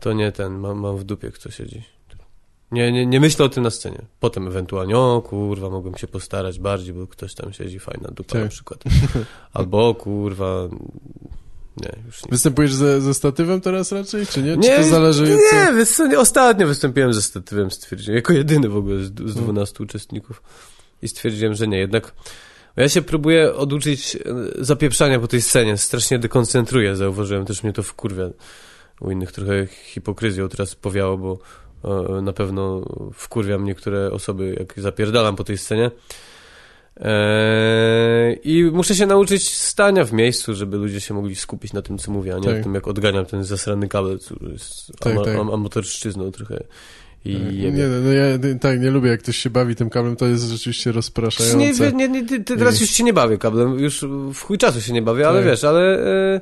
to 0.00 0.12
nie 0.12 0.32
ten, 0.32 0.58
mam, 0.58 0.78
mam 0.78 0.96
w 0.96 1.04
dupie, 1.04 1.30
kto 1.30 1.50
siedzi. 1.50 1.82
Nie, 2.72 2.92
nie, 2.92 3.06
nie 3.06 3.20
myślę 3.20 3.44
o 3.44 3.48
tym 3.48 3.62
na 3.62 3.70
scenie. 3.70 4.02
Potem 4.20 4.48
ewentualnie, 4.48 4.98
o 4.98 5.22
kurwa, 5.22 5.70
mogłem 5.70 5.96
się 5.96 6.06
postarać 6.06 6.58
bardziej, 6.58 6.94
bo 6.94 7.06
ktoś 7.06 7.34
tam 7.34 7.52
siedzi, 7.52 7.78
fajna 7.78 8.08
dupa 8.08 8.32
Tak. 8.32 8.42
na 8.42 8.48
przykład. 8.48 8.84
Albo 9.52 9.94
kurwa, 9.94 10.68
nie, 11.76 12.02
już 12.06 12.22
nie. 12.24 12.30
Występujesz 12.30 12.74
ze, 12.74 13.00
ze 13.00 13.14
statywem 13.14 13.60
teraz 13.60 13.92
raczej, 13.92 14.26
czy 14.26 14.42
nie? 14.42 14.52
Czy 14.52 14.58
Nie, 14.58 14.76
to 14.76 14.84
zależy... 14.84 15.22
Nie, 15.24 15.66
co... 15.66 15.74
wiesz 15.74 15.88
co, 15.88 16.06
nie, 16.06 16.18
ostatnio 16.18 16.66
wystąpiłem 16.66 17.14
ze 17.14 17.22
statywem, 17.22 17.70
stwierdziłem, 17.70 18.16
jako 18.16 18.32
jedyny 18.32 18.68
w 18.68 18.76
ogóle 18.76 19.04
z, 19.04 19.08
z 19.08 19.36
Mm. 19.36 19.44
12 19.44 19.84
uczestników 19.84 20.42
i 21.02 21.08
stwierdziłem, 21.08 21.54
że 21.54 21.68
nie, 21.68 21.78
jednak 21.78 22.12
ja 22.76 22.88
się 22.88 23.02
próbuję 23.02 23.54
oduczyć 23.54 24.16
e, 24.16 24.20
zapieprzania 24.64 25.20
po 25.20 25.28
tej 25.28 25.42
scenie, 25.42 25.78
strasznie 25.78 26.18
dekoncentruję, 26.18 26.96
zauważyłem, 26.96 27.44
też 27.44 27.62
mnie 27.62 27.72
to 27.72 27.82
wkurwia. 27.82 28.24
U 29.00 29.10
innych 29.10 29.32
trochę 29.32 29.66
hipokryzją 29.66 30.48
teraz 30.48 30.74
powiało, 30.74 31.18
bo 31.18 31.38
e, 31.84 32.22
na 32.22 32.32
pewno 32.32 32.84
wkurwiam 33.14 33.64
niektóre 33.64 34.10
osoby, 34.10 34.56
jak 34.58 34.80
zapierdalam 34.80 35.36
po 35.36 35.44
tej 35.44 35.58
scenie. 35.58 35.90
Eee, 37.00 38.38
I 38.44 38.64
muszę 38.64 38.94
się 38.94 39.06
nauczyć 39.06 39.52
stania 39.54 40.04
w 40.04 40.12
miejscu, 40.12 40.54
żeby 40.54 40.76
ludzie 40.76 41.00
się 41.00 41.14
mogli 41.14 41.36
skupić 41.36 41.72
na 41.72 41.82
tym, 41.82 41.98
co 41.98 42.12
mówię, 42.12 42.34
a 42.34 42.38
nie 42.38 42.44
Tak. 42.44 42.56
na 42.56 42.62
tym, 42.62 42.74
jak 42.74 42.88
odganiam 42.88 43.26
ten 43.26 43.44
zasrany 43.44 43.88
kabel, 43.88 44.18
który 44.18 44.52
jest 44.52 44.92
Tak, 45.00 45.12
ama- 45.12 45.24
tak. 45.24 45.36
am- 45.36 45.50
amatorszczyzną 45.50 46.30
trochę. 46.32 46.64
I 47.24 47.34
nie, 47.34 47.52
jebie. 47.62 47.88
no 48.04 48.12
ja 48.12 48.24
tak, 48.60 48.80
nie 48.80 48.90
lubię 48.90 49.10
jak 49.10 49.22
ktoś 49.22 49.36
się 49.36 49.50
bawi 49.50 49.74
tym 49.76 49.90
kablem, 49.90 50.16
to 50.16 50.26
jest 50.26 50.44
rzeczywiście 50.44 50.90
Nie, 50.90 50.94
rozpraszające. 50.94 51.92
nie, 51.92 52.08
nie, 52.08 52.26
ty, 52.26 52.44
ty 52.44 52.56
teraz 52.56 52.80
już 52.80 52.90
się 52.90 53.04
nie 53.04 53.12
bawię 53.12 53.38
kablem, 53.38 53.78
już 53.78 54.04
w 54.34 54.40
chuj 54.40 54.58
czasu 54.58 54.80
się 54.80 54.92
nie 54.92 55.02
bawię, 55.02 55.28
ale 55.28 55.38
Tak. 55.38 55.46
wiesz, 55.50 55.64
ale 55.64 55.98
e, 56.34 56.40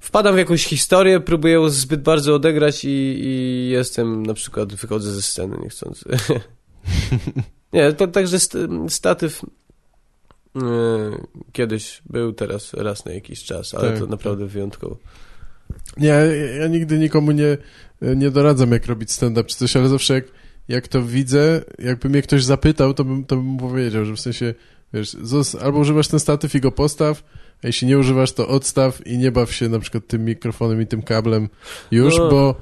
wpadam 0.00 0.34
w 0.34 0.38
jakąś 0.38 0.64
historię, 0.64 1.20
próbuję 1.20 1.54
ją 1.54 1.68
zbyt 1.68 2.02
bardzo 2.02 2.34
odegrać 2.34 2.84
i, 2.84 2.88
i 3.24 3.68
jestem, 3.72 4.26
na 4.26 4.34
przykład 4.34 4.74
wychodzę 4.74 5.12
ze 5.12 5.22
sceny 5.22 5.56
niechcący. 5.62 6.04
nie, 7.72 7.92
to, 7.92 8.06
także 8.08 8.40
st 8.40 8.56
statyw 8.88 9.42
e, 10.56 10.60
kiedyś 11.52 12.02
był, 12.10 12.32
teraz 12.32 12.74
raz 12.74 13.04
na 13.04 13.12
jakiś 13.12 13.44
czas, 13.44 13.74
ale 13.74 13.90
Tak, 13.90 13.98
to 13.98 14.06
naprawdę 14.06 14.46
wyjątkowo. 14.46 14.96
Nie, 15.96 16.08
ja, 16.08 16.24
ja 16.56 16.66
nigdy 16.66 16.98
nikomu 16.98 17.30
nie, 17.30 17.58
nie 18.02 18.30
doradzam, 18.30 18.72
jak 18.72 18.86
robić 18.86 19.12
stand-up 19.12 19.44
czy 19.48 19.56
coś, 19.56 19.76
ale 19.76 19.88
zawsze 19.88 20.14
jak, 20.14 20.24
jak 20.68 20.88
to 20.88 21.02
widzę, 21.02 21.62
jakby 21.78 22.08
mnie 22.08 22.22
ktoś 22.22 22.44
zapytał, 22.44 22.94
to 22.94 23.04
bym, 23.04 23.24
to 23.24 23.36
bym 23.36 23.44
mu 23.44 23.58
powiedział, 23.58 24.04
że 24.04 24.12
w 24.12 24.20
sensie, 24.20 24.54
wiesz, 24.94 25.14
zos- 25.14 25.62
albo 25.64 25.78
używasz 25.78 26.08
ten 26.08 26.20
statyw 26.20 26.54
i 26.54 26.60
go 26.60 26.72
postaw, 26.72 27.22
a 27.62 27.66
jeśli 27.66 27.88
nie 27.88 27.98
używasz, 27.98 28.32
to 28.32 28.48
odstaw 28.48 29.06
i 29.06 29.18
nie 29.18 29.32
baw 29.32 29.52
się 29.54 29.68
na 29.68 29.78
przykład 29.78 30.06
tym 30.06 30.24
mikrofonem 30.24 30.82
i 30.82 30.86
tym 30.86 31.02
kablem 31.02 31.48
już, 31.90 32.16
No. 32.16 32.30
bo 32.30 32.60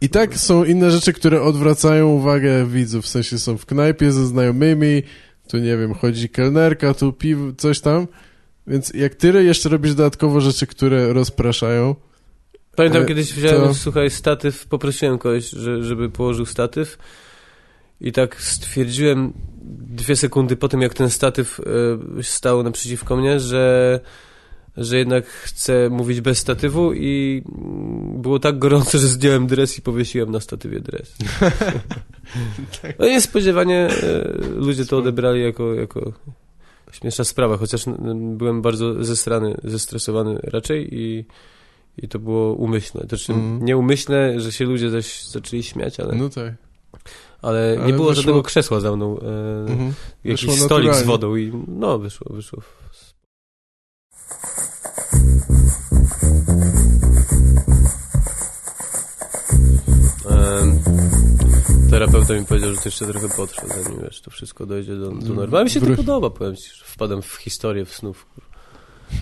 i 0.00 0.08
tak 0.08 0.36
są 0.36 0.64
inne 0.64 0.90
rzeczy, 0.90 1.12
które 1.12 1.42
odwracają 1.42 2.08
uwagę 2.08 2.66
widzów, 2.66 3.04
w 3.04 3.08
sensie 3.08 3.38
są 3.38 3.58
w 3.58 3.66
knajpie 3.66 4.12
ze 4.12 4.26
znajomymi, 4.26 5.02
tu 5.48 5.58
nie 5.58 5.76
wiem, 5.76 5.94
chodzi 5.94 6.28
kelnerka, 6.28 6.94
tu 6.94 7.12
piwo, 7.12 7.52
coś 7.56 7.80
tam, 7.80 8.06
więc 8.66 8.94
jak 8.94 9.14
tyle 9.14 9.44
jeszcze 9.44 9.68
robisz 9.68 9.94
dodatkowo 9.94 10.40
rzeczy, 10.40 10.66
które 10.66 11.12
rozpraszają, 11.12 11.94
Pamiętam 12.76 13.02
E, 13.02 13.06
kiedyś 13.06 13.32
wziąłem, 13.32 13.68
to- 13.68 13.74
słuchaj, 13.74 14.10
statyw, 14.10 14.66
poprosiłem 14.66 15.18
kogoś, 15.18 15.50
że, 15.50 15.82
żeby 15.84 16.10
położył 16.10 16.46
statyw. 16.46 16.98
I 18.00 18.12
tak 18.12 18.42
stwierdziłem 18.42 19.32
dwie 19.78 20.16
sekundy 20.16 20.56
po 20.56 20.68
tym, 20.68 20.82
jak 20.82 20.94
ten 20.94 21.10
statyw 21.10 21.60
e, 22.18 22.22
stał 22.22 22.62
naprzeciwko 22.62 23.16
mnie, 23.16 23.40
że, 23.40 24.00
że 24.76 24.98
jednak 24.98 25.26
chcę 25.26 25.90
mówić 25.90 26.20
bez 26.20 26.38
statywu 26.38 26.92
i 26.92 27.42
mm, 27.58 28.22
było 28.22 28.38
tak 28.38 28.58
gorąco, 28.58 28.98
że 28.98 29.06
zdjąłem 29.06 29.46
dres 29.46 29.78
i 29.78 29.82
powiesiłem 29.82 30.30
na 30.30 30.40
statywie 30.40 30.80
dres. 30.80 31.16
No 32.98 33.06
niespodziewanie 33.06 33.76
e, 33.76 34.28
ludzie 34.56 34.86
to 34.86 34.98
odebrali 34.98 35.42
jako, 35.42 35.74
jako 35.74 36.12
śmieszna 36.92 37.24
sprawa, 37.24 37.56
chociaż 37.56 37.84
byłem 38.14 38.62
bardzo 38.62 39.04
zesrany, 39.04 39.56
zestresowany 39.64 40.38
raczej 40.42 40.88
i 40.92 41.24
i 42.02 42.08
to 42.08 42.18
było 42.18 42.52
umyślne. 42.54 43.00
To 43.00 43.16
znaczy, 43.16 43.32
Mhm. 43.32 43.64
nieumyślne, 43.64 44.40
że 44.40 44.52
się 44.52 44.64
ludzie 44.64 44.90
zaś 44.90 45.24
zaczęli 45.24 45.62
śmiać, 45.62 46.00
ale, 46.00 46.14
no 46.14 46.28
tak. 46.28 46.54
ale, 47.42 47.76
ale 47.78 47.86
nie 47.86 47.92
było 47.92 48.08
wyszło- 48.10 48.14
żadnego 48.16 48.42
krzesła 48.42 48.80
za 48.80 48.96
mną. 48.96 49.18
E, 49.20 49.70
Mhm. 49.72 49.92
jakiś 50.24 50.46
Wyszło 50.46 50.64
stolik 50.64 50.94
z 50.94 51.02
wodą 51.02 51.36
i 51.36 51.52
no, 51.68 51.98
wyszło, 51.98 52.32
wyszło. 52.34 52.62
Terapeuta 61.90 62.34
mi 62.34 62.44
powiedział, 62.44 62.70
że 62.70 62.76
to 62.76 62.82
jeszcze 62.84 63.06
trochę 63.06 63.28
potrwa, 63.28 63.82
zanim 63.82 64.00
wiesz, 64.02 64.20
to 64.20 64.30
wszystko 64.30 64.66
dojdzie 64.66 64.96
do, 64.96 65.10
do 65.10 65.34
normy. 65.34 65.56
Ale 65.56 65.64
mi 65.64 65.70
się 65.70 65.80
to 65.80 65.86
Wró- 65.86 65.96
podoba, 65.96 66.30
powiem 66.30 66.56
ci, 66.56 66.70
że 66.76 66.84
wpadam 66.84 67.22
w 67.22 67.34
historię 67.34 67.84
w 67.84 67.94
snów. 67.94 68.26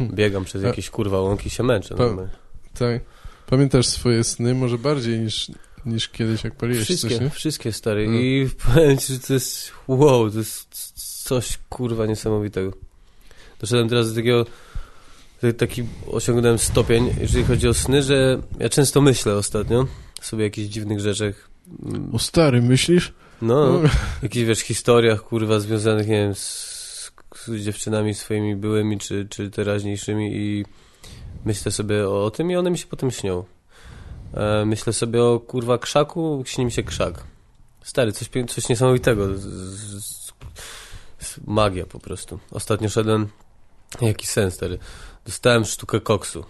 Biegam 0.01 0.45
przez 0.45 0.65
A- 0.65 0.67
jakieś 0.67 0.91
kurwa 0.91 1.21
łąki 1.21 1.51
się 1.51 1.63
męczę. 1.63 1.95
Pa- 1.95 2.05
normalnie. 2.05 2.33
Tak. 2.79 3.03
Pamiętasz 3.47 3.87
swoje 3.87 4.25
sny 4.25 4.55
może 4.55 4.79
bardziej 4.79 5.19
niż, 5.21 5.51
niż 5.87 6.09
kiedyś, 6.09 6.45
jak 6.45 6.55
paliłeś 6.55 6.85
Wszystkie, 6.85 7.09
coś, 7.11 7.21
nie? 7.21 7.31
wszystkie 7.31 7.73
stary. 7.73 8.05
Mm. 8.05 8.21
I 8.21 8.49
powiem 8.75 8.99
ci, 8.99 9.13
że 9.13 9.21
to 9.21 9.35
jest 9.35 9.71
wow, 9.89 10.31
to 10.31 10.39
jest 10.39 10.75
coś 11.25 11.59
kurwa 11.69 12.07
niesamowitego. 12.07 12.73
Doszedłem 13.61 13.89
teraz 13.89 14.09
do 14.09 14.15
takiego 14.15 14.47
taki 15.59 15.85
osiągnąłem 16.07 16.59
stopień, 16.59 17.15
jeżeli 17.21 17.45
chodzi 17.45 17.69
o 17.69 17.75
sny, 17.75 18.03
że 18.03 18.39
ja 18.59 18.69
często 18.69 19.01
myślę 19.01 19.35
ostatnio 19.35 19.87
sobie 20.21 20.45
jakichś 20.45 20.69
dziwnych 20.69 21.01
rzeczach. 21.01 21.51
Mm, 21.87 22.11
O 22.15 22.19
stary, 22.19 22.63
myślisz? 22.63 23.13
No, 23.43 23.81
jakichś 24.23 24.47
wiesz, 24.47 24.59
historiach 24.59 25.23
kurwa 25.23 25.61
związanych, 25.61 26.09
nie 26.09 26.15
wiem, 26.23 26.35
z, 26.35 27.13
z 27.47 27.65
dziewczynami 27.65 28.15
swoimi 28.15 28.57
byłymi 28.57 28.99
czy, 28.99 29.27
czy 29.31 29.51
teraźniejszymi 29.51 30.31
i 30.37 30.65
myślę 31.45 31.73
sobie 31.73 32.09
o, 32.09 32.25
o 32.25 32.31
tym 32.31 32.51
i 32.51 32.57
one 32.57 32.71
mi 32.71 32.79
się 32.79 32.87
potem 32.87 33.11
śnią. 33.11 33.45
E, 34.35 34.65
myślę 34.65 34.93
sobie 34.93 35.23
o 35.25 35.41
kurwa 35.41 35.79
krzaku, 35.79 36.43
śni 36.47 36.65
mi 36.65 36.73
się 36.73 36.83
krzak. 36.83 37.25
Stary, 37.83 38.13
coś, 38.13 38.29
coś 38.49 38.69
niesamowitego. 38.69 39.37
Z, 39.37 39.43
z, 41.21 41.41
magia 41.47 41.87
po 41.87 41.99
prostu. 41.99 42.39
Ostatnio 42.51 42.89
szedłem, 42.89 43.29
jaki 44.01 44.27
sens 44.27 44.55
stary. 44.55 44.79
Dostałem 45.25 45.65
sztukę 45.65 46.01
koksu. 46.01 46.45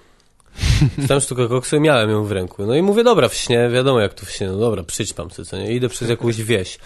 Dostałem 0.98 1.20
sztukę 1.20 1.48
koksu 1.48 1.76
i 1.76 1.80
miałem 1.80 2.10
ją 2.10 2.24
w 2.24 2.32
ręku. 2.32 2.66
No 2.66 2.74
i 2.74 2.82
mówię, 2.82 3.04
dobra, 3.04 3.28
w 3.28 3.34
śnie, 3.34 3.68
wiadomo 3.72 4.00
jak 4.00 4.14
to 4.14 4.26
w 4.26 4.30
śnie, 4.30 4.46
no 4.46 4.58
dobra, 4.58 4.82
przyćpam 4.82 5.30
sobie, 5.30 5.46
co 5.46 5.58
nie? 5.58 5.72
Idę 5.72 5.88
przez 5.88 6.08
jakąś 6.08 6.42
wieś. 6.42 6.78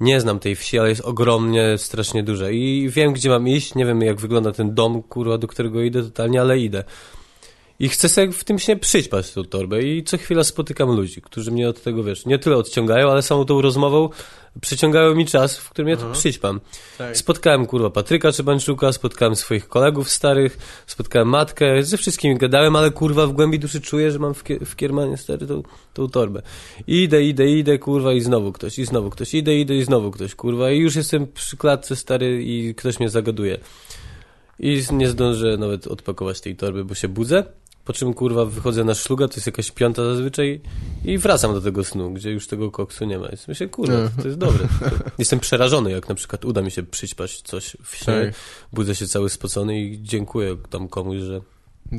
Nie 0.00 0.20
znam 0.20 0.38
tej 0.38 0.56
wsi, 0.56 0.78
ale 0.78 0.88
jest 0.88 1.00
ogromnie, 1.00 1.78
strasznie 1.78 2.22
duża. 2.22 2.50
I 2.50 2.88
wiem, 2.88 3.12
gdzie 3.12 3.28
mam 3.28 3.48
iść, 3.48 3.74
nie 3.74 3.86
wiem, 3.86 4.02
jak 4.02 4.20
wygląda 4.20 4.52
ten 4.52 4.74
dom, 4.74 5.02
kurwa, 5.02 5.38
do 5.38 5.46
którego 5.46 5.82
idę 5.82 6.02
totalnie, 6.02 6.40
ale 6.40 6.58
idę. 6.58 6.84
I 7.80 7.88
chcę 7.88 8.08
sobie 8.08 8.32
w 8.32 8.44
tym 8.44 8.58
śnie 8.58 8.76
przyćpać 8.76 9.32
tą 9.32 9.44
torbę 9.44 9.82
i 9.82 10.04
co 10.04 10.18
chwila 10.18 10.44
spotykam 10.44 10.90
ludzi, 10.96 11.22
którzy 11.22 11.50
mnie 11.50 11.68
od 11.68 11.82
tego, 11.82 12.04
wiesz, 12.04 12.26
nie 12.26 12.38
tyle 12.38 12.56
odciągają, 12.56 13.10
ale 13.10 13.22
samą 13.22 13.44
tą 13.44 13.62
rozmową 13.62 14.08
przyciągają 14.60 15.14
mi 15.14 15.26
czas, 15.26 15.58
w 15.58 15.70
którym 15.70 15.88
ja 15.88 15.96
to 15.96 16.12
przyćpam. 16.12 16.60
Tak. 16.98 17.16
Spotkałem, 17.16 17.66
kurwa, 17.66 17.90
Patryka 17.90 18.32
Czebańczuka, 18.32 18.92
spotkałem 18.92 19.36
swoich 19.36 19.68
kolegów 19.68 20.10
starych, 20.10 20.58
spotkałem 20.86 21.28
matkę, 21.28 21.82
ze 21.82 21.96
wszystkimi 21.96 22.38
gadałem, 22.38 22.76
ale, 22.76 22.90
kurwa, 22.90 23.26
w 23.26 23.32
głębi 23.32 23.58
duszy 23.58 23.80
czuję, 23.80 24.10
że 24.10 24.18
mam 24.18 24.34
w, 24.34 24.44
w 24.66 24.76
kiermanie, 24.76 25.16
stary, 25.16 25.46
tą, 25.46 25.62
tą 25.94 26.08
torbę. 26.08 26.42
I 26.86 27.02
idę, 27.02 27.22
idę, 27.22 27.46
idę, 27.50 27.78
kurwa, 27.78 28.12
i 28.12 28.20
znowu 28.20 28.52
ktoś, 28.52 28.78
i 28.78 28.84
znowu 28.84 29.10
ktoś, 29.10 29.34
idę, 29.34 29.54
idę, 29.54 29.74
i 29.74 29.84
znowu 29.84 30.10
ktoś, 30.10 30.34
kurwa, 30.34 30.70
i 30.70 30.78
już 30.78 30.96
jestem 30.96 31.26
przy 31.26 31.56
klatce, 31.56 31.96
stary, 31.96 32.42
i 32.44 32.74
ktoś 32.74 33.00
mnie 33.00 33.08
zagaduje. 33.08 33.58
I 34.58 34.82
nie 34.92 35.08
zdążę 35.08 35.56
nawet 35.56 35.86
odpakować 35.86 36.40
tej 36.40 36.56
torby, 36.56 36.84
bo 36.84 36.94
się 36.94 37.08
budzę. 37.08 37.44
Po 37.90 37.94
czym 37.94 38.14
kurwa 38.14 38.44
wychodzę 38.44 38.84
na 38.84 38.94
szluga, 38.94 39.28
to 39.28 39.34
jest 39.34 39.46
jakaś 39.46 39.70
piąta 39.70 40.04
zazwyczaj 40.04 40.60
i 41.04 41.18
wracam 41.18 41.54
do 41.54 41.60
tego 41.60 41.84
snu, 41.84 42.10
gdzie 42.10 42.30
już 42.30 42.46
tego 42.46 42.70
koksu 42.70 43.04
nie 43.04 43.18
ma. 43.18 43.28
Więc 43.28 43.48
myślę, 43.48 43.68
kurwa, 43.68 44.08
to 44.22 44.28
jest 44.28 44.38
dobre. 44.38 44.68
To, 44.80 44.90
jestem 45.18 45.40
przerażony, 45.40 45.90
jak 45.90 46.08
na 46.08 46.14
przykład 46.14 46.44
uda 46.44 46.62
mi 46.62 46.70
się 46.70 46.82
przyćpać 46.82 47.40
coś 47.42 47.76
w 47.84 47.96
śnie, 47.96 48.06
Tak. 48.24 48.34
budzę 48.72 48.94
się 48.94 49.06
cały 49.06 49.30
spocony 49.30 49.80
i 49.80 50.02
dziękuję 50.02 50.56
tam 50.70 50.88
komuś, 50.88 51.18
że 51.18 51.40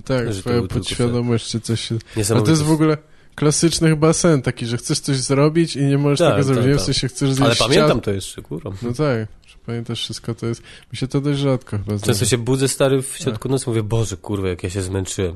tak, 0.06 0.34
Że 0.34 0.40
twoja 0.42 0.62
podświadomość 0.62 1.50
czy 1.50 1.60
coś 1.62 1.82
się... 1.82 1.98
A 2.36 2.42
to 2.42 2.50
jest 2.50 2.64
w 2.64 2.72
ogóle 2.72 2.98
klasyczny 3.36 3.90
chyba 3.90 4.14
sen 4.14 4.42
taki, 4.42 4.66
że 4.66 4.78
chcesz 4.78 5.00
coś 5.00 5.18
zrobić 5.18 5.76
i 5.76 5.84
nie 5.84 5.98
możesz 5.98 6.20
Tak, 6.20 6.32
tego 6.32 6.44
zrobić. 6.44 6.64
tak, 6.64 6.68
Nie 6.70 6.74
w 6.76 6.78
tak. 6.78 6.86
sensie 6.86 7.08
chcesz 7.08 7.30
zjeść 7.34 7.42
Ale 7.42 7.56
pamiętam 7.56 7.88
ciasto. 7.90 8.02
to 8.02 8.12
jeszcze, 8.12 8.42
kurwa. 8.42 8.70
No 8.82 8.90
tak, 8.94 9.28
że 9.48 9.56
pamiętasz 9.66 10.00
wszystko, 10.04 10.36
to 10.36 10.46
jest... 10.46 10.62
Mi 10.92 10.98
się 10.98 11.08
to 11.08 11.22
dość 11.22 11.40
rzadko 11.40 11.78
chyba 11.78 11.98
zdarza. 11.98 12.06
Często 12.06 12.26
się 12.26 12.38
budzę 12.38 12.68
stary 12.68 13.02
w 13.02 13.18
środku 13.18 13.44
Tak. 13.44 13.52
nocy 13.52 13.66
mówię, 13.70 13.84
Boże, 13.84 14.18
kurwa, 14.18 14.48
jak 14.48 14.64
ja 14.64 14.70
się 14.70 14.82
zmęczyłem. 14.82 15.36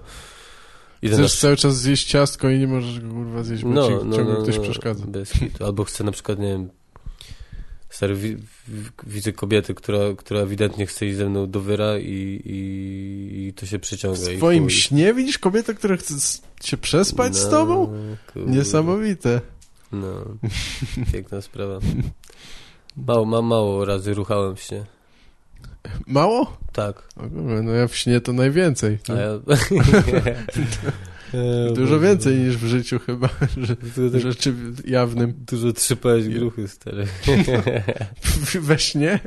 Idę 1.01 1.17
na 1.17 1.23
Chcesz 1.27 1.39
cały 1.39 1.57
czas 1.57 1.77
zjeść 1.77 2.07
ciastko 2.07 2.49
i 2.49 2.59
nie 2.59 2.67
możesz 2.67 2.99
go 2.99 3.09
kurwa 3.13 3.43
zjeść, 3.43 3.63
bo 3.63 3.69
No, 3.69 3.87
ci 3.87 3.93
no, 4.05 4.15
ciągle 4.17 4.33
no, 4.35 4.43
ktoś 4.43 4.57
no, 4.57 4.63
przeszkadza. 4.63 5.05
Albo 5.65 5.83
chcę 5.83 6.03
na 6.03 6.11
przykład, 6.11 6.39
nie 6.39 6.47
wiem, 6.47 6.69
stary, 7.89 8.15
wi- 8.15 8.35
wi- 8.67 8.89
widzę 9.07 9.33
kobietę, 9.33 9.73
która, 9.73 9.99
która 10.17 10.39
ewidentnie 10.39 10.85
chce 10.85 11.05
iść 11.05 11.17
ze 11.17 11.29
mną 11.29 11.49
do 11.49 11.59
wyra 11.61 11.97
i, 11.99 12.41
i, 12.45 13.47
i 13.47 13.53
to 13.53 13.65
się 13.65 13.79
przyciąga. 13.79 14.19
W 14.19 14.37
twoim 14.37 14.69
śnie 14.69 15.13
widzisz 15.13 15.37
kobietę, 15.37 15.73
która 15.73 15.97
chce 15.97 16.13
się 16.63 16.77
przespać 16.77 17.35
z 17.35 17.43
No, 17.45 17.51
tobą? 17.51 17.87
kurde. 18.33 18.51
Niesamowite. 18.51 19.41
No, 19.91 20.07
piękna 21.13 21.41
sprawa. 21.41 21.79
Mało, 22.97 23.25
ma, 23.25 23.41
mało 23.41 23.85
razy 23.85 24.13
ruchałem 24.13 24.57
śnie. 24.57 24.85
Mało? 26.07 26.57
Tak. 26.73 27.03
No 27.63 27.71
ja 27.71 27.87
w 27.87 27.95
śnie 27.95 28.21
to 28.21 28.33
najwięcej. 28.33 28.97
No. 29.09 29.15
ja... 29.15 29.29
Dużo 31.75 31.99
więcej 31.99 32.35
niż 32.37 32.57
w 32.57 32.65
życiu 32.67 32.99
chyba, 32.99 33.29
że, 33.57 33.75
tak, 33.75 34.21
rzeczy 34.21 34.53
jawnym. 34.85 35.33
dużo 35.51 35.73
trzypałeś 35.73 36.27
gruchy, 36.29 36.67
stary. 36.67 37.07
We 38.61 38.79
śnie? 38.79 39.19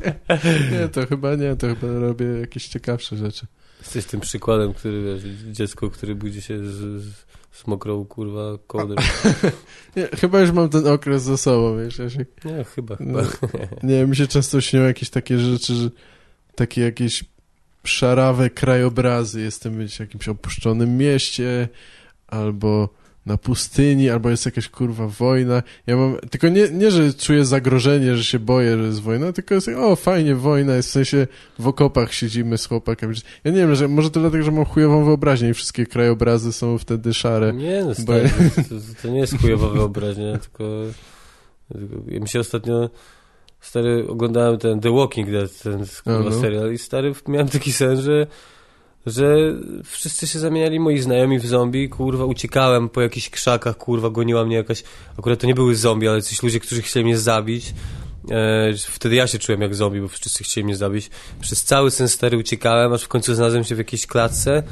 Nie, 0.73 0.89
to 0.89 1.07
chyba 1.07 1.35
nie, 1.35 1.57
to 1.57 1.67
chyba 1.67 1.93
robię 1.93 2.27
jakieś 2.27 2.69
ciekawsze 2.69 3.17
rzeczy. 3.17 3.47
Jesteś 3.81 4.05
tym 4.05 4.21
przykładem, 4.21 4.75
który, 4.75 5.03
wiesz, 5.05 5.23
dziecko, 5.53 5.91
które 5.91 6.15
budzi 6.15 6.43
się 6.43 6.59
z, 6.59 7.03
z, 7.53 7.67
mokrą, 7.67 8.05
kurwa, 8.05 8.59
kołdrą. 8.67 9.03
Chyba 10.21 10.41
już 10.41 10.53
mam 10.53 10.69
ten 10.69 10.87
okres 10.87 11.23
za 11.23 11.37
sobą, 11.37 11.79
wiesz, 11.79 11.99
ja 11.99 12.11
się, 12.11 12.27
Nie, 12.45 12.65
chyba, 12.65 12.97
No. 13.01 13.23
chyba. 13.25 13.59
nie, 13.83 14.07
mi 14.07 14.17
się 14.17 14.27
często 14.27 14.61
śnią 14.61 14.83
jakieś 14.83 15.11
takie 15.11 15.39
rzeczy, 15.39 15.75
że 15.75 15.91
takie 16.59 16.81
jakieś 16.81 17.25
szarawe 17.85 18.51
krajobrazy, 18.51 19.41
jestem 19.41 19.89
w 19.89 20.01
jakimś 20.01 20.29
opuszczonym 20.29 20.97
mieście, 20.97 21.69
albo 22.27 22.89
na 23.27 23.37
pustyni, 23.37 24.11
albo 24.11 24.31
jest 24.31 24.47
jakaś 24.47 24.69
kurwa 24.69 25.07
wojna. 25.07 25.63
Ja 25.87 25.97
mam, 25.97 26.17
tylko 26.31 26.49
nie, 26.49 26.69
nie, 26.71 26.91
że 26.91 27.15
czuję 27.15 27.45
zagrożenie, 27.45 28.17
że 28.17 28.25
się 28.25 28.39
boję, 28.39 28.79
że 28.79 28.83
jest 28.83 29.01
wojna, 29.01 29.33
tylko 29.33 29.55
jest, 29.55 29.69
o 29.69 29.97
fajnie, 29.97 30.35
wojna 30.35 30.75
jest, 30.75 30.89
w 30.89 30.93
sensie 30.93 31.27
w 31.59 31.67
okopach 31.67 32.15
siedzimy 32.15 32.59
z 32.59 32.67
chłopakiem. 32.67 33.13
Ja 33.45 33.51
nie 33.51 33.59
wiem, 33.59 33.75
że 33.75 33.89
może 33.89 34.11
to 34.11 34.21
dlatego, 34.21 34.45
że 34.45 34.51
mam 34.51 34.65
chujową 34.65 35.05
wyobraźnię 35.05 35.49
i 35.49 35.55
wszystkie 35.55 35.87
krajobrazy 35.87 36.53
są 36.53 36.79
wtedy 36.79 37.15
szare. 37.15 37.53
Nie, 37.53 37.85
no 37.85 37.93
Bo- 38.07 38.13
to, 38.69 39.03
to 39.03 39.09
nie 39.09 39.21
jest 39.21 39.41
chujowa 39.41 39.69
wyobraźnia, 39.69 40.39
tylko, 40.39 40.65
tylko 41.73 41.95
ja 42.09 42.21
mi 42.21 42.29
się 42.29 42.41
ostatnio 42.41 42.91
stary, 43.61 44.09
oglądałem 44.09 44.59
ten 44.59 44.81
The 44.81 44.91
Walking 44.91 45.31
Dead, 45.31 45.63
ten 45.63 45.85
kurwa 46.05 46.31
no. 46.31 46.41
serial 46.41 46.73
i 46.73 46.79
stary, 46.79 47.13
miałem 47.29 47.49
taki 47.49 47.73
sen, 47.73 48.01
że 48.01 48.27
że 49.07 49.37
wszyscy 49.85 50.27
się 50.27 50.39
zamieniali 50.39 50.81
moi 50.81 50.99
znajomi 50.99 51.39
w 51.39 51.47
zombie, 51.47 51.89
kurwa, 51.89 52.25
uciekałem 52.25 52.89
po 52.89 53.01
jakichś 53.01 53.31
krzakach, 53.31 53.77
kurwa, 53.77 54.11
goniła 54.11 54.45
mnie 54.45 54.57
jakaś, 54.57 54.83
akurat 55.19 55.41
to 55.41 55.47
nie 55.47 55.55
były 55.55 55.77
zombie, 55.77 56.09
ale 56.09 56.23
coś 56.23 56.43
ludzie, 56.43 56.61
którzy 56.61 56.83
chcieli 56.83 57.05
mnie 57.05 57.19
zabić, 57.19 57.75
e, 58.31 58.73
wtedy 58.77 59.15
ja 59.15 59.27
się 59.27 59.39
czułem 59.39 59.61
jak 59.61 59.75
zombie, 59.75 60.01
bo 60.01 60.09
wszyscy 60.09 60.45
chcieli 60.45 60.65
mnie 60.65 60.77
zabić, 60.77 61.11
przez 61.41 61.65
cały 61.65 61.91
sen 61.91 62.09
stary 62.09 62.39
uciekałem, 62.39 62.93
aż 62.93 63.03
w 63.03 63.09
końcu 63.09 63.35
znalazłem 63.35 63.65
się 63.65 63.75
w 63.75 63.79
jakiejś 63.79 64.07
klatce 64.07 64.63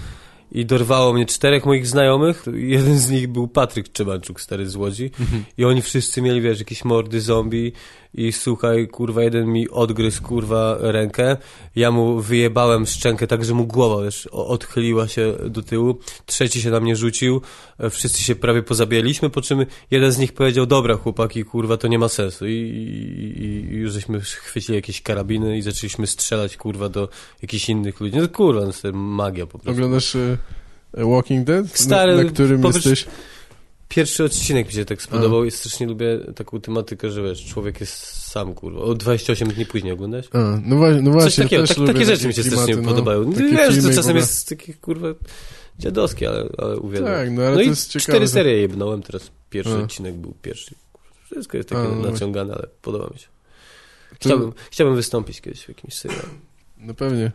i 0.53 0.66
dorwało 0.66 1.12
mnie 1.12 1.26
czterech 1.26 1.66
moich 1.66 1.87
znajomych. 1.87 2.45
Jeden 2.53 2.99
z 2.99 3.11
nich 3.11 3.28
był 3.28 3.49
Patryk 3.49 3.93
Czebanczuk, 3.93 4.41
stary 4.41 4.68
z 4.68 4.76
Łodzi. 4.76 5.11
I 5.59 5.64
oni 5.64 5.82
wszyscy 5.82 6.22
mieli, 6.22 6.41
wiesz, 6.41 6.59
jakieś 6.59 6.84
mordy 6.84 7.20
zombie 7.20 7.72
i 8.16 8.32
słuchaj, 8.32 8.88
kurwa, 8.88 9.22
jeden 9.22 9.46
mi 9.46 9.68
odgryzł, 9.70 10.22
kurwa, 10.22 10.76
rękę. 10.80 11.36
Ja 11.76 11.90
mu 11.90 12.20
wyjebałem 12.20 12.86
szczękę 12.86 13.26
tak, 13.26 13.44
że 13.44 13.54
mu 13.54 13.66
głowa, 13.66 14.04
wiesz, 14.04 14.26
odchyliła 14.26 15.08
się 15.08 15.34
do 15.50 15.62
tyłu. 15.62 15.98
Trzeci 16.26 16.62
się 16.62 16.70
na 16.70 16.80
mnie 16.80 16.96
rzucił. 16.96 17.40
E, 17.78 17.90
Wszyscy 17.90 18.22
się 18.22 18.34
prawie 18.34 18.62
pozabijaliśmy, 18.62 19.30
po 19.30 19.42
czym 19.42 19.66
jeden 19.90 20.12
z 20.12 20.18
nich 20.18 20.32
powiedział, 20.32 20.66
dobra, 20.66 20.96
chłopaki, 20.96 21.44
kurwa, 21.44 21.76
to 21.76 21.88
nie 21.88 21.98
ma 21.98 22.08
sensu. 22.08 22.46
I, 22.46 22.52
i, 22.52 23.74
i 23.74 23.76
już 23.76 23.92
żeśmy 23.92 24.20
chwycili 24.20 24.76
jakieś 24.76 25.02
karabiny 25.02 25.58
i 25.58 25.62
zaczęliśmy 25.62 26.06
strzelać, 26.06 26.56
kurwa, 26.56 26.88
do 26.88 27.08
jakichś 27.42 27.68
innych 27.68 28.00
ludzi. 28.00 28.16
No 28.16 28.28
kurwa, 28.28 28.60
no, 28.66 28.72
to 28.82 28.92
magia 28.92 29.46
po 29.46 29.58
prostu. 29.58 29.70
Oglądasz 29.70 30.16
e, 30.16 30.38
e, 30.94 31.04
Walking 31.04 31.46
Dead? 31.46 31.66
Stary, 31.78 32.16
na, 32.16 32.22
na 32.22 32.28
którym 32.30 32.64
jesteś? 32.64 33.06
Pierwszy 33.89 34.24
odcinek 34.24 34.66
mi 34.66 34.72
się 34.72 34.84
tak 34.84 35.03
spodobał 35.03 35.45
i 35.45 35.51
strasznie 35.51 35.87
lubię 35.87 36.18
taką 36.37 36.61
tematykę, 36.61 37.11
że 37.11 37.22
wiesz, 37.22 37.45
człowiek 37.47 37.80
jest 37.80 37.97
sam, 38.30 38.55
kurwa. 38.55 38.80
O 38.80 38.95
28 38.95 39.49
dni 39.49 39.66
później 39.66 39.93
oglądasz? 39.93 40.26
A, 40.32 40.39
no, 40.64 40.76
no 41.03 41.11
właśnie, 41.11 41.30
Coś 41.30 41.37
takiego, 41.37 41.66
też 41.66 41.76
tak, 41.76 41.87
takie 41.87 42.05
rzeczy 42.05 42.26
mi 42.26 42.34
się 42.34 42.43
klimaty, 42.43 42.62
strasznie 42.62 42.82
no. 42.82 42.89
podobają. 42.89 43.30
Wiesz, 43.32 43.82
to 43.82 43.93
czasem 43.95 44.16
jest 44.16 44.49
takie, 44.49 44.74
kurwa, 44.74 45.09
dziadowskie, 45.78 46.28
ale, 46.28 46.49
ale 46.59 46.78
uwielbiam. 46.78 47.12
Tak, 47.14 47.30
no 47.30 47.43
ale 47.43 47.51
no 47.51 47.57
to 47.57 47.62
i 47.62 47.66
jest 47.66 47.89
ciekawe. 47.91 48.03
cztery 48.03 48.26
że- 48.26 48.32
serie 48.32 48.61
jebnąłem, 48.61 49.03
teraz 49.03 49.30
pierwszy 49.51 49.72
A. 49.74 49.78
odcinek 49.78 50.14
był 50.14 50.34
pierwszy. 50.43 50.74
Wszystko 51.24 51.57
jest 51.57 51.68
takie 51.68 51.82
A, 51.82 51.89
no 51.89 52.11
naciągane, 52.11 52.55
ale 52.55 52.66
podoba 52.82 53.11
mi 53.12 53.18
się. 53.18 53.26
To- 53.26 54.16
Chciałbym, 54.16 54.53
chciałbym 54.70 54.97
wystąpić 54.97 55.41
kiedyś 55.41 55.64
w 55.64 55.68
jakimś 55.68 55.95
serialu. 55.95 56.28
No 56.78 56.95
pewnie. 56.95 57.32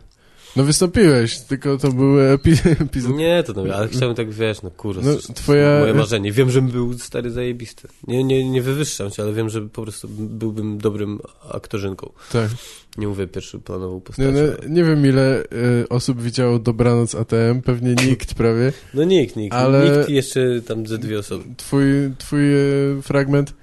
No 0.56 0.64
wystąpiłeś, 0.64 1.38
tylko 1.38 1.78
to 1.78 1.92
był 1.92 2.20
epi 2.20 2.52
epizod. 2.80 3.16
Nie, 3.16 3.42
to 3.42 3.52
no, 3.52 3.74
ale 3.74 3.88
chciałbym 3.88 4.14
tak, 4.16 4.30
wiesz, 4.30 4.62
no 4.62 4.70
kurwa, 4.70 5.02
No, 5.04 5.14
twoja- 5.34 5.80
moje 5.80 5.94
marzenie. 5.94 6.32
Wiem, 6.32 6.50
że 6.50 6.62
był 6.62 6.98
stary 6.98 7.30
zajebisty. 7.30 7.88
Nie, 8.06 8.24
nie, 8.24 8.50
nie 8.50 8.62
wywyższam 8.62 9.10
cię, 9.10 9.22
ale 9.22 9.32
wiem, 9.32 9.48
że 9.48 9.62
po 9.62 9.82
prostu 9.82 10.08
byłbym 10.08 10.78
dobrym 10.78 11.18
aktorzynką. 11.50 12.12
Tak. 12.32 12.50
Nie 12.98 13.06
mówię 13.08 13.26
pierwszoplanową 13.26 13.94
Nie, 13.94 14.00
postacią. 14.00 14.32
no, 14.32 14.68
nie 14.68 14.84
wiem 14.84 15.06
ile 15.06 15.42
y, 15.42 15.88
osób 15.88 16.22
widziało 16.22 16.58
Dobranoc 16.58 17.14
ATM, 17.14 17.60
pewnie 17.64 17.94
nikt 18.08 18.34
prawie. 18.34 18.72
No 18.94 19.04
nikt, 19.04 19.36
nikt. 19.36 19.54
Ale- 19.54 19.96
Nikt 19.98 20.10
i 20.10 20.14
jeszcze 20.14 20.60
tam 20.66 20.86
ze 20.86 20.98
dwie 20.98 21.18
osoby. 21.18 21.44
Twój, 21.56 21.84
twój 22.18 22.54
y, 22.98 23.02
fragment 23.02 23.54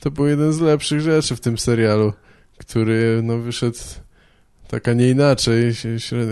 to 0.00 0.10
był 0.10 0.26
jeden 0.26 0.52
z 0.52 0.60
lepszych 0.60 1.00
rzeczy 1.00 1.36
w 1.36 1.40
tym 1.40 1.58
serialu, 1.58 2.12
który 2.58 3.20
no 3.24 3.38
wyszedł 3.38 3.78
tak, 4.68 4.88
a 4.88 4.92
nie 4.92 5.08
inaczej. 5.08 5.72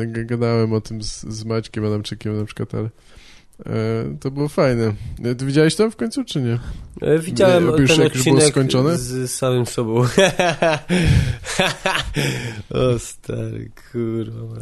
Gadałem 0.07 0.73
o 0.73 0.81
tym 0.81 1.03
z, 1.03 1.23
z 1.23 1.45
Maćkiem 1.45 1.85
Adamczykiem 1.85 2.39
na 2.39 2.45
przykład, 2.45 2.75
ale 2.75 2.91
e, 3.67 4.17
to 4.21 4.31
było 4.31 4.49
fajne. 4.49 4.95
E, 5.25 5.35
Ty 5.35 5.47
widziałeś 5.47 5.75
to 5.75 5.91
w 5.91 5.97
końcu, 5.97 6.25
czy 6.25 6.43
nie? 6.43 6.59
E, 7.03 7.19
Widziałem 7.19 7.65
Nie, 7.71 7.71
już 7.81 7.91
ten 7.91 8.01
jak 8.01 8.15
już 8.15 8.25
było 8.25 8.37
odcinek 8.37 8.53
skończone? 8.55 8.99
z 8.99 9.31
samym 9.31 9.67
sobą. 9.67 10.01
o 12.71 12.99
stary, 12.99 13.71
kurwa. 13.93 14.57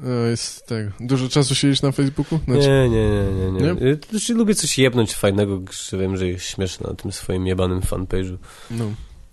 No, 0.00 0.10
jest 0.10 0.66
tego. 0.66 0.90
Dużo 1.00 1.28
czasu 1.28 1.54
siedzisz 1.54 1.82
na 1.82 1.92
Facebooku? 1.92 2.38
Znaczy, 2.44 2.68
Nie, 2.68 2.88
nie, 2.88 3.08
nie, 3.08 3.50
nie. 3.52 3.74
nie. 3.74 3.74
Nie? 3.86 3.96
Znaczy, 4.10 4.34
lubię 4.34 4.54
coś 4.54 4.78
jebnąć 4.78 5.14
fajnego, 5.14 5.62
że 5.88 5.98
wiem, 5.98 6.16
że 6.16 6.28
jest 6.28 6.46
śmieszne 6.46 6.88
na 6.88 6.94
tym 6.94 7.12
swoim 7.12 7.46
jebanym 7.46 7.80
fanpage'u 7.80 8.36
no, 8.70 8.84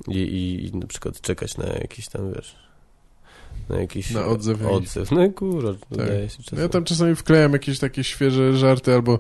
i, 0.08 0.18
i, 0.18 0.66
i 0.66 0.78
na 0.78 0.88
przykład 0.88 1.22
czekać 1.22 1.58
na 1.58 1.66
jakiś 1.66 2.08
tam, 2.08 2.34
wiesz, 2.34 2.56
na 3.70 3.80
jakiś 3.80 4.12
Na 4.12 4.26
odzew 4.26 4.66
odzew. 4.66 5.12
No 5.12 5.30
kurwa, 5.30 5.74
wydaje 5.92 6.30
się 6.30 6.44
czasem. 6.44 6.60
ja 6.60 6.70
tam 6.70 6.84
czasami 6.84 7.16
wklejam 7.16 7.54
jakieś 7.54 7.80
takie 7.80 8.04
świeże 8.04 8.58
żarty 8.58 8.94
albo 8.94 9.20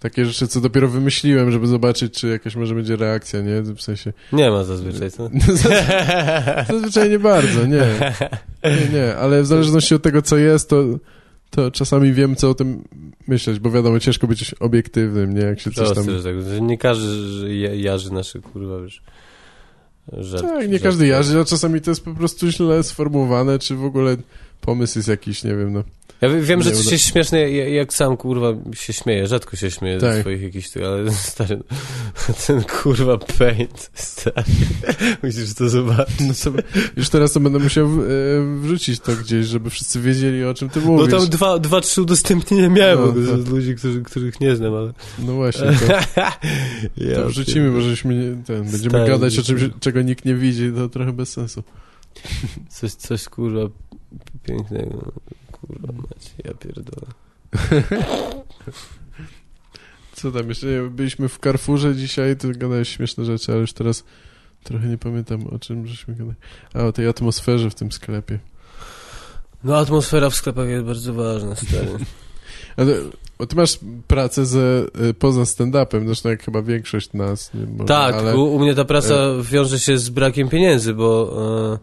takie 0.00 0.26
rzeczy, 0.26 0.48
co 0.48 0.60
dopiero 0.60 0.88
wymyśliłem, 0.88 1.50
żeby 1.50 1.66
zobaczyć, 1.66 2.14
czy 2.14 2.28
jakaś 2.28 2.56
może 2.56 2.74
będzie 2.74 2.96
reakcja, 2.96 3.40
nie? 3.40 3.62
W 3.62 3.80
sensie... 3.80 4.12
Nie 4.32 4.50
ma 4.50 4.64
zazwyczaj, 4.64 5.10
co? 5.10 5.30
Zazwyczaj 6.72 7.10
nie 7.10 7.18
bardzo, 7.18 7.66
nie. 7.66 8.12
Nie, 8.64 8.98
nie, 8.98 9.16
ale 9.16 9.42
w 9.42 9.46
zależności 9.46 9.94
od 9.94 10.02
tego, 10.02 10.22
co 10.22 10.36
jest, 10.36 10.70
to, 10.70 10.84
to 11.50 11.70
czasami 11.70 12.12
wiem, 12.12 12.36
co 12.36 12.50
o 12.50 12.54
tym 12.54 12.84
myśleć, 13.28 13.58
bo 13.58 13.70
wiadomo, 13.70 14.00
ciężko 14.00 14.26
być 14.26 14.54
obiektywnym, 14.60 15.34
nie? 15.34 15.40
Jak 15.40 15.60
się 15.60 15.70
coś 15.70 15.94
tam... 15.94 16.04
Tak, 16.06 16.60
nie 16.60 16.78
każdy 16.78 17.56
jarzy 17.76 18.12
nasze, 18.12 18.40
kurwa, 18.40 18.80
wiesz, 18.80 19.02
żart, 20.12 20.42
Tak, 20.42 20.68
nie 20.68 20.78
żart- 20.78 20.82
każdy 20.82 21.06
jarzy, 21.06 21.40
a 21.40 21.44
czasami 21.44 21.80
to 21.80 21.90
jest 21.90 22.04
po 22.04 22.14
prostu 22.14 22.50
źle 22.50 22.82
sformułowane, 22.82 23.58
czy 23.58 23.76
w 23.76 23.84
ogóle 23.84 24.16
pomysł 24.60 24.98
jest 24.98 25.08
jakiś, 25.08 25.44
nie 25.44 25.54
wiem, 25.56 25.72
no. 25.72 25.82
Ja 26.20 26.28
wie- 26.28 26.40
wiem, 26.40 26.62
że 26.62 26.98
śmieszne, 26.98 27.50
ja- 27.50 27.68
jak 27.68 27.94
sam, 27.94 28.16
kurwa, 28.16 28.46
się 28.74 28.92
śmieję, 28.92 29.26
rzadko 29.26 29.56
się 29.56 29.70
śmieję 29.70 30.00
ze 30.00 30.06
Tak. 30.06 30.20
swoich 30.20 30.42
jakichś, 30.42 30.70
tych, 30.70 30.82
ale 30.84 31.12
stary, 31.32 31.58
ten 32.46 32.62
kurwa 32.62 33.18
paint, 33.18 33.90
stary, 33.94 34.44
musisz 35.22 35.54
to 35.54 35.68
zobaczyć. 35.68 36.20
no 36.20 36.34
sobie, 36.34 36.62
już 36.96 37.08
teraz 37.08 37.32
to 37.32 37.40
będę 37.40 37.58
musiał 37.58 37.86
e, 37.86 37.90
wrzucić 38.60 39.00
to 39.00 39.12
gdzieś, 39.16 39.46
żeby 39.46 39.70
wszyscy 39.70 40.00
wiedzieli, 40.00 40.44
o 40.44 40.54
czym 40.54 40.68
ty 40.68 40.80
No 40.80 40.86
mówisz. 40.86 41.10
tam 41.10 41.26
dwa, 41.28 41.58
dwa 41.58 41.80
trzy 41.80 42.02
udostępnienia 42.02 42.68
miałem 42.68 42.98
No, 43.26 43.42
z 43.42 43.48
ludzi, 43.48 43.74
którzy, 43.74 44.02
których 44.02 44.40
nie 44.40 44.56
znam, 44.56 44.74
ale... 44.74 44.92
No 45.18 45.32
właśnie, 45.32 45.66
to, 45.66 45.92
ja 47.10 47.14
to 47.16 47.28
wrzucimy, 47.28 47.70
bo 47.70 47.80
żeśmy 47.80 48.14
nie, 48.14 48.44
ten, 48.44 48.62
będziemy 48.62 48.90
Stary, 48.90 49.08
gadać 49.08 49.38
o 49.38 49.42
czymś, 49.42 49.62
czego 49.80 50.02
nikt 50.02 50.24
nie 50.24 50.34
widzi, 50.34 50.72
to 50.76 50.88
trochę 50.88 51.12
bez 51.12 51.28
sensu. 51.32 51.62
Coś, 52.68 52.92
coś, 52.92 53.24
kurwa, 53.24 53.60
pięknego, 54.42 55.12
kurwa, 55.60 55.92
mać, 55.92 56.34
ja 56.44 56.54
pierdolę. 56.54 57.06
Co 60.12 60.32
tam 60.32 60.48
jeszcze? 60.48 60.66
Byliśmy 60.90 61.28
w 61.28 61.38
Carrefourze 61.38 61.94
dzisiaj, 61.96 62.36
to 62.36 62.48
gadałeś 62.48 62.88
śmieszne 62.88 63.24
rzeczy, 63.24 63.52
ale 63.52 63.60
już 63.60 63.72
teraz 63.72 64.04
trochę 64.64 64.86
nie 64.86 64.98
pamiętam, 64.98 65.46
o 65.46 65.58
czym 65.58 65.86
żeśmy 65.86 66.14
gadali. 66.14 66.36
A, 66.74 66.84
o 66.84 66.92
tej 66.92 67.08
atmosferze 67.08 67.70
w 67.70 67.74
tym 67.74 67.92
sklepie. 67.92 68.38
No 69.64 69.76
atmosfera 69.76 70.30
w 70.30 70.34
sklepach 70.34 70.68
jest 70.68 70.84
bardzo 70.84 71.14
ważna, 71.14 71.54
stary. 71.54 71.88
Ale, 72.76 72.94
bo 73.38 73.46
ty 73.46 73.56
masz 73.56 73.78
pracę 74.06 74.46
ze, 74.46 74.86
y, 75.10 75.14
poza 75.14 75.42
stand-upem, 75.42 76.06
zresztą 76.06 76.28
jak 76.28 76.42
chyba 76.42 76.62
większość 76.62 77.12
nas. 77.12 77.54
Nie, 77.54 77.66
może, 77.66 77.84
Tak, 77.84 78.14
ale... 78.14 78.36
u, 78.36 78.54
u 78.54 78.58
mnie 78.60 78.74
ta 78.74 78.84
praca 78.84 79.14
wiąże 79.42 79.78
się 79.78 79.98
z 79.98 80.08
brakiem 80.08 80.48
pieniędzy, 80.48 80.94
bo 80.94 81.32
e, 81.32 81.38
o, 81.38 81.78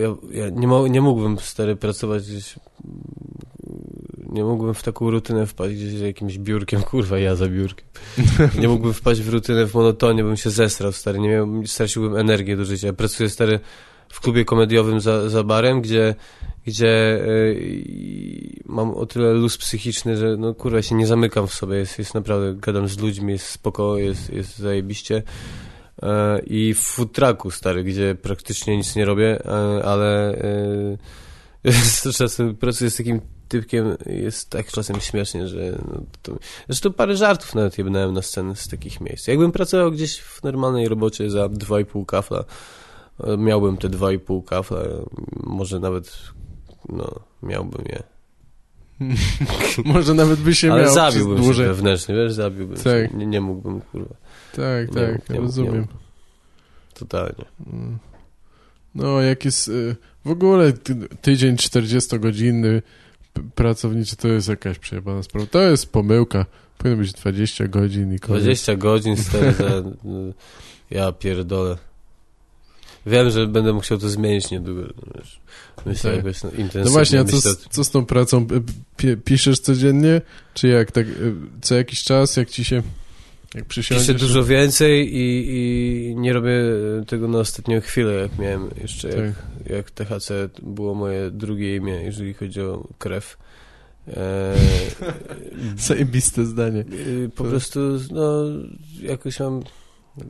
ja, 0.00 0.40
ja 0.42 0.50
nie, 0.50 0.66
mo, 0.66 0.88
nie 0.88 1.00
mógłbym 1.00 1.38
stary 1.38 1.76
pracować 1.76 2.22
gdzieś. 2.22 2.54
Nie 4.32 4.44
mógłbym 4.44 4.74
w 4.74 4.82
taką 4.82 5.10
rutynę 5.10 5.46
wpaść 5.46 5.74
gdzieś 5.74 5.94
za 5.94 6.06
jakimś 6.06 6.38
biurkiem, 6.38 6.82
kurwa, 6.90 7.18
ja 7.18 7.36
za 7.36 7.48
biurkiem. 7.48 7.86
Nie 8.58 8.68
mógłbym 8.68 8.92
wpaść 8.92 9.20
w 9.20 9.28
rutynę, 9.28 9.66
w 9.66 9.74
monotonię, 9.74 10.24
bym 10.24 10.36
się 10.36 10.50
zesrał, 10.50 10.92
stary. 10.92 11.18
Nie 11.18 11.28
miał, 11.28 11.66
straciłbym 11.66 12.16
energię 12.16 12.56
do 12.56 12.64
życia. 12.64 12.92
Pracuję, 12.92 13.28
stary, 13.28 13.60
w 14.08 14.20
klubie 14.20 14.44
komediowym 14.44 15.00
za, 15.00 15.28
za 15.28 15.44
barem, 15.44 15.80
gdzie, 15.80 16.14
gdzie 16.66 17.20
i 17.84 18.60
mam 18.66 18.94
o 18.94 19.06
tyle 19.06 19.32
luz 19.32 19.58
psychiczny, 19.58 20.16
że 20.16 20.36
no 20.36 20.54
kurwa 20.54 20.82
się 20.82 20.94
nie 20.94 21.06
zamykam 21.06 21.46
w 21.46 21.54
sobie, 21.54 21.76
jest, 21.76 21.98
jest 21.98 22.14
naprawdę, 22.14 22.54
gadam 22.54 22.88
z 22.88 22.98
ludźmi, 22.98 23.32
jest 23.32 23.46
spoko, 23.46 23.98
jest, 23.98 24.32
jest 24.32 24.58
zajebiście. 24.58 25.22
I 26.46 26.74
w 26.74 26.80
food 26.80 27.12
trucku, 27.12 27.50
stary, 27.50 27.84
gdzie 27.84 28.14
praktycznie 28.14 28.76
nic 28.76 28.96
nie 28.96 29.04
robię, 29.04 29.44
e, 29.44 29.84
ale 29.84 30.34
e, 31.64 32.12
czasem 32.18 32.56
pracuję 32.56 32.90
z 32.90 32.96
takim 32.96 33.20
typkiem, 33.48 33.96
jest 34.06 34.50
tak 34.50 34.66
czasem 34.66 35.00
śmiesznie, 35.00 35.48
że 35.48 35.78
no, 35.88 36.02
to, 36.22 36.38
zresztą 36.68 36.92
parę 36.92 37.16
żartów 37.16 37.54
nawet 37.54 37.78
jebnąłem 37.78 38.14
na 38.14 38.22
scenę 38.22 38.56
z 38.56 38.68
takich 38.68 39.00
miejsc. 39.00 39.26
Jakbym 39.26 39.52
pracował 39.52 39.90
gdzieś 39.90 40.18
w 40.18 40.42
normalnej 40.42 40.88
robocie 40.88 41.30
za 41.30 41.46
2,5 41.46 42.06
kafla, 42.06 42.44
e, 43.24 43.36
miałbym 43.36 43.76
te 43.76 43.88
2,5 43.88 44.44
kafla, 44.44 44.80
może 45.42 45.80
nawet, 45.80 46.18
no, 46.88 47.14
miałbym 47.42 47.84
je. 47.88 48.02
Może 49.84 50.14
nawet 50.14 50.40
by 50.40 50.54
się 50.54 50.72
Ale 50.72 50.82
miał 50.82 50.94
zabiłbym 50.94 51.54
się 51.54 51.62
wewnętrznie, 51.62 52.14
wiesz, 52.14 52.32
zabiłbym 52.32 52.76
Tak. 52.76 53.14
Nie, 53.14 53.26
nie 53.26 53.40
mógłbym, 53.40 53.80
kurwa, 53.80 54.14
Tak, 54.56 54.94
Nie, 54.96 55.06
tak, 55.06 55.30
nie, 55.30 55.36
rozumiem. 55.40 55.74
nie. 55.80 55.86
totalnie. 56.94 57.44
Mm. 57.72 57.98
No, 58.94 59.20
jak 59.20 59.44
jest 59.44 59.68
y, 59.68 59.96
w 60.24 60.30
ogóle 60.30 60.72
ty, 60.72 60.94
tydzień 61.22 61.56
40-godzinny 61.56 62.82
p- 63.32 63.42
pracowniczy, 63.54 64.16
to 64.16 64.28
jest 64.28 64.48
jakaś 64.48 64.78
przejebana 64.78 65.22
sprawa. 65.22 65.46
To 65.46 65.62
jest 65.62 65.92
pomyłka. 65.92 66.46
Powinno 66.78 66.98
być 66.98 67.12
20 67.12 67.68
godzin 67.68 68.14
i 68.14 68.18
koniec. 68.18 68.42
20 68.42 68.76
godzin 68.76 69.16
stary 69.16 69.52
za... 69.52 69.64
y, 69.64 69.84
Ja 70.90 71.12
pierdolę. 71.12 71.76
Wiem, 73.06 73.30
że 73.30 73.46
będę 73.46 73.72
musiał 73.72 73.98
to 73.98 74.08
zmienić 74.08 74.50
niedługo. 74.50 74.82
Wiesz. 75.16 75.40
Myślę 75.86 76.10
Tak. 76.10 76.16
jakoś 76.24 76.42
no, 76.42 76.50
intensywnie. 76.50 76.84
No 76.84 76.90
właśnie, 76.90 77.20
a 77.20 77.24
co, 77.24 77.36
myślę, 77.36 77.52
z- 77.54 77.68
co 77.70 77.84
z 77.84 77.90
tą 77.90 78.06
pracą? 78.06 78.46
Pi- 78.96 79.16
Piszesz 79.16 79.58
codziennie? 79.60 80.20
Czy 80.54 80.68
jak 80.68 80.92
tak 80.92 81.06
y, 81.06 81.34
co 81.60 81.74
jakiś 81.74 82.02
czas, 82.04 82.36
jak 82.36 82.50
ci 82.50 82.64
się 82.64 82.82
jak 83.54 83.64
przysiądziesz? 83.64 84.06
Piszę 84.06 84.18
dużo 84.18 84.44
więcej 84.44 85.16
i, 85.16 85.46
i 85.50 86.16
nie 86.16 86.32
robię 86.32 86.52
tego 87.06 87.28
na 87.28 87.38
ostatnią 87.38 87.80
chwilę, 87.80 88.12
jak 88.12 88.38
miałem 88.38 88.70
jeszcze, 88.82 89.08
jak, 89.08 89.16
Tak. 89.16 89.70
jak 89.70 89.90
THC 89.90 90.30
było 90.62 90.94
moje 90.94 91.30
drugie 91.30 91.76
imię, 91.76 91.92
jeżeli 91.92 92.34
chodzi 92.34 92.60
o 92.60 92.88
krew. 92.98 93.36
E, 94.08 94.54
Zajebiste 95.76 96.44
zdanie. 96.46 96.84
y, 96.92 97.30
po 97.36 97.44
prostu, 97.44 97.80
no, 98.10 98.42
jakoś 99.02 99.40
mam, 99.40 99.62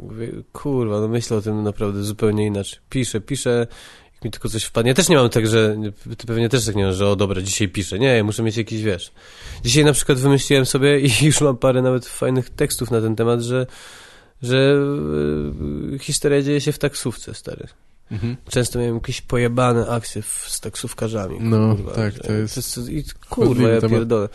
mówię, 0.02 0.28
kurwa, 0.52 1.00
no 1.00 1.08
myślę 1.08 1.36
o 1.36 1.40
tym 1.42 1.62
naprawdę 1.62 2.02
zupełnie 2.02 2.46
inaczej. 2.46 2.78
Piszę, 2.90 3.20
piszę, 3.20 3.66
jak 4.20 4.24
mi 4.24 4.30
tylko 4.30 4.48
coś 4.48 4.64
wpadnie. 4.64 4.88
Ja 4.88 4.94
też 4.94 5.08
nie 5.08 5.16
mam 5.16 5.30
tak, 5.30 5.46
że, 5.46 5.76
ty 6.18 6.26
pewnie 6.26 6.48
też 6.48 6.64
tak 6.66 6.76
nie 6.76 6.84
masz, 6.84 6.96
że 6.96 7.08
o 7.08 7.16
dobra, 7.16 7.42
dzisiaj 7.42 7.68
piszę. 7.68 7.98
Nie, 7.98 8.06
ja 8.16 8.24
muszę 8.24 8.42
mieć 8.42 8.56
jakiś, 8.56 8.82
wiesz. 8.82 9.12
Dzisiaj 9.64 9.84
na 9.84 9.92
przykład 9.92 10.18
wymyśliłem 10.18 10.66
sobie 10.66 11.00
i 11.06 11.10
już 11.24 11.40
mam 11.40 11.56
parę 11.56 11.82
nawet 11.82 12.06
fajnych 12.06 12.50
tekstów 12.50 12.90
na 12.90 13.00
ten 13.00 13.16
temat, 13.16 13.40
że 13.40 13.66
że 14.42 14.74
y, 15.94 15.98
historia 15.98 16.42
dzieje 16.42 16.60
się 16.60 16.72
w 16.72 16.78
taksówce, 16.78 17.34
stary. 17.34 17.66
Mhm. 18.10 18.36
Często 18.48 18.78
miałem 18.78 18.94
jakieś 18.94 19.20
pojebane 19.20 19.88
akcje 19.88 20.22
w, 20.22 20.44
z 20.48 20.60
taksówkarzami. 20.60 21.36
No, 21.40 21.76
kurwa, 21.76 21.92
tak, 21.94 22.14
że- 22.14 22.20
to 22.20 22.32
jest 22.32 22.78
I, 22.88 23.04
kurwa, 23.30 23.68
ja 23.68 23.80
temat. 23.80 23.96
pierdolę. 23.98 24.28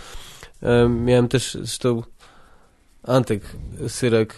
Miałem 0.89 1.27
też 1.27 1.53
zresztą 1.53 2.03
Antek 3.03 3.41
Syrek 3.87 4.35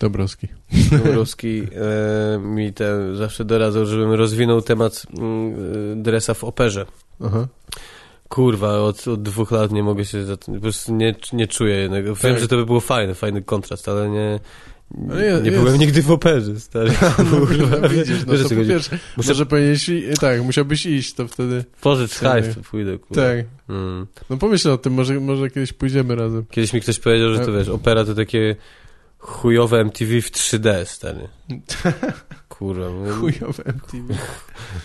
Dobrowski. 0.00 0.48
Dąbrowski 0.90 1.62
e, 2.34 2.38
mi 2.38 2.72
te, 2.72 3.16
zawsze 3.16 3.44
doradzał, 3.44 3.86
żebym 3.86 4.12
rozwinął 4.12 4.62
temat 4.62 5.02
mm, 5.18 5.54
e, 5.92 6.02
dresa 6.02 6.34
w 6.34 6.44
operze. 6.44 6.86
Aha. 7.24 7.46
Kurwa, 8.28 8.78
od, 8.78 9.08
od 9.08 9.22
dwóch 9.22 9.50
lat 9.50 9.72
nie 9.72 9.82
mogę 9.82 10.04
się, 10.04 10.24
za 10.24 10.36
tym- 10.36 10.54
po 10.54 10.60
prostu 10.60 10.94
nie, 10.94 11.14
nie 11.32 11.46
czuję 11.48 11.74
jednego. 11.76 12.14
Wiem, 12.14 12.32
Tak. 12.32 12.38
że 12.40 12.48
to 12.48 12.56
by 12.56 12.66
było 12.66 12.80
fajne, 12.80 13.14
fajny 13.14 13.42
kontrast, 13.42 13.88
ale 13.88 14.08
nie, 14.08 14.18
je- 14.18 15.40
nie 15.42 15.50
jest. 15.50 15.62
byłem 15.62 15.78
nigdy 15.78 16.02
w 16.02 16.10
operze, 16.10 16.60
stary. 16.60 16.90
Kurwa, 17.30 17.88
widzisz, 17.88 18.26
no 18.26 18.32
Wiesz, 18.32 18.42
to 18.42 18.48
po 18.48 18.54
pierwsze, 18.54 18.98
Muszę- 19.16 19.30
może 19.30 19.46
powinieneś, 19.46 19.90
tak, 20.20 20.42
musiałbyś 20.42 20.86
iść, 20.86 21.14
to 21.14 21.28
wtedy, 21.28 21.64
Pożycz 21.80 22.14
hajs, 22.14 22.54
to 22.54 22.60
pójdę, 22.70 22.98
kurwa. 22.98 23.22
tak, 23.22 23.44
Mm. 23.68 24.06
no 24.30 24.36
pomyśl 24.36 24.70
o 24.70 24.78
tym, 24.78 24.92
może, 24.92 25.20
może 25.20 25.50
kiedyś 25.50 25.72
pójdziemy 25.72 26.14
razem. 26.16 26.44
Kiedyś 26.50 26.72
mi 26.72 26.80
ktoś 26.80 26.98
powiedział, 26.98 27.30
że 27.34 27.38
to 27.38 27.50
E- 27.54 27.58
wiesz, 27.58 27.68
opera 27.68 28.04
to 28.04 28.14
takie 28.14 28.56
chujowe 29.26 29.80
MTV 29.80 30.20
w 30.22 30.30
3D, 30.30 30.84
stary. 30.84 31.28
Kurwa. 32.48 33.12
Chujowe 33.20 33.64
MTV. 33.64 34.14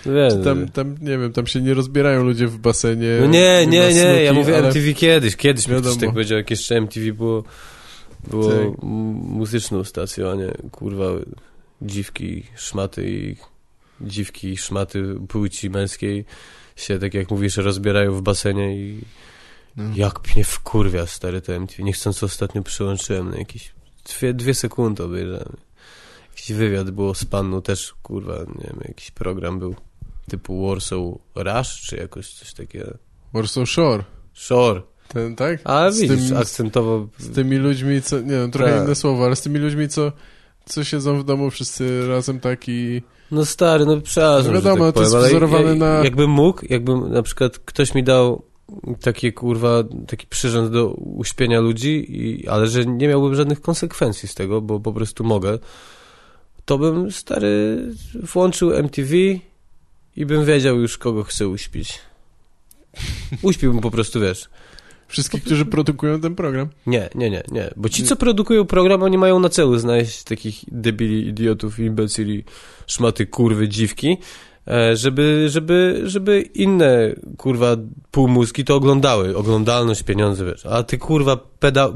no 0.06 0.14
Wiem, 0.14 0.44
Tam, 0.44 0.70
tam, 0.70 0.96
nie 1.02 1.18
wiem, 1.18 1.34
tam 1.34 1.48
się 1.48 1.62
nie 1.62 1.74
rozbierają 1.74 2.24
ludzie 2.24 2.48
w 2.48 2.58
basenie. 2.58 3.18
no 3.22 3.28
nie, 3.28 3.68
nie, 3.68 3.94
nie, 3.94 4.24
ja 4.24 4.32
snuki, 4.32 4.40
mówię 4.40 4.58
ale- 4.58 4.68
MTV 4.68 4.94
kiedyś, 4.94 5.36
kiedyś 5.36 5.68
mi 5.68 5.82
ktoś 5.82 5.98
tak 5.98 6.10
powiedział, 6.12 6.38
jak 6.38 6.50
jeszcze 6.50 6.76
MTV 6.78 7.14
było, 7.14 7.44
było 8.28 8.50
Tak. 8.52 8.84
muzyczną 9.24 9.84
stacją, 9.84 10.32
a 10.32 10.36
nie, 10.36 10.52
kurwa, 10.72 11.06
dziwki, 11.82 12.44
szmaty 12.56 13.10
i 13.12 13.36
dziwki, 14.02 14.58
szmaty 14.58 15.16
płci 15.28 15.70
męskiej 15.70 16.26
się, 16.76 17.00
tak 17.00 17.14
jak 17.14 17.32
mówisz, 17.32 17.58
rozbierają 17.58 18.14
w 18.14 18.22
basenie 18.22 18.76
i 18.78 19.02
No. 19.78 19.84
Jak 19.96 20.36
mnie 20.36 20.44
wkurwia 20.44 21.06
stary 21.08 21.42
to 21.42 21.54
MTV. 21.54 21.84
Niechcący 21.84 22.26
ostatnio 22.26 22.64
przyłączyłem 22.64 23.30
na 23.30 23.38
jakieś 23.38 23.72
dwie, 24.18 24.34
dwie 24.34 24.54
sekundy 24.54 25.04
obejrzałem. 25.04 25.58
Jakiś 26.30 26.54
wywiad 26.54 26.92
było 26.92 27.16
z 27.16 27.26
panną 27.26 27.62
też, 27.62 27.94
kurwa, 28.04 28.34
nie 28.34 28.64
wiem, 28.68 28.80
jakiś 28.88 29.12
program 29.12 29.60
był. 29.60 29.76
typu 30.30 30.68
Warsaw 30.68 31.00
Rush, 31.36 31.82
czy 31.82 31.96
jakoś 31.98 32.34
coś 32.34 32.54
takiego. 32.54 32.98
Warsaw 33.34 33.70
Shore. 33.70 34.04
Shore. 34.34 34.82
Ten, 35.08 35.36
tak? 35.36 35.60
A 35.64 35.92
Z 35.92 36.00
widzisz, 36.02 36.28
tym- 36.30 36.38
akcentowo... 36.38 37.08
Z 37.18 37.30
tymi 37.36 37.58
ludźmi, 37.58 38.02
co... 38.02 38.20
Nie 38.22 38.30
wiem, 38.32 38.52
trochę 38.52 38.72
Tak. 38.74 38.84
inne 38.86 38.96
słowo, 38.96 39.26
ale 39.26 39.36
z 39.36 39.42
tymi 39.42 39.60
ludźmi, 39.60 39.88
co, 39.90 40.12
co 40.66 40.84
siedzą 40.84 41.20
w 41.20 41.24
domu 41.24 41.50
wszyscy 41.50 42.08
razem 42.08 42.40
tak 42.40 42.70
i... 42.70 43.02
No 43.32 43.46
stary, 43.46 43.86
no 43.86 44.02
przepraszam, 44.02 44.54
No 44.54 44.62
wiadomo, 44.62 44.86
tak 44.86 44.96
to 44.96 45.02
jest 45.02 45.14
powiem, 45.14 45.26
ale 45.26 45.30
wzorowane 45.30 45.76
na- 45.76 46.04
Jakbym 46.04 46.30
mógł, 46.30 46.62
jakbym 46.70 47.12
na 47.14 47.22
przykład 47.24 47.60
ktoś 47.60 47.94
mi 47.96 48.04
dał 48.04 48.44
takie 49.02 49.32
kurwa, 49.32 49.84
taki 50.08 50.28
przyrząd 50.28 50.72
do 50.72 50.88
uśpienia 50.94 51.60
ludzi, 51.60 52.06
i, 52.10 52.48
ale 52.48 52.68
że 52.68 52.86
nie 52.86 53.08
miałbym 53.08 53.36
żadnych 53.36 53.62
konsekwencji 53.62 54.30
z 54.30 54.36
tego, 54.36 54.62
bo 54.62 54.80
po 54.80 54.94
prostu 54.94 55.24
mogę, 55.24 55.60
to 56.66 56.78
bym 56.78 57.12
stary 57.12 57.84
włączył 58.34 58.74
MTV 58.74 59.16
i 60.16 60.26
bym 60.26 60.46
wiedział 60.46 60.80
już 60.80 60.98
kogo 60.98 61.24
chcę 61.24 61.48
uśpić. 61.48 62.00
Uśpiłbym 63.42 63.82
po 63.82 63.92
prostu, 63.92 64.20
wiesz. 64.20 64.50
Wszystkich, 65.08 65.44
którzy 65.44 65.66
produkują 65.66 66.22
ten 66.22 66.36
program. 66.36 66.70
Nie, 66.86 67.10
nie, 67.16 67.30
nie, 67.30 67.44
nie. 67.52 67.74
Bo 67.76 67.90
ci, 67.90 68.04
co 68.04 68.16
produkują 68.16 68.66
program, 68.66 69.04
oni 69.04 69.18
mają 69.18 69.40
na 69.40 69.50
celu 69.50 69.78
znaleźć 69.78 70.24
takich 70.24 70.64
debili, 70.68 71.28
idiotów, 71.28 71.80
imbecyli, 71.80 72.44
szmaty, 72.88 73.26
kurwy, 73.26 73.70
dziwki, 73.70 74.18
żeby, 74.94 75.48
żeby, 75.50 76.02
żeby 76.06 76.42
inne, 76.42 77.16
kurwa, 77.38 77.76
półmózgi 78.12 78.66
to 78.66 78.76
oglądały. 78.76 79.38
Oglądalność, 79.38 80.04
pieniądze, 80.04 80.46
wiesz. 80.46 80.66
A 80.66 80.84
ty, 80.84 80.98
kurwa, 80.98 81.38
pedał... 81.38 81.94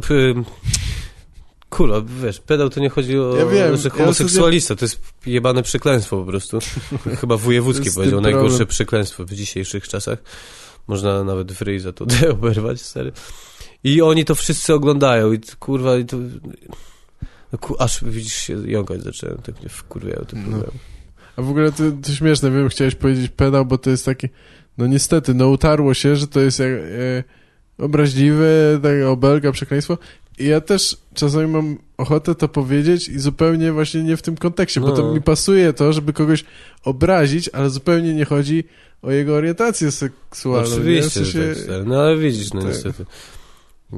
Kurwa, 1.70 2.02
wiesz, 2.24 2.40
pedał 2.40 2.70
to 2.70 2.80
nie 2.80 2.90
chodzi 2.90 3.20
o, 3.20 3.36
Ja 3.38 3.46
wiem, 3.46 3.78
że 3.78 3.90
ja 3.90 3.96
homoseksualista, 3.96 4.76
to 4.76 4.86
jest 4.86 5.02
jebane 5.26 5.64
przekleństwo 5.64 6.18
po 6.18 6.26
prostu. 6.26 6.60
Chyba 7.22 7.38
jest 7.86 7.96
powiedział, 7.96 8.22
ten 8.22 8.24
problem. 8.24 8.24
najgorsze 8.24 8.66
przekleństwo 8.66 9.26
w 9.26 9.32
dzisiejszych 9.32 9.88
czasach. 9.88 10.20
Można 10.88 11.24
nawet 11.24 11.52
w 11.52 11.62
ryj 11.62 11.80
za 11.80 11.94
to 11.94 12.06
oberwać, 12.32 12.82
stary. 12.82 13.12
I 13.84 14.02
oni 14.02 14.26
to 14.26 14.36
wszyscy 14.36 14.74
oglądają 14.74 15.32
i 15.32 15.40
kurwa, 15.60 15.98
i 15.98 16.06
to... 16.06 16.18
No, 17.52 17.60
aż 17.80 18.04
widzisz 18.04 18.34
się 18.34 18.72
jąkać 18.72 19.04
zacząłem, 19.04 19.38
tak 19.38 19.60
mnie 19.60 19.70
wkurwiają 19.70 20.26
te 20.26 20.38
No. 20.38 20.64
A 21.38 21.42
w 21.42 21.50
ogóle 21.50 21.72
to, 21.72 21.84
to 22.04 22.12
śmieszne, 22.12 22.52
wiem, 22.52 22.70
chciałeś 22.70 22.96
powiedzieć 22.96 23.32
pedał, 23.32 23.66
bo 23.66 23.78
to 23.78 23.90
jest 23.90 24.06
taki, 24.06 24.28
no 24.78 24.88
niestety, 24.88 25.34
no 25.34 25.48
utarło 25.50 25.94
się, 25.94 26.16
że 26.16 26.28
to 26.28 26.40
jest 26.40 26.60
jak, 26.60 26.70
e, 26.72 27.24
obraźliwe, 27.78 28.46
tak, 28.84 28.92
obelga, 29.08 29.52
przekleństwo. 29.52 29.98
I 30.40 30.46
ja 30.46 30.62
też 30.62 30.98
czasami 31.14 31.48
mam 31.48 31.78
ochotę 31.98 32.36
to 32.36 32.48
powiedzieć 32.48 33.10
i 33.10 33.20
zupełnie 33.20 33.72
właśnie 33.72 34.04
nie 34.04 34.18
w 34.18 34.22
tym 34.22 34.38
kontekście, 34.38 34.82
bo 34.82 34.92
to 34.92 35.02
No. 35.02 35.14
mi 35.14 35.22
pasuje 35.22 35.74
to, 35.74 35.94
żeby 35.94 36.14
kogoś 36.14 36.46
obrazić, 36.84 37.50
ale 37.54 37.70
zupełnie 37.70 38.14
nie 38.14 38.26
chodzi 38.26 38.64
o 39.02 39.12
jego 39.12 39.36
orientację 39.36 39.92
seksualną. 39.92 40.70
nie? 40.70 40.76
W 40.76 40.78
Oczywiście, 40.80 41.10
sensie, 41.10 41.56
tak, 41.68 41.86
no 41.86 42.02
ale 42.02 42.18
widzisz, 42.18 42.54
no 42.54 42.62
tak. 42.62 42.70
niestety. 42.70 43.06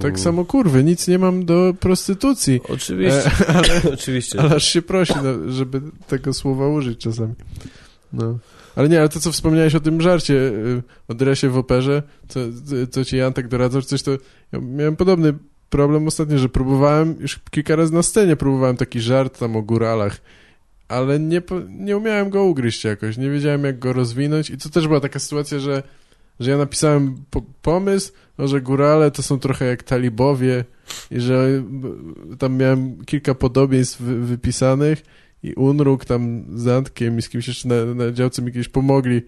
Tak 0.02 0.20
samo 0.20 0.46
kurwy, 0.46 0.84
nic 0.84 1.08
nie 1.08 1.20
mam 1.20 1.46
do 1.46 1.74
prostytucji. 1.80 2.62
Oczywiście, 2.70 3.32
E, 3.40 3.48
ale, 3.58 3.82
oczywiście. 3.94 4.40
ale 4.40 4.56
aż 4.56 4.64
się 4.64 4.82
prosi, 4.82 5.14
no, 5.24 5.52
żeby 5.52 5.82
tego 6.08 6.34
słowa 6.34 6.68
użyć 6.68 7.00
czasami. 7.00 7.34
No. 8.14 8.38
Ale 8.76 8.90
nie, 8.90 9.00
ale 9.00 9.10
to 9.10 9.20
co 9.20 9.32
wspomniałeś 9.32 9.76
o 9.76 9.80
tym 9.80 10.02
żarcie 10.02 10.34
y, 10.34 10.84
o 11.08 11.14
dresie 11.14 11.50
w 11.50 11.58
operze, 11.58 12.04
co, 12.28 12.40
co 12.92 13.06
ci 13.06 13.18
Jantek 13.18 13.48
doradzał, 13.48 13.82
coś, 13.82 14.04
to 14.04 14.12
ja 14.52 14.60
miałem 14.62 14.96
podobny 14.96 15.34
problem 15.70 16.08
ostatnio, 16.08 16.38
że 16.38 16.50
próbowałem, 16.50 17.16
już 17.20 17.40
kilka 17.52 17.76
razy 17.76 17.94
na 17.94 18.04
scenie 18.04 18.36
próbowałem 18.36 18.78
taki 18.78 19.02
żart 19.02 19.40
tam 19.40 19.56
o 19.56 19.62
góralach, 19.62 20.18
ale 20.88 21.20
nie, 21.20 21.42
nie 21.70 21.98
umiałem 21.98 22.30
go 22.30 22.44
ugryźć 22.44 22.84
jakoś, 22.84 23.18
nie 23.18 23.30
wiedziałem 23.30 23.64
jak 23.64 23.80
go 23.80 23.94
rozwinąć 23.94 24.50
i 24.50 24.58
to 24.58 24.70
też 24.70 24.88
była 24.88 25.00
taka 25.00 25.20
sytuacja, 25.20 25.60
że, 25.60 25.84
że 26.40 26.52
ja 26.52 26.58
napisałem 26.58 27.16
po, 27.32 27.42
pomysł, 27.62 28.12
no, 28.38 28.48
że 28.48 28.62
górale 28.62 29.12
to 29.12 29.24
są 29.24 29.40
trochę 29.40 29.66
jak 29.66 29.84
talibowie 29.84 30.66
i 31.12 31.20
że 31.20 31.64
tam 32.40 32.58
miałem 32.58 33.06
kilka 33.06 33.36
podobieństw 33.36 34.02
wy, 34.02 34.20
wypisanych 34.20 35.04
i 35.44 35.54
Unruk 35.54 36.06
tam 36.06 36.46
z 36.56 36.68
Antkiem 36.68 37.18
i 37.18 37.22
z 37.22 37.30
kimś 37.30 37.48
jeszcze 37.48 37.68
na, 37.68 37.86
na 37.86 38.12
działce 38.12 38.42
mi 38.42 38.52
kiedyś 38.52 38.70
pomogli 38.70 39.22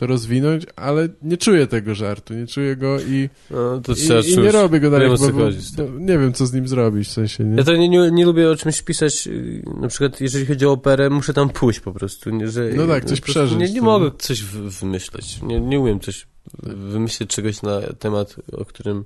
to 0.00 0.06
rozwinąć, 0.06 0.66
ale 0.76 1.08
nie 1.22 1.36
czuję 1.36 1.66
tego 1.66 1.94
żartu, 1.94 2.34
nie 2.34 2.46
czuję 2.46 2.76
go 2.76 3.00
i, 3.00 3.28
No, 3.50 3.82
i, 4.26 4.32
i 4.32 4.38
nie 4.38 4.52
robię 4.52 4.80
go 4.80 4.90
dalej, 4.90 5.08
bo, 5.08 5.16
bo, 5.16 5.44
no, 5.78 5.84
nie 5.98 6.18
wiem 6.18 6.32
co 6.32 6.46
z 6.46 6.52
nim 6.52 6.68
zrobić, 6.68 7.08
w 7.08 7.10
sensie, 7.10 7.44
nie? 7.44 7.56
Ja 7.56 7.64
to 7.64 7.76
nie, 7.76 7.88
nie, 7.88 8.10
nie 8.10 8.24
lubię 8.24 8.50
o 8.50 8.56
czymś 8.56 8.82
pisać, 8.82 9.26
yy, 9.26 9.62
na 9.80 9.88
przykład 9.88 10.20
jeżeli 10.20 10.46
chodzi 10.46 10.66
o 10.66 10.72
operę, 10.72 11.10
muszę 11.10 11.32
tam 11.32 11.48
pójść 11.50 11.80
po 11.80 11.92
prostu. 11.92 12.30
Nie, 12.30 12.48
że, 12.48 12.70
No 12.76 12.86
tak, 12.86 13.04
coś 13.04 13.20
przeżyć, 13.20 13.58
Nie, 13.58 13.70
nie 13.70 13.78
to- 13.78 13.84
mogę 13.84 14.10
coś 14.18 14.42
wymyśleć. 14.42 15.42
Nie, 15.42 15.60
nie 15.60 15.80
umiem 15.80 16.00
coś 16.00 16.26
wymyślić 16.62 17.30
czegoś 17.30 17.62
na 17.62 17.80
temat, 17.80 18.36
o 18.52 18.64
którym 18.64 19.04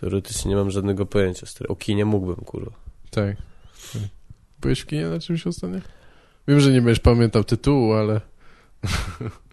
teoretycznie 0.00 0.48
nie 0.48 0.56
mam 0.56 0.70
żadnego 0.70 1.06
pojęcia. 1.06 1.46
O 1.68 1.76
kinie 1.76 2.04
mógłbym, 2.04 2.36
kurwa. 2.36 2.72
Tak. 3.10 3.36
tak. 3.92 4.02
Byłeś 4.60 4.80
w 4.80 4.86
kinie 4.86 5.08
na 5.08 5.18
czymś 5.18 5.46
ostatnio? 5.46 5.80
Wiem, 6.48 6.60
że 6.60 6.72
nie 6.72 6.82
będziesz 6.82 7.00
pamiętał 7.00 7.44
tytułu, 7.44 7.92
ale 7.92 8.20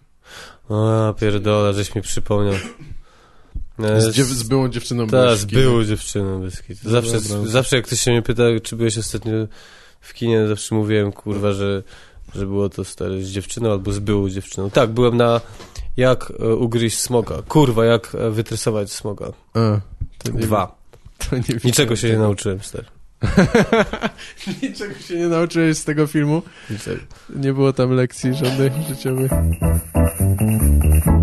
O, 0.68 1.14
pierdolę, 1.20 1.74
żeś 1.74 1.94
mi 1.94 2.02
przypomniał. 2.02 2.54
E, 3.78 4.00
z, 4.00 4.08
dziew- 4.16 4.24
z 4.26 4.42
byłą 4.42 4.68
dziewczyną 4.68 5.06
Tak, 5.06 5.36
z 5.36 5.44
byłą 5.44 5.84
dziewczyną 5.84 6.40
bez. 6.40 6.62
No 6.84 6.90
Zawsze, 6.90 7.20
dobra. 7.20 7.50
zawsze 7.50 7.76
jak 7.76 7.84
ktoś 7.86 8.00
się 8.00 8.10
mnie 8.10 8.22
pyta, 8.22 8.42
czy 8.62 8.76
byłeś 8.76 8.98
ostatnio 8.98 9.32
w 10.00 10.14
kinie, 10.14 10.46
zawsze 10.46 10.74
mówiłem, 10.74 11.12
kurwa, 11.12 11.52
że, 11.52 11.82
że 12.34 12.46
było 12.46 12.68
to 12.68 12.84
stare 12.84 13.22
z 13.22 13.28
dziewczyną 13.28 13.70
albo 13.72 13.92
z 13.92 13.98
byłą 13.98 14.28
dziewczyną. 14.28 14.70
Tak, 14.70 14.90
byłem 14.90 15.16
na 15.16 15.40
jak 15.96 16.32
e, 16.40 16.54
ugryźć 16.54 16.98
smoka. 16.98 17.42
Kurwa, 17.48 17.84
jak 17.84 18.14
e, 18.14 18.30
wytresować 18.30 18.92
smoka. 18.92 19.24
A, 19.54 19.80
to 20.18 20.32
nie, 20.32 20.40
Dwa. 20.40 20.76
Nie 21.32 21.40
Niczego 21.64 21.96
się 21.96 22.08
nie 22.10 22.18
nauczyłem, 22.18 22.60
stary. 22.60 22.84
Niczego 24.62 24.94
się 24.94 25.16
nie 25.18 25.28
nauczyłeś 25.28 25.78
z 25.78 25.84
tego 25.84 26.06
filmu? 26.06 26.42
Nie 27.36 27.52
było 27.52 27.72
tam 27.72 27.90
lekcji 27.92 28.34
żadnych 28.34 28.72
życiowych. 28.88 29.30
Thank 30.36 31.06
you. 31.06 31.13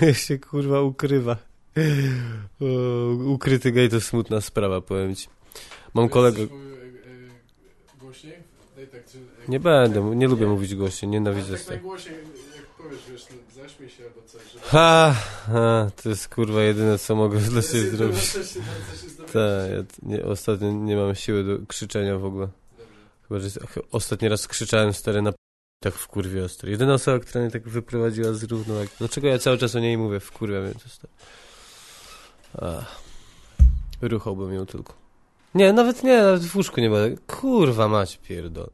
się 0.26 0.38
kurwa 0.38 0.80
ukrywa. 0.80 1.36
O, 2.60 2.64
ukryty 3.14 3.72
gej 3.72 3.88
to 3.88 4.00
smutna 4.00 4.40
sprawa, 4.40 4.80
powiem 4.80 5.14
ci. 5.14 5.28
Mam 5.94 6.08
kolegę... 6.08 6.46
Głośniej? 8.00 8.34
Daj 8.76 8.86
tak, 8.86 9.06
czy, 9.06 9.18
Nie 9.48 9.60
będę, 9.60 10.00
nie 10.00 10.28
lubię 10.28 10.46
mówić 10.46 10.74
głośno, 10.74 11.08
nienawidzę 11.08 11.52
tak 11.52 11.60
tego. 11.60 11.70
najgłośniej, 11.70 12.16
jak 12.56 12.66
powiesz, 12.66 13.00
wiesz, 13.10 13.26
no, 13.30 13.62
zaśmiej 13.62 13.90
się 13.90 14.04
albo 14.04 14.22
coś. 14.28 14.42
Żeby... 14.52 14.64
Ha, 14.64 15.14
ha, 15.46 15.90
to 16.02 16.08
jest 16.08 16.28
kurwa 16.28 16.62
jedyne, 16.62 16.98
co 16.98 17.16
mogę 17.16 17.38
dla 17.38 17.62
siebie 17.62 17.90
zrobić. 17.90 18.32
Tak, 19.26 19.70
ja 19.70 19.84
nie, 20.02 20.24
ostatnio 20.24 20.72
nie 20.72 20.96
mam 20.96 21.14
siły 21.14 21.44
do 21.44 21.66
krzyczenia 21.66 22.18
w 22.18 22.24
ogóle. 22.24 22.48
Chyba, 23.28 23.40
że 23.40 23.48
ostatni 23.92 24.28
raz 24.28 24.48
krzyczałem 24.48 24.92
stary 24.92 25.22
na 25.22 25.32
tak 25.80 25.94
w 25.94 26.08
kurwie 26.08 26.44
ostry. 26.44 26.70
Jedyna 26.70 26.94
osoba, 26.94 27.18
która 27.18 27.40
mnie 27.40 27.50
tak 27.50 27.68
wyprowadziła 27.68 28.32
z 28.32 28.42
równowagi. 28.42 28.90
Dlaczego 28.98 29.28
ja 29.28 29.38
cały 29.38 29.58
czas 29.58 29.74
o 29.74 29.78
niej 29.78 29.98
mówię? 29.98 30.20
W 30.20 30.32
kurwie 30.32 30.60
mnie 30.60 30.72
to. 30.72 31.08
Ach. 32.66 33.00
Ruchałbym 34.02 34.54
ją 34.54 34.66
tylko. 34.66 34.94
Nie, 35.54 35.72
nawet 35.72 36.02
nie, 36.02 36.22
nawet 36.22 36.44
w 36.44 36.56
łóżku 36.56 36.80
nie 36.80 36.90
będę. 36.90 37.22
Kurwa 37.26 37.88
mać 37.88 38.18
pierdol. 38.18 38.70